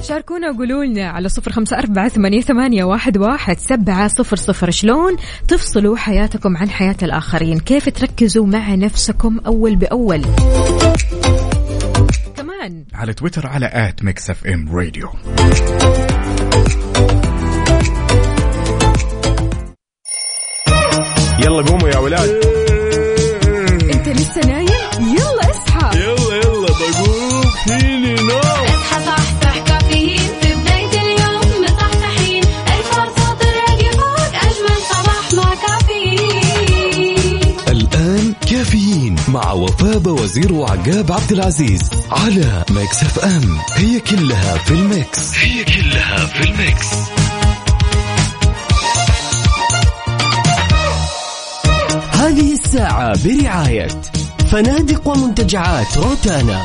شاركونا 0.08 0.50
وقولوا 0.50 0.84
لنا 0.84 1.08
على 1.08 1.28
صفر 1.28 1.52
خمسة 1.52 1.78
أربعة 1.78 2.08
ثمانية, 2.08 2.40
ثمانية 2.40 2.84
واحد, 2.84 3.18
واحد 3.18 3.58
سبعة 3.58 4.08
صفر 4.08 4.36
صفر. 4.36 4.70
شلون 4.70 5.16
تفصلوا 5.48 5.96
حياتكم 5.96 6.56
عن 6.56 6.70
حياة 6.70 6.96
الآخرين؟ 7.02 7.58
كيف 7.60 7.88
تركزوا 7.88 8.46
مع 8.46 8.74
نفسكم 8.74 9.38
أول 9.46 9.76
بأول؟ 9.76 10.24
كمان. 12.36 12.84
على 12.94 13.14
تويتر 13.14 13.46
على 13.46 13.70
at 13.72 14.04
ميكس 14.04 14.30
إف 14.30 14.46
إم 14.46 14.76
راديو. 14.76 15.08
يلا 21.38 21.62
قوموا 21.62 21.88
يا 21.88 21.98
ولاد. 21.98 22.28
أنت 23.94 24.08
لسه 24.08 24.40
نايم؟ 24.46 24.68
يلا 25.00 25.50
اصحى. 25.50 25.98
يلا 26.00 26.36
يلا 26.36 26.68
بقوم. 26.68 27.42
فيني 27.66 28.14
نوم؟ 28.14 28.47
مع 39.28 39.52
وفاء 39.52 40.08
بوزير 40.08 40.52
وعقاب 40.52 41.12
عبد 41.12 41.32
العزيز 41.32 41.90
على 42.10 42.64
ميكس 42.70 43.02
اف 43.02 43.18
ام. 43.18 43.58
هي 43.74 44.00
كلها 44.00 44.58
في 44.58 44.70
الميكس. 44.70 45.38
هي 45.38 45.64
كلها 45.64 46.26
في 46.26 46.42
الميكس. 46.50 46.86
هذه 52.12 52.52
الساعة 52.52 53.24
برعاية 53.24 53.88
فنادق 54.50 55.08
ومنتجعات 55.08 55.98
روتانا. 55.98 56.64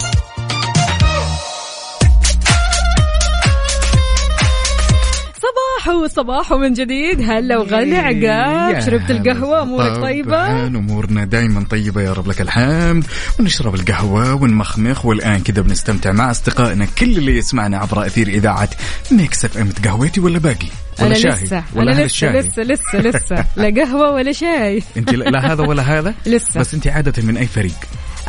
صباح 5.83 6.07
صباح 6.07 6.53
من 6.53 6.73
جديد. 6.73 7.21
هلا 7.21 7.57
وغلا 7.57 7.97
عقاب. 7.97 8.79
شربت. 8.79 9.11
القهوة؟ 9.11 9.61
أمورك 9.61 10.01
طيبة؟ 10.01 10.31
طبعاً 10.31 10.67
أمورنا 10.67 11.25
دائما 11.25 11.65
طيبة 11.69 12.01
يا 12.01 12.13
رب 12.13 12.27
لك 12.27 12.41
الحمد؟ 12.41 13.05
ونشرب 13.39 13.75
القهوة 13.75 14.33
ونمخمخ 14.33 15.05
والآن 15.05 15.39
كذا 15.39 15.61
بنستمتع 15.61 16.11
مع 16.11 16.31
أصدقائنا 16.31 16.87
كل 16.97 17.17
اللي 17.17 17.37
يسمعنا 17.37 17.77
عبر 17.77 18.05
أثير 18.05 18.27
إذاعة 18.27 18.69
ميكس 19.11 19.45
إف 19.45 19.57
إم. 19.57 19.69
تقهويتي 19.69 20.19
ولا 20.19 20.39
باقي؟ 20.39 20.67
ولا 20.99 21.07
أنا 21.07 21.15
شاهي؟ 21.15 21.43
لسه. 21.43 21.63
ولا 21.75 21.91
أنا 21.93 22.01
لسه 22.01 22.31
لسه 22.31 22.63
لسه 22.63 22.99
لسه. 22.99 23.45
لا 23.55 23.83
قهوة 23.83 24.11
ولا 24.11 24.31
شاي. 24.31 24.83
أنت 24.97 25.13
لا 25.13 25.23
لا 25.29 25.53
هذا 25.53 25.63
ولا 25.63 25.83
هذا؟ 25.83 26.13
لسه. 26.25 26.59
بس 26.59 26.73
أنت 26.73 26.87
عادة 26.87 27.23
من 27.23 27.37
أي 27.37 27.45
فريق؟ 27.45 27.75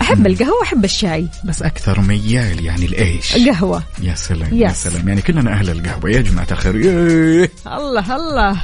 أحب 0.01 0.27
القهوة 0.27 0.59
وأحب 0.59 0.85
الشاي. 0.85 1.29
بس 1.45 1.63
أكثر 1.63 2.01
ميال 2.01 2.65
يعني 2.65 2.87
لإيش؟ 2.87 3.37
قهوة. 3.49 3.83
يا 4.03 4.15
سلام 4.15 4.55
يا. 4.55 4.69
سلام. 4.69 5.09
يعني 5.09 5.23
كلنا 5.23 5.53
أهل 5.53 5.71
القهوة. 5.71 6.11
يا 6.11 6.21
جماعة 6.21 6.47
الخير. 6.51 6.75
الله 7.67 8.17
الله. 8.17 8.57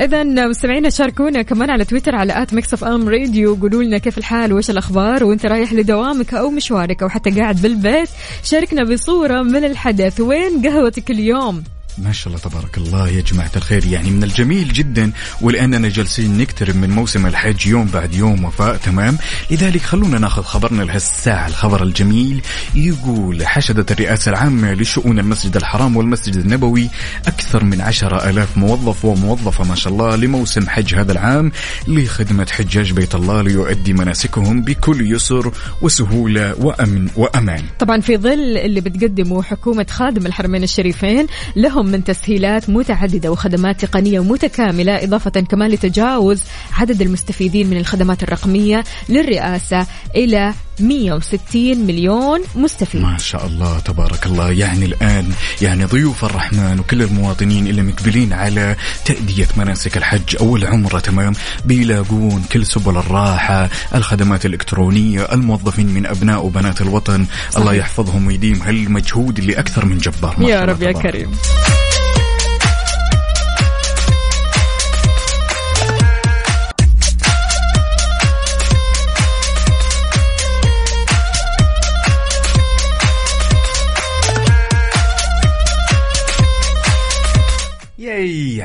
اذا 0.00 0.24
مستمعينا 0.24 0.90
شاركونا 0.90 1.42
كمان 1.42 1.70
على 1.70 1.84
تويتر 1.84 2.14
على 2.14 2.42
at 2.42 2.54
ميكس 2.54 2.70
إف 2.70 2.84
أم 2.84 3.08
راديو. 3.08 3.54
قولوا 3.54 3.82
لنا 3.82 3.98
كيف 3.98 4.18
الحال؟ 4.18 4.52
وإيش 4.52 4.70
الأخبار؟ 4.70 5.24
وإنت 5.24 5.46
رايح 5.46 5.72
لدوامك 5.72 6.34
أو 6.34 6.50
مشوارك 6.50 7.02
أو 7.02 7.08
حتى 7.08 7.30
قاعد 7.30 7.62
بالبيت؟ 7.62 8.08
شاركنا 8.44 8.84
بصورة 8.84 9.42
من 9.42 9.64
الحدث. 9.64 10.20
وين 10.20 10.66
قهوتك 10.66 11.10
اليوم؟ 11.10 11.64
ما 11.98 12.12
شاء 12.12 12.28
الله 12.28 12.38
تبارك 12.38 12.78
الله 12.78 13.08
يا 13.08 13.20
جماعة 13.20 13.50
الخير. 13.56 13.86
يعني 13.86 14.10
من 14.10 14.22
الجميل 14.24 14.72
جدا 14.72 15.12
ولأننا 15.40 15.88
جالسين 15.88 16.38
نقترب 16.38 16.76
من 16.76 16.90
موسم 16.90 17.26
الحج 17.26 17.66
يوم 17.66 17.86
بعد 17.86 18.14
يوم 18.14 18.44
وفاء. 18.44 18.76
تمام؟ 18.76 19.18
لذلك 19.50 19.80
خلونا 19.80 20.18
ناخذ 20.18 20.42
خبرنا 20.42 20.82
لهالساعة. 20.82 21.48
الخبر 21.48 21.82
الجميل 21.82 22.42
يقول 22.74 23.46
حشدت 23.46 23.92
الرئاسة 23.92 24.30
العامة 24.30 24.72
لشؤون 24.72 25.18
المسجد 25.18 25.56
الحرام 25.56 25.96
والمسجد 25.96 26.36
النبوي 26.36 26.88
أكثر 27.26 27.64
من 27.64 27.80
عشرة 27.80 28.30
ألاف 28.30 28.56
موظف 28.58 29.04
وموظفة 29.04 29.64
ما 29.64 29.74
شاء 29.74 29.92
الله 29.92 30.16
لموسم 30.16 30.68
حج 30.68 30.94
هذا 30.94 31.12
العام 31.12 31.52
لخدمة 31.88 32.46
حجاج 32.50 32.92
بيت 32.92 33.14
الله 33.14 33.42
ليؤدي 33.42 33.92
مناسكهم 33.92 34.62
بكل 34.62 35.12
يسر 35.14 35.52
وسهولة 35.82 36.54
وأمن 36.58 37.08
وأمان. 37.16 37.64
طبعا 37.78 38.00
في 38.00 38.16
ظل 38.16 38.56
اللي 38.58 38.80
بتقدمه 38.80 39.42
حكومة 39.42 39.86
خادم 39.90 40.26
الحرمين 40.26 40.62
الشريفين 40.62 41.26
لهم 41.56 41.81
من 41.86 42.04
تسهيلات 42.04 42.70
متعددة 42.70 43.32
وخدمات 43.32 43.84
تقنية 43.84 44.22
متكاملة 44.22 45.04
إضافة 45.04 45.30
كمان 45.30 45.70
لتجاوز 45.70 46.42
عدد 46.72 47.02
المستفيدين 47.02 47.70
من 47.70 47.76
الخدمات 47.76 48.22
الرقمية 48.22 48.84
للرئاسة 49.08 49.86
إلى 50.16 50.54
160 50.80 51.86
مليون 51.86 52.40
مستفيد. 52.54 53.02
ما 53.02 53.18
شاء 53.18 53.46
الله 53.46 53.78
تبارك 53.78 54.26
الله. 54.26 54.50
يعني 54.50 54.84
الآن 54.84 55.32
يعني 55.62 55.84
ضيوف 55.84 56.24
الرحمن 56.24 56.80
وكل 56.80 57.02
المواطنين 57.02 57.66
اللي 57.66 57.82
مقبلين 57.82 58.32
على 58.32 58.76
تأدية 59.04 59.48
مناسك 59.56 59.96
الحج 59.96 60.36
أو 60.40 60.56
العمرة 60.56 60.98
تمام؟ 60.98 61.32
بيلاقون 61.64 62.44
كل 62.52 62.66
سبل 62.66 62.96
الراحة 62.96 63.68
الخدمات 63.94 64.46
الإلكترونية 64.46 65.22
الموظفين 65.32 65.86
من 65.86 66.06
أبناء 66.06 66.46
وبنات 66.46 66.80
الوطن. 66.80 67.26
الله 67.56 67.74
يحفظهم 67.74 68.26
ويديم. 68.26 68.62
هالمجهود 68.62 69.38
اللي 69.38 69.58
أكثر 69.58 69.84
من 69.84 69.98
جبار؟ 69.98 70.34
ما 70.38 70.48
يا 70.48 70.60
رب 70.60 70.82
يا. 70.82 70.92
كريم. 70.92 71.30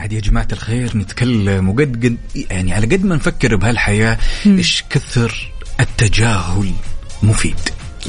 ياي 0.07 0.15
عاد 0.15 0.25
يا 0.25 0.29
جماعة 0.31 0.47
الخير 0.51 0.97
نتكلم 0.97 1.69
وقد 1.69 2.05
قد 2.05 2.17
يعني 2.51 2.73
على 2.73 2.85
قد 2.85 3.05
ما 3.05 3.15
نفكر 3.15 3.55
بهالحياة 3.55 4.17
إيش 4.45 4.83
كثر 4.89 5.51
التجاهل 5.79 6.71
مفيد. 7.23 7.59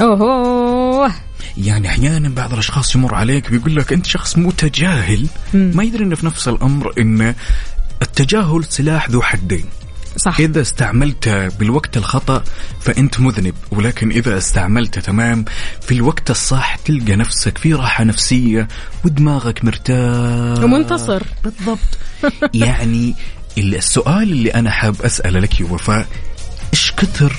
أوه 0.01 1.15
يعني 1.57 1.89
أحيانا 1.89 2.29
بعض 2.29 2.53
الأشخاص 2.53 2.95
يمر 2.95 3.15
عليك 3.15 3.51
بيقول 3.51 3.77
لك 3.77 3.93
أنت 3.93 4.07
شخص 4.07 4.39
متجاهل 4.39 5.27
ما 5.55 5.85
يدري 5.85 6.05
إنه 6.05 6.17
في 6.17 6.27
نفس 6.27 6.49
الأمر 6.49 6.93
إن 6.99 7.35
التجاهل 8.03 8.65
سلاح 8.65 9.11
ذو 9.11 9.23
حدين. 9.23 9.65
صح. 10.19 10.41
إذا 10.41 10.61
استعملته 10.61 11.49
بالوقت 11.49 11.97
الخطأ 11.97 12.45
فأنت 12.81 13.21
مذنب 13.21 13.55
ولكن 13.71 14.11
إذا 14.11 14.39
استعملته 14.39 15.01
تمام 15.01 15.45
في 15.81 15.95
الوقت 15.95 16.31
الصح 16.31 16.77
تلقى 16.77 17.17
نفسك 17.17 17.59
في 17.59 17.75
راحة 17.75 18.05
نفسية 18.05 18.69
ودماغك 19.05 19.65
مرتاح. 19.65 20.65
ومنتصر. 20.65 21.23
بالضبط. 21.45 21.99
يعني 22.55 23.15
السؤال 23.59 24.33
اللي 24.33 24.55
أنا 24.55 24.71
حاب 24.71 25.03
أسأله 25.03 25.41
لك 25.41 25.61
يا 25.61 25.67
وفاء 25.67 26.07
إيش 26.73 26.93
كثر 26.93 27.37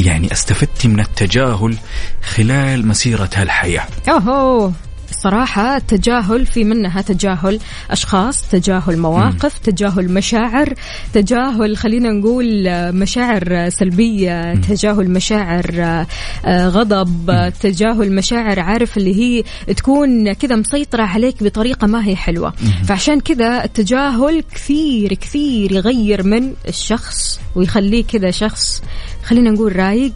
يعني 0.00 0.32
استفدتي 0.32 0.88
من 0.88 1.00
التجاهل 1.00 1.76
خلال 2.22 2.86
مسيرة 2.86 3.30
هالحياة؟ 3.34 3.88
أوهو. 4.08 4.70
الصراحة 5.10 5.76
التجاهل 5.76 6.46
في 6.46 6.64
منها 6.64 7.00
تجاهل 7.00 7.60
أشخاص 7.90 8.42
تجاهل 8.42 8.98
مواقف 8.98 9.58
تجاهل 9.58 10.12
مشاعر 10.12 10.74
تجاهل 11.12 11.76
خلينا 11.76 12.12
نقول 12.12 12.46
مشاعر 12.92 13.68
سلبية 13.68 14.54
تجاهل 14.54 15.10
مشاعر 15.10 16.06
آه، 16.46 16.68
غضب 16.68 17.30
آه، 17.30 17.48
تجاهل 17.48 18.12
مشاعر 18.12 18.60
عارف 18.60 18.96
اللي 18.96 19.14
هي 19.14 19.44
تكون 19.74 20.32
كذا 20.32 20.56
مسيطرة 20.56 21.02
عليك 21.02 21.42
بطريقة 21.42 21.86
ما 21.86 22.06
هي 22.06 22.16
حلوة. 22.16 22.52
فعشان 22.84 23.20
كذا 23.20 23.64
التجاهل 23.64 24.42
كثير 24.54 25.14
كثير 25.14 25.72
يغير 25.72 26.22
من 26.22 26.52
الشخص 26.68 27.40
ويخليه 27.54 28.04
كذا 28.04 28.30
شخص 28.30 28.82
خلينا 29.24 29.50
نقول 29.50 29.76
رايق 29.76 30.12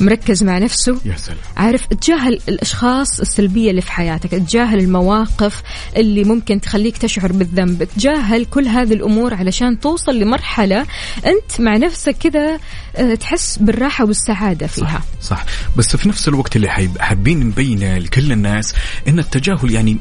مركز 0.00 0.42
مع 0.42 0.58
نفسه. 0.58 1.00
يا 1.04 1.16
سلام. 1.16 1.38
عارف 1.56 1.86
تجاهل 1.86 2.40
الأشخاص 2.48 3.20
السلبية 3.20 3.70
اللي 3.70 3.80
في 3.80 3.92
حياتك 3.92 4.30
تجاهل 4.30 4.78
المواقف 4.78 5.62
اللي 5.96 6.24
ممكن 6.24 6.60
تخليك 6.60 6.98
تشعر 6.98 7.32
بالذنب 7.32 7.84
تجاهل 7.84 8.44
كل 8.44 8.68
هذه 8.68 8.92
الأمور 8.92 9.34
علشان 9.34 9.80
توصل 9.80 10.18
لمرحلة 10.18 10.86
أنت 11.26 11.60
مع 11.60 11.76
نفسك 11.76 12.16
كذا 12.18 12.58
آه، 12.96 13.14
تحس 13.14 13.58
بالراحة 13.58 14.04
والسعادة 14.04 14.66
فيها. 14.66 15.02
صح. 15.22 15.44
بس 15.76 15.96
في 15.96 16.08
نفس 16.08 16.28
الوقت 16.28 16.56
اللي 16.56 16.68
حابين 16.98 17.40
نبين 17.40 17.96
لكل 17.96 18.32
الناس 18.32 18.74
إن 19.08 19.18
التجاهل 19.18 19.70
يعني 19.70 19.96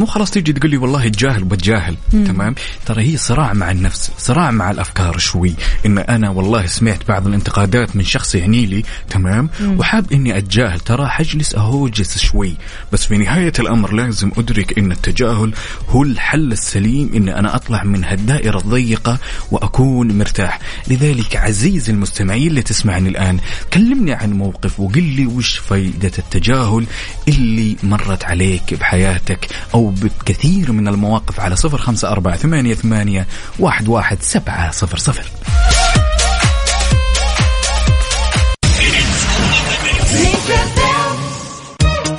مو 0.00 0.06
خلاص 0.06 0.30
تيجي 0.30 0.52
تقول 0.52 0.70
لي 0.70 0.76
والله 0.76 1.08
تجاهل 1.08 1.44
بتجاهل 1.44 1.96
تمام؟ 2.12 2.54
ترى 2.86 3.12
هي 3.12 3.16
صراع 3.16 3.52
مع 3.52 3.70
النفس 3.70 4.10
صراع 4.18 4.50
مع 4.50 4.70
الأفكار 4.70 5.18
شوي 5.18 5.54
إن 5.86 5.98
أنا 5.98 6.30
والله 6.30 6.66
سمعت 6.66 7.08
بعض 7.08 7.26
الانتقادات 7.26 7.96
من 7.96 8.04
شخص 8.04 8.34
يعني 8.34 8.66
لي 8.66 8.82
تمام؟ 9.10 9.50
وحاب 9.62 10.12
إني 10.12 10.38
أتجاهل 10.38 10.80
ترى 10.80 11.08
حجلس 11.08 11.54
أهوجس 11.54 12.18
شوي 12.18 12.54
بس 12.92 13.04
في 13.04 13.18
نهاية 13.18 13.52
الأمر 13.58 13.92
لازم 13.92 14.30
أدرك 14.38 14.78
إن 14.78 14.92
التجاهل 14.92 15.54
هو 15.88 16.02
الحل 16.02 16.52
السليم 16.52 17.10
إن 17.14 17.28
أنا 17.28 17.56
أطلع 17.56 17.84
من 17.84 18.04
هالدائرة 18.04 18.58
الضيقة 18.58 19.18
وأكون 19.50 20.18
مرتاح. 20.18 20.58
لذلك 20.88 21.36
عزيزي 21.36 21.92
المستمعين 21.92 22.46
اللي 22.46 22.62
تسمعني 22.62 23.08
الآن 23.08 23.38
كلمني 23.72 24.12
عن 24.12 24.32
موقف 24.32 24.80
وقل 24.80 25.02
لي 25.02 25.26
وش 25.26 25.56
فائده 25.58 26.12
التجاهل 26.18 26.86
اللي 27.28 27.76
مرت 27.82 28.24
عليك 28.24 28.74
بحياتك 28.74 29.48
أو 29.74 29.89
بكثير 29.90 30.72
من 30.72 30.88
المواقف 30.88 31.40
على 31.40 31.56
صفر 31.56 31.78
خمسة 31.78 32.08
أربعة 32.08 32.36
ثمانية 32.36 32.74
ثمانية 32.74 33.26
واحد 33.58 33.88
واحد 33.88 34.22
سبعة 34.22 34.70
صفر 34.70 34.98
صفر. 34.98 35.30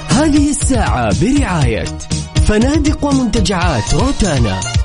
هذه 0.10 0.50
الساعة 0.50 1.16
برعاية 1.22 1.86
فنادق 2.48 3.06
ومنتجعات 3.06 3.94
روتانا. 3.94 4.81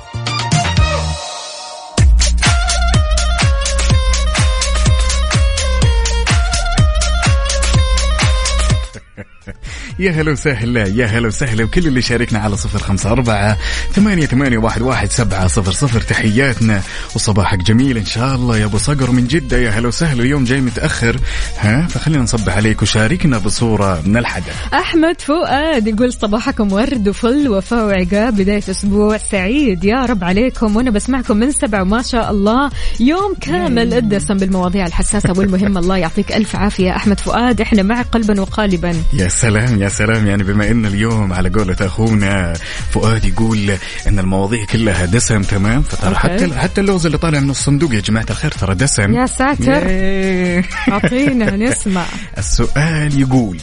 يا 9.99 10.11
هلا 10.11 10.33
وسهلا 10.33 10.87
يا 10.87 11.07
هلا 11.07 11.29
وسهلا 11.29 11.65
وكل 11.65 11.87
اللي 11.87 12.03
شاركنا 12.03 12.39
على 12.39 12.57
صفر 12.57 12.79
خمسة 12.79 13.11
أربعة 13.11 13.59
ثمانية, 13.93 14.27
ثمانية 14.27 14.59
واحد, 14.59 14.83
واحد 14.83 15.13
سبعة 15.13 15.47
صفر 15.47 15.73
صفر. 15.73 16.01
تحياتنا 16.01 16.83
وصباحك 17.15 17.59
جميل 17.59 17.97
إن 17.99 18.05
شاء 18.05 18.35
الله 18.35 18.59
يا 18.59 18.65
أبو 18.65 18.79
صقر 18.79 19.11
من 19.11 19.27
جدة. 19.27 19.59
يا 19.59 19.71
هلا 19.71 19.89
وسهلا 19.89 20.23
اليوم 20.23 20.45
جاي 20.45 20.61
متأخر 20.61 21.17
ها؟ 21.59 21.87
فخلينا 21.87 22.23
نصبح 22.23 22.57
عليك 22.57 22.83
وشاركنا 22.83 23.39
بصورة 23.39 24.03
من 24.07 24.17
الحدث. 24.17 24.75
أحمد 24.75 25.21
فؤاد 25.21 25.87
يقول 25.87 26.13
صباحكم 26.13 26.73
ورد 26.73 27.09
وفل 27.09 27.49
وفاء 27.49 27.87
وعقاب 27.87 28.37
بداية 28.37 28.63
أسبوع 28.71 29.17
سعيد. 29.17 29.85
يا 29.85 30.05
رب 30.05 30.25
عليكم 30.25 30.77
وأنا 30.77 30.91
بسمعكم 30.91 31.37
من 31.37 31.53
سبع 31.53 31.83
وما 31.83 32.03
شاء 32.03 32.31
الله. 32.31 32.71
يوم 33.01 33.35
كامل 33.41 33.95
أدسم 33.95 34.37
بالمواضيع 34.37 34.87
الحساسة 34.87 35.33
والمهمة. 35.37 35.81
الله 35.87 35.97
يعطيك 35.97 36.33
ألف 36.33 36.57
عافية. 36.57 36.97
أحمد 36.97 37.21
فؤاد 37.21 37.61
إحنا 37.61 37.83
معك 37.83 38.07
قلبا 38.13 38.41
وقالبا. 38.41 38.95
يا 39.13 39.29
سلام 39.29 39.83
يا 39.83 39.86
سلام. 39.89 40.27
يعني 40.27 40.43
بما 40.43 40.71
إن 40.71 40.87
اليوم 40.87 41.33
على 41.33 41.49
قولة 41.49 41.77
أخونا 41.81 42.55
فؤاد 42.91 43.25
يقول 43.25 43.71
إن 44.07 44.19
المواضيع 44.19 44.65
كلها 44.65 45.05
دسم 45.05 45.43
تمام؟ 45.43 45.83
فترى. 45.83 46.15
حتى 46.15 46.55
حتى 46.59 46.81
اللوز 46.81 47.07
اللي 47.07 47.19
طالع 47.19 47.41
من 47.41 47.51
الصندوق 47.51 47.95
يا 47.95 48.01
جماعة 48.01 48.27
الخير 48.31 48.51
ترى 48.51 48.75
دسم. 48.75 49.15
يا 49.15 49.27
ساتر. 49.27 49.87
إيه. 49.87 50.65
أعطينا 50.93 51.57
نسمع. 51.57 52.05
السؤال 52.39 53.21
يقول 53.21 53.59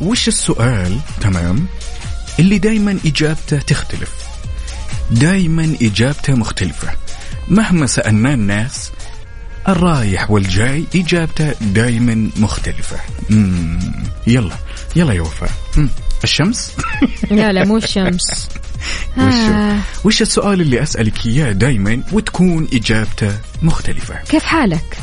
وش 0.00 0.28
السؤال 0.28 0.98
تمام 1.20 1.66
اللي 2.38 2.58
دايما 2.58 2.98
إجابته 3.06 3.58
تختلف؟ 3.58 4.10
دايما 5.10 5.76
إجابته 5.82 6.34
مختلفة. 6.34 6.88
مهما 7.48 7.86
سألنا 7.86 8.34
الناس 8.34 8.90
الرايح 9.68 10.30
والجاي 10.30 10.84
إجابته 10.94 11.52
دايما 11.60 12.30
مختلفة 12.36 12.96
مم. 13.30 13.78
يلا 14.26 14.54
يلا 14.96 15.12
يا 15.12 15.20
وفاء. 15.20 15.50
الشمس 16.24 16.72
لا 17.30 17.52
لا 17.52 17.64
مو 17.64 17.76
الشمس 17.76 18.22
وش, 19.18 19.34
آه. 19.34 19.78
وش 20.04 20.22
السؤال 20.22 20.60
اللي 20.60 20.82
أسألك 20.82 21.26
إياه 21.26 21.52
دايما 21.52 22.02
وتكون 22.12 22.68
إجابته 22.72 23.32
مختلفة 23.62 24.14
كيف 24.28 24.42
حالك؟ 24.44 24.98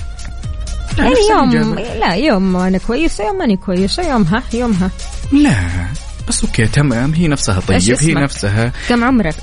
يعني 0.97 1.15
يوم 1.31 1.73
الإجابة. 1.73 1.93
لا 1.99 2.15
يوم 2.15 2.55
أنا 2.55 2.77
كويسه 2.77 3.23
يوم 3.27 3.37
ماني 3.37 3.57
كويسه 3.57 4.09
يومها 4.11 4.43
يومها 4.53 4.91
لا 5.31 5.55
بس 6.27 6.43
أوكي 6.43 6.65
تمام 6.65 7.13
هي 7.13 7.27
نفسها 7.27 7.59
طيب 7.59 7.81
هي؟ 8.01 8.13
نفسها. 8.13 8.73
كم 8.89 9.03
عمرك؟ 9.03 9.35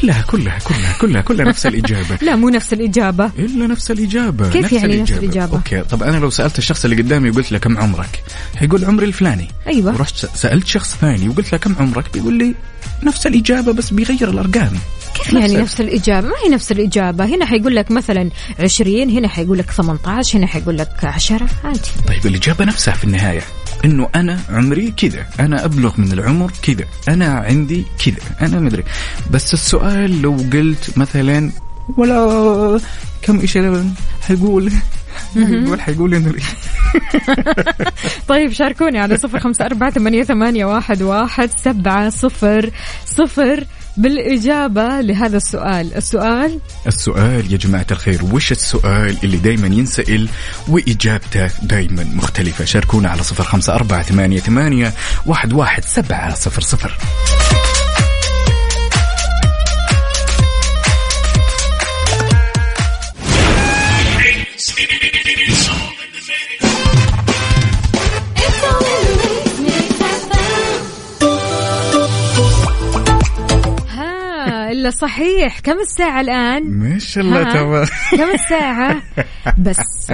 كلها 0.00 0.22
كلها 0.22 0.58
كلها 0.58 0.92
كلها 1.00 1.22
كلها 1.22 1.46
نفس 1.46 1.66
الإجابة. 1.66 2.18
لا 2.26 2.36
مو 2.36 2.48
نفس 2.48 2.72
الإجابة. 2.72 3.30
إلا 3.38 3.66
نفس 3.66 3.90
الإجابة 3.90 4.50
كيف 4.50 4.72
يعني 4.72 5.00
نفس 5.00 5.12
الإجابة؟ 5.12 5.56
أوكي 5.56 5.82
طب 5.82 6.02
أنا 6.02 6.16
لو 6.16 6.30
سألت 6.30 6.58
الشخص 6.58 6.84
اللي 6.84 7.02
قدامي 7.02 7.30
وقلت 7.30 7.52
له 7.52 7.58
كم 7.58 7.78
عمرك 7.78 8.22
حيقول 8.56 8.84
عمري 8.84 9.06
الفلاني. 9.06 9.48
أيوه. 9.66 9.94
ورحت 9.94 10.16
سألت 10.16 10.66
شخص 10.66 10.96
ثاني 11.00 11.28
وقلت 11.28 11.52
له 11.52 11.58
كم 11.58 11.74
عمرك 11.80 12.12
بيقول 12.14 12.34
لي 12.34 12.54
نفس 13.02 13.26
الإجابة 13.26 13.72
بس 13.72 13.90
بيغير 13.90 14.30
الأرقام. 14.30 14.72
كيف 15.14 15.32
يعني 15.32 15.56
نفس 15.56 15.80
الإجابة؟ 15.80 16.28
ما 16.28 16.34
هي 16.44 16.48
نفس 16.48 16.72
الإجابة، 16.72 17.24
هنا 17.24 17.46
حيقول 17.46 17.76
لك 17.76 17.90
مثلا 17.90 18.30
20 18.60 19.10
هنا 19.10 19.28
حيقول 19.28 19.58
لك 19.58 19.70
18 19.70 20.38
هنا 20.38 20.46
حيقول 20.46 20.78
لك 20.78 21.04
10 21.04 21.48
عادي. 21.64 21.80
طيب 22.08 22.26
الإجابة 22.26 22.64
نفسها 22.64 22.94
في 22.94 23.04
النهاية. 23.04 23.42
إنه 23.84 24.08
أنا 24.14 24.40
عمري 24.50 24.90
كذا 24.90 25.26
أنا 25.40 25.64
أبلغ 25.64 26.00
من 26.00 26.12
العمر 26.12 26.52
كذا 26.62 26.84
أنا 27.08 27.26
عندي 27.26 27.84
كذا 28.04 28.18
أنا 28.40 28.60
مدري 28.60 28.84
بس 29.30 29.54
السؤال 29.54 30.22
لو 30.22 30.36
قلت 30.52 30.98
مثلا 30.98 31.50
ولا 31.96 32.80
كم 33.22 33.40
إيش 33.40 33.58
حيقول؟ 34.22 34.72
حيقول 35.34 35.80
حيقول 35.86 36.14
إنه 36.14 36.34
طيب 38.28 38.52
شاركوني 38.52 38.98
على 38.98 39.16
صفر 39.16 39.38
خمسة 39.38 39.66
أربعة 39.66 39.90
ثمانية 39.90 40.64
واحد, 40.64 41.02
واحد 41.02 41.50
سبعة 41.56 42.10
صفر 42.10 42.70
صفر. 43.06 43.64
بالإجابة 44.00 45.00
لهذا 45.00 45.36
السؤال. 45.36 45.94
السؤال؟ 45.94 46.58
السؤال 46.86 47.52
يا 47.52 47.56
جماعة 47.56 47.86
الخير 47.90 48.24
وش 48.32 48.52
السؤال 48.52 49.16
اللي 49.24 49.36
دايما 49.36 49.66
ينسأل 49.66 50.28
وإجابته 50.68 51.50
دايما 51.62 52.04
مختلفة؟ 52.04 52.64
شاركونا 52.64 53.08
على 53.08 53.22
صفر 53.22 53.44
خمسة 53.44 53.74
أربعة 53.74 54.02
ثمانية, 54.02 54.40
ثمانية 54.40 54.92
واحد, 55.26 55.52
واحد 55.52 55.84
سبعة 55.84 56.34
صفر 56.34 56.60
صفر. 56.60 56.98
صحيح. 74.90 75.58
كم 75.58 75.80
الساعة 75.80 76.20
الآن؟ 76.20 76.70
ما 76.70 76.98
شاء 76.98 77.24
الله؟ 77.24 77.52
تمام. 77.52 77.84
كم 78.10 78.30
الساعة؟ 78.34 79.02
بس 79.66 80.10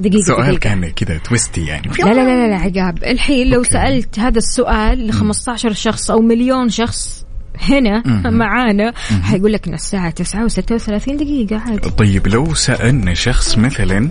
دقيقة 0.00 0.24
سؤال 0.26 0.58
كان 0.58 0.90
كذا 0.90 1.18
twisty 1.18 1.66
يعني. 1.66 1.88
لا 1.98 2.14
لا 2.14 2.24
لا 2.24 2.48
لا 2.48 2.56
عقاب. 2.56 3.04
الحين 3.04 3.50
لو 3.50 3.58
OK. 3.58 3.70
سألت 3.70 4.18
هذا 4.18 4.38
السؤال 4.38 5.06
ل 5.06 5.12
15 5.12 5.72
شخص 5.72 6.10
أو 6.10 6.20
مليون 6.20 6.68
شخص 6.68 7.24
هنا 7.60 8.02
معانا 8.30 8.92
حيقول 9.22 9.52
لك 9.52 9.68
إن 9.68 9.74
الساعة 9.74 10.10
9 10.10 10.48
و36 10.48 11.10
دقيقة 11.10 11.58
عادي. 11.58 11.90
طيب 11.90 12.26
لو 12.26 12.54
سألنا 12.54 13.14
شخص 13.14 13.58
مثلا 13.58 14.10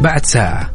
بعد 0.00 0.26
ساعة 0.26 0.70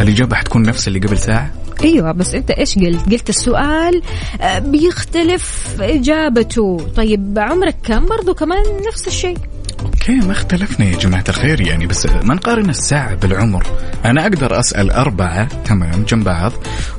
الإجابة 0.00 0.36
حتكون 0.36 0.62
نفس 0.62 0.88
اللي 0.88 0.98
قبل 0.98 1.18
ساعة 1.18 1.50
أيوه 1.84 2.12
بس 2.12 2.34
أنت 2.34 2.50
إيش 2.50 2.78
قلت؟ 2.78 3.12
قلت 3.12 3.28
السؤال 3.28 4.02
آه، 4.40 4.58
بيختلف 4.58 5.76
إجابته، 5.80 6.86
طيب 6.96 7.38
عمرك 7.38 7.76
كم؟ 7.84 8.06
برضو 8.06 8.34
كمان 8.34 8.62
نفس 8.88 9.08
الشيء. 9.08 9.36
OK 9.80 10.12
ما 10.14 10.32
اختلفنا 10.32 10.86
يا 10.86 10.96
جماعة 10.98 11.24
الخير 11.28 11.60
يعني 11.60 11.86
بس 11.86 12.06
ما 12.06 12.34
نقارن 12.34 12.70
الساعة 12.70 13.14
بالعمر 13.14 13.66
أنا 14.04 14.22
أقدر 14.22 14.60
أسأل 14.60 14.90
أربعة 14.90 15.44
تمام 15.64 16.04
جنب 16.08 16.24
بعض 16.24 16.52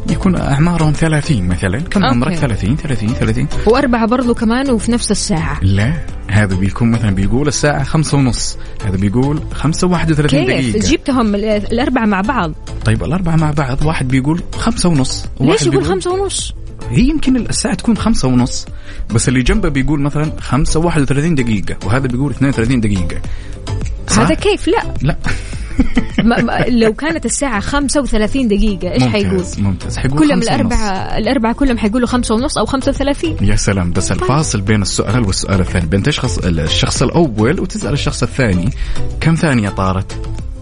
يكون 0.09 0.35
أعمارهم 0.35 0.91
ثلاثين 0.91 1.47
مثلا 1.47 1.79
كم 1.79 2.03
OK. 2.03 2.15
عمرك 2.15 2.33
ثلاثين 2.35 2.75
ثلاثين 2.77 3.09
ثلاثين 3.09 3.47
وأربعة 3.67 4.05
برضو 4.07 4.33
كمان 4.33 4.69
وفي 4.69 4.91
نفس 4.91 5.11
الساعة. 5.11 5.59
لا 5.61 5.93
هذا 6.29 6.55
بيكون 6.55 6.91
مثلا 6.91 7.11
بيقول 7.15 7.47
الساعة 7.47 7.83
خمسة 7.83 8.17
ونص 8.17 8.57
هذا 8.85 8.97
بيقول 8.97 9.39
خمسة 9.53 9.87
وواحد 9.87 10.11
وثلاثين 10.11 10.45
كيف؟ 10.45 10.75
دقيقة 10.77 10.91
جبتهم 10.91 11.35
ال- 11.35 11.45
الأربعة 11.45 12.05
مع 12.05 12.21
بعض، 12.21 12.51
طيب 12.85 13.03
الأربعة 13.03 13.35
مع 13.35 13.51
بعض 13.51 13.85
واحد 13.85 14.07
بيقول 14.07 14.41
خمسة 14.57 14.89
ونص 14.89 15.25
ليش 15.39 15.61
يقول 15.61 15.71
بيقول- 15.71 15.85
خمسة 15.89 16.11
ونص؟ 16.13 16.53
هي 16.89 17.09
يمكن 17.09 17.37
الساعة 17.37 17.73
تكون 17.73 17.97
خمسة 17.97 18.27
ونص 18.27 18.65
بس 19.13 19.27
اللي 19.27 19.41
جنبه 19.41 19.69
بيقول 19.69 20.01
مثلا 20.01 20.31
خمسة 20.39 20.79
واحد 20.79 21.01
وثلاثين 21.01 21.35
دقيقة 21.35 21.77
وهذا 21.85 22.07
بيقول 22.07 22.31
اثنين 22.31 22.49
وثلاثين 22.49 22.79
دقيقة 22.79 23.21
صح؟ 24.07 24.19
هذا 24.19 24.33
كيف؟ 24.33 24.67
لا 24.67 24.93
لا 25.01 25.17
ما 26.23 26.41
ما 26.41 26.65
لو 26.67 26.93
كانت 26.93 27.25
الساعة 27.25 27.59
35 27.59 28.47
دقيقة 28.47 28.91
إيش 28.91 29.03
حيقول؟ 29.03 29.43
ممتاز 29.57 29.97
حيقول 29.97 30.19
كلهم. 30.19 30.41
الأربعة 30.41 31.17
الأربعة 31.17 31.53
كلهم 31.53 31.77
حيقولوا 31.77 32.07
خمسة 32.07 32.35
ونص 32.35 32.57
أو 32.57 32.65
35 32.65 33.37
يا 33.41 33.55
سلام 33.55 33.91
بس 33.91 34.11
الفاصل 34.11 34.61
بين 34.61 34.81
السؤال 34.81 35.27
والسؤال 35.27 35.59
الثاني 35.59 35.85
بين 35.85 36.03
تشخص 36.03 36.37
الشخص 36.37 37.01
الأول 37.01 37.59
وتسأل 37.59 37.93
الشخص 37.93 38.23
الثاني 38.23 38.69
كم 39.21 39.35
ثانية 39.35 39.69
طارت؟ 39.69 40.17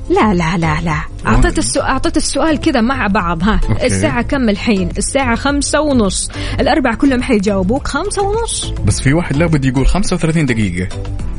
لا 0.10 0.34
لا 0.34 0.58
لا 0.58 0.82
لا. 0.82 0.97
أعطيت 1.28 1.58
السؤال 1.58 1.86
أعطيت 1.86 2.18
السؤال 2.18 2.60
كذا 2.60 2.82
مع 2.82 3.08
بعض 3.08 3.43
ها. 3.43 3.60
أوكي. 3.70 3.86
الساعة 3.86 4.22
كم 4.22 4.49
الحين؟ 4.49 4.89
الساعة 4.97 5.36
خمسة 5.36 5.82
ونص. 5.82 6.30
الأربعة 6.60 6.95
كلهم 6.95 7.22
حيجاوبوك 7.24 7.88
خمسة 7.88 8.22
ونص. 8.22 8.74
بس 8.86 9.01
في 9.01 9.14
واحد 9.14 9.36
لابد 9.38 9.66
يقول 9.66 9.88
35 9.88 10.45
دقيقة. 10.45 10.88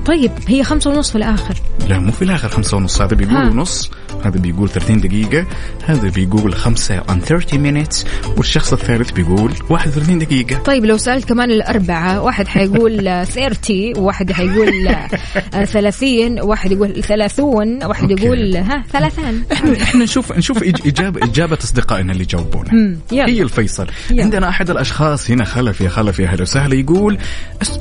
طيب 0.06 0.30
هي 0.48 0.64
خمسة 0.64 0.90
ونص 0.90 1.10
في 1.10 1.16
الآخر 1.18 1.54
لا 1.88 1.98
مو 1.98 2.12
في 2.12 2.22
الآخر 2.22 2.48
خمسة 2.48 2.76
ونص 2.76 3.02
هذا 3.02 3.14
بيقول 3.16 3.34
ها. 3.36 3.50
ونص 3.50 3.90
هذا 4.24 4.38
بيقول 4.38 4.68
30 4.68 5.00
دقيقة 5.00 5.46
هذا 5.86 6.08
بيقول 6.08 6.54
خمسة 6.54 7.00
on 7.00 7.18
30 7.24 7.84
minutes 7.84 8.06
والشخص 8.36 8.72
الثالث 8.72 9.10
بيقول 9.10 9.52
31 9.70 10.18
دقيقة 10.18 10.58
طيب 10.58 10.84
لو 10.84 10.96
سألت 10.96 11.24
كمان 11.28 11.50
الأربعة 11.50 12.20
واحد 12.22 12.48
حيقول 12.48 13.08
آه، 13.08 13.24
30 13.24 13.92
وواحد 13.98 14.32
حيقول 14.32 14.88
آه، 14.88 15.08
آه، 15.54 15.64
30 15.64 16.40
واحد 16.40 16.72
يقول 16.72 17.02
30 17.02 17.44
واحد 17.84 18.10
أوكي. 18.10 18.24
يقول 18.24 18.56
ها 18.56 18.84
ثلاثان 18.92 19.42
إحنا 19.52 19.82
إحنا 19.82 20.04
نشوف 20.04 20.32
نشوف 20.32 20.58
إج- 20.58 20.86
إجابة 20.86 21.24
إجابة 21.24 21.58
أصدقائنا 21.64 22.12
اللي 22.12 22.24
جاوبونا. 22.24 22.96
هي 23.12 23.42
الفيصل 23.42 23.86
يلا. 24.10 24.22
عندنا 24.22 24.48
أحد 24.48 24.70
الأشخاص 24.70 25.30
هنا 25.30 25.44
خلف 25.44 25.80
يا 25.80 25.88
خلف 25.88 26.18
يا 26.18 26.28
هلا 26.28 26.42
وسهلا 26.42 26.74
يقول 26.74 27.18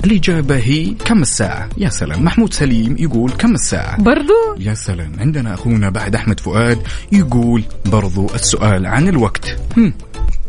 الإجابة 0.05 0.55
هي 0.57 0.85
كم 1.05 1.21
الساعة 1.21 1.69
يا 1.77 1.89
سلام 1.89 2.12
محمود 2.17 2.53
سليم 2.53 2.95
يقول 2.99 3.31
كم 3.31 3.53
الساعة؟ 3.53 4.01
برضو؟ 4.01 4.33
يا 4.59 4.73
سلام. 4.73 5.11
عندنا 5.19 5.53
أخونا 5.53 5.89
بعد 5.89 6.15
أحمد 6.15 6.39
فؤاد 6.39 6.79
يقول 7.11 7.63
برضو 7.85 8.29
السؤال 8.35 8.85
عن 8.85 9.07
الوقت. 9.07 9.57
هم. 9.77 9.93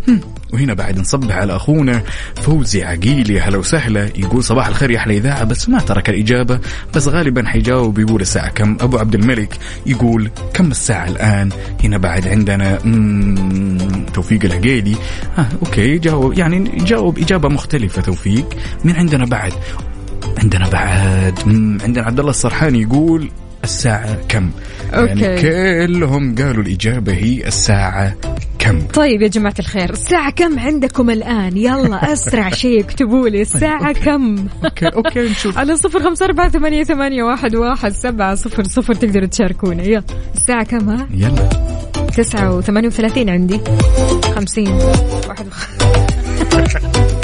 هم. 0.08 0.20
وهنا 0.52 0.74
بعد 0.74 0.98
نصبح 0.98 1.36
على 1.36 1.56
أخونا 1.56 2.02
فوزي 2.36 2.84
عقيل 2.84 3.30
يا 3.30 3.42
هلا 3.42 3.58
وسهلا. 3.58 4.04
يقول 4.04 4.44
صباح 4.44 4.66
الخير 4.66 4.90
يا 4.90 4.98
أحلى 4.98 5.16
إذاعة 5.16 5.44
بس 5.44 5.68
ما 5.68 5.80
ترك 5.80 6.08
الإجابة 6.08 6.60
بس 6.94 7.08
غالبا 7.08 7.46
حيجاوب 7.46 7.98
يقول 7.98 8.20
الساعة 8.20 8.48
كم. 8.48 8.76
أبو 8.80 8.98
عبد 8.98 9.14
الملك 9.14 9.58
يقول 9.86 10.30
كم 10.54 10.70
الساعة 10.70 11.08
الآن؟ 11.08 11.48
هنا 11.84 11.98
بعد 11.98 12.28
عندنا 12.28 12.78
توفيق 14.14 14.44
العقيلي. 14.44 14.96
ها 15.36 15.48
okay 15.66 15.98
جاوب 15.98 16.38
يعني 16.38 16.84
جاوب 16.84 17.18
إجابة 17.18 17.48
مختلفة 17.48 18.02
توفيق. 18.02 18.48
من 18.84 18.96
عندنا 18.96 19.24
بعد؟ 19.24 19.52
عندنا 20.38 20.68
بعد 20.68 21.38
عندنا 21.82 22.04
عبد 22.04 22.18
الله 22.18 22.30
السرحاني 22.30 22.82
يقول 22.82 23.30
الساعة 23.64 24.18
كم؟ 24.28 24.50
يعني 24.92 25.34
okay. 25.34 25.86
كلهم 25.86 26.34
قالوا 26.34 26.62
الإجابة 26.62 27.12
هي 27.12 27.46
الساعة 27.46 28.14
كم؟ 28.58 28.80
طيب 28.80 29.22
يا 29.22 29.28
جماعة 29.28 29.54
الخير 29.58 29.90
الساعة 29.90 30.30
كم 30.30 30.58
عندكم 30.58 31.10
الآن؟ 31.10 31.56
يلا 31.56 32.12
أسرع 32.12 32.50
شيء 32.50 32.80
اكتبوا 32.84 33.28
لي 33.28 33.42
الساعة 33.42 33.92
كم؟ 33.92 34.46
okay 34.64 34.86
okay 34.86 35.20
نشوف. 35.28 35.58
على 35.58 35.76
صفر 35.76 36.02
خمسة 36.02 36.26
أربعة 36.26 36.48
ثمانية, 36.48 36.84
ثمانية 36.84 37.22
واحد, 37.22 37.54
واحد 37.56 37.92
سبعة 37.92 38.34
صفر 38.34 38.64
صفر 38.64 38.94
تقدروا 38.94 39.26
تشاركونا. 39.26 39.82
يلا 39.82 40.02
الساعة 40.34 40.64
كم 40.64 40.88
ها؟ 40.88 41.08
يلا. 41.14 41.48
تسعة 42.16 42.56
وثمانية 42.56 42.88
وثلاثين 42.88 43.30
عندي. 43.30 43.60
خمسين. 44.34 44.68
واحد 45.28 45.46
وخ... 45.46 45.68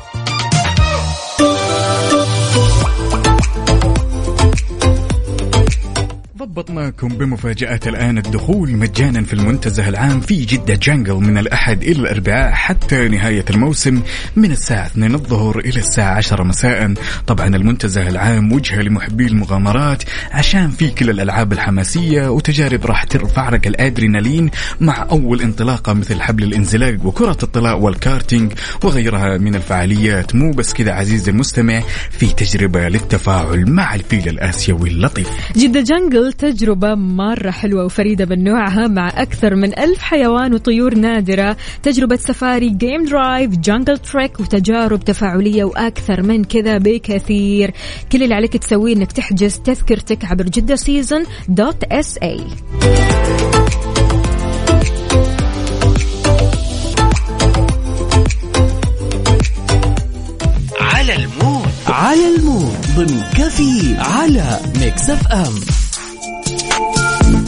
ضبطناكم 6.51 7.07
بمفاجأة 7.07 7.79
الآن 7.87 8.17
الدخول 8.17 8.71
مجانا 8.71 9.23
في 9.23 9.33
المنتزه 9.33 9.89
العام 9.89 10.21
في 10.21 10.45
جدة 10.45 10.75
جانجل 10.75 11.13
من 11.13 11.37
الأحد 11.37 11.83
إلى 11.83 11.99
الأربعاء 11.99 12.51
حتى 12.51 13.07
نهاية 13.07 13.45
الموسم 13.49 14.01
من 14.35 14.51
الساعة 14.51 14.85
2 14.85 15.13
الظهر 15.15 15.59
إلى 15.59 15.79
الساعة 15.79 16.15
10 16.15 16.43
مساء. 16.43 16.93
طبعا 17.27 17.55
المنتزه 17.55 18.09
العام 18.09 18.51
وجهة 18.51 18.81
لمحبي 18.81 19.27
المغامرات 19.27 20.03
عشان 20.31 20.69
في 20.69 20.89
كل 20.89 21.09
الألعاب 21.09 21.53
الحماسية 21.53 22.27
وتجارب 22.27 22.85
راح 22.85 23.03
ترفع 23.03 23.49
لك 23.49 23.67
الأدرينالين 23.67 24.51
مع 24.81 25.07
أول 25.11 25.41
انطلاقة 25.41 25.93
مثل 25.93 26.21
حبل 26.21 26.43
الانزلاق 26.43 27.05
وكرة 27.05 27.37
الطلاء 27.43 27.79
والكارتينج 27.79 28.53
وغيرها 28.83 29.37
من 29.37 29.55
الفعاليات. 29.55 30.35
مو 30.35 30.51
بس 30.51 30.73
كذا 30.73 30.91
عزيزي 30.91 31.31
المستمع 31.31 31.81
في 32.09 32.25
تجربة 32.27 32.87
للتفاعل 32.87 33.71
مع 33.71 33.95
الفيل 33.95 34.29
الآسيوي 34.29 34.89
اللطيف. 34.89 35.29
جدة 35.57 35.81
Jungle 35.81 36.33
تجربة 36.41 36.95
مرة 36.95 37.51
حلوة 37.51 37.85
وفريدة 37.85 38.25
من 38.25 38.43
نوعها 38.43 38.87
مع 38.87 39.07
أكثر 39.07 39.55
من 39.55 39.79
ألف 39.79 39.99
حيوان 39.99 40.53
وطيور 40.53 40.95
نادرة. 40.95 41.57
تجربة 41.83 42.15
سفاري 42.15 42.69
game 42.69 43.05
drive 43.05 43.51
jungle 43.55 43.97
trek 43.97 44.39
وتجارب 44.39 44.99
تفاعلية 44.99 45.63
وأكثر 45.63 46.21
من 46.21 46.43
كذا 46.43 46.77
بكثير. 46.77 47.73
كل 48.11 48.23
اللي 48.23 48.35
عليك 48.35 48.57
تسويه 48.57 48.95
أنك 48.95 49.11
تحجز 49.11 49.59
تذكرتك 49.59 50.25
عبر 50.25 50.43
جدة 50.43 50.75
Season 50.75 51.23
dot 51.47 51.83
SA 51.83 52.39
على 60.79 61.15
ال 61.15 61.24
mood. 61.24 61.67
على 61.87 62.35
ال 62.35 62.42
mood. 62.42 62.77
ضمن 62.95 63.21
كفي 63.37 63.95
على 63.97 64.59
Mix 64.79 65.09
FM 65.09 65.80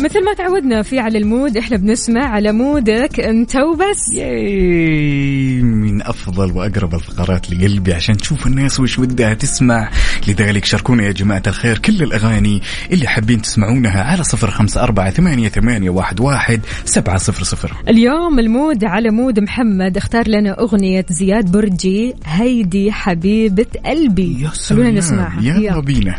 مثل 0.04 0.26
ما 0.26 0.34
تعودنا 0.34 0.82
في 0.82 1.00
على 1.00 1.18
ال 1.18 1.26
mood 1.26 1.58
إحنا 1.58 1.78
بنسمع 1.78 2.26
على 2.26 2.52
مودك 2.52 3.20
أنت 3.20 3.56
وبس. 3.56 4.14
yay 4.16 5.62
من 5.62 6.02
أفضل 6.02 6.52
وأقرب 6.52 6.96
الفقرات 6.96 7.52
لقلبي 7.52 7.94
عشان 7.94 8.18
تشوف 8.18 8.48
الناس 8.48 8.80
وش 8.80 9.00
ودها 9.00 9.34
تسمع. 9.34 9.90
لذلك 10.28 10.66
شاركونا 10.66 11.04
يا 11.04 11.12
جماعة 11.12 11.44
الخير 11.48 11.78
كل 11.78 12.04
الأغاني 12.04 12.62
اللي 12.92 13.08
حابين 13.08 13.42
تسمعونها 13.42 14.04
على 14.04 14.24
صفر 14.24 14.52
خمسة 14.52 14.84
أربعة 14.84 15.12
ثمانية, 15.12 15.50
ثمانية 15.50 15.90
واحد, 15.90 16.20
واحد 16.20 16.62
سبعة 16.86 17.18
صفر 17.18 17.44
صفر. 17.44 17.74
اليوم 17.88 18.40
ال 18.40 18.49
mood 18.49 18.84
على 18.84 19.10
mood 19.10 19.40
محمد 19.40 19.98
اختار 19.98 20.28
لنا 20.28 20.60
أغنية 20.60 21.06
زياد 21.10 21.52
برجي 21.52 22.14
هيدي 22.26 22.92
حبيبة 22.92 23.66
قلبي. 23.86 24.42
يا 24.42 24.48
خلونا 24.48 24.84
سلام 24.84 24.98
نسمعها. 24.98 25.42
يلا 25.42 25.80
بينا. 25.80 26.16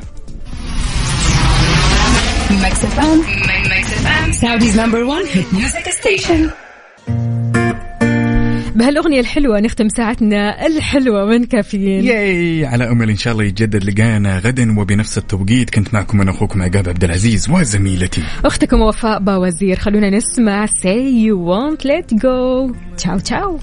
Mix 2.51 2.75
FM. 2.95 3.19
Mix 3.73 3.85
FM. 4.05 4.27
Saudi's 4.43 4.77
number 4.77 5.03
one 5.07 5.25
hit 5.27 5.53
music 5.53 5.87
station. 5.93 6.51
بهالأغنية 8.77 9.21
الحلوة 9.21 9.61
نختم 9.61 9.89
ساعتنا 9.89 10.67
الحلوة 10.67 11.25
من 11.25 11.45
كافيين. 11.45 12.05
ياي 12.05 12.67
على 12.67 12.91
أمل 12.91 13.11
إن 13.11 13.17
شاء 13.17 13.33
الله 13.33 13.45
يتجدد 13.45 13.85
لقانا 13.85 14.39
غدا 14.39 14.81
وبنفس 14.81 15.19
التوقيت. 15.19 15.71
كنت 15.71 15.95
معكم 15.95 16.21
أنا 16.21 16.31
أخوكم 16.31 16.63
عقاب 16.63 16.89
عبد 16.89 17.05
العزيز 17.05 17.51
وزميلتي. 17.51 18.23
أختكم 18.45 18.81
وفاء 18.81 19.19
باوزير. 19.19 19.77
خلونا 19.79 20.11
نسمع 20.11 20.67
Say 20.67 21.27
You 21.27 21.37
Won't 21.49 21.87
Let 21.87 22.17
Go. 22.17 22.75
تشاو 22.97 23.19
تشاو 23.19 23.59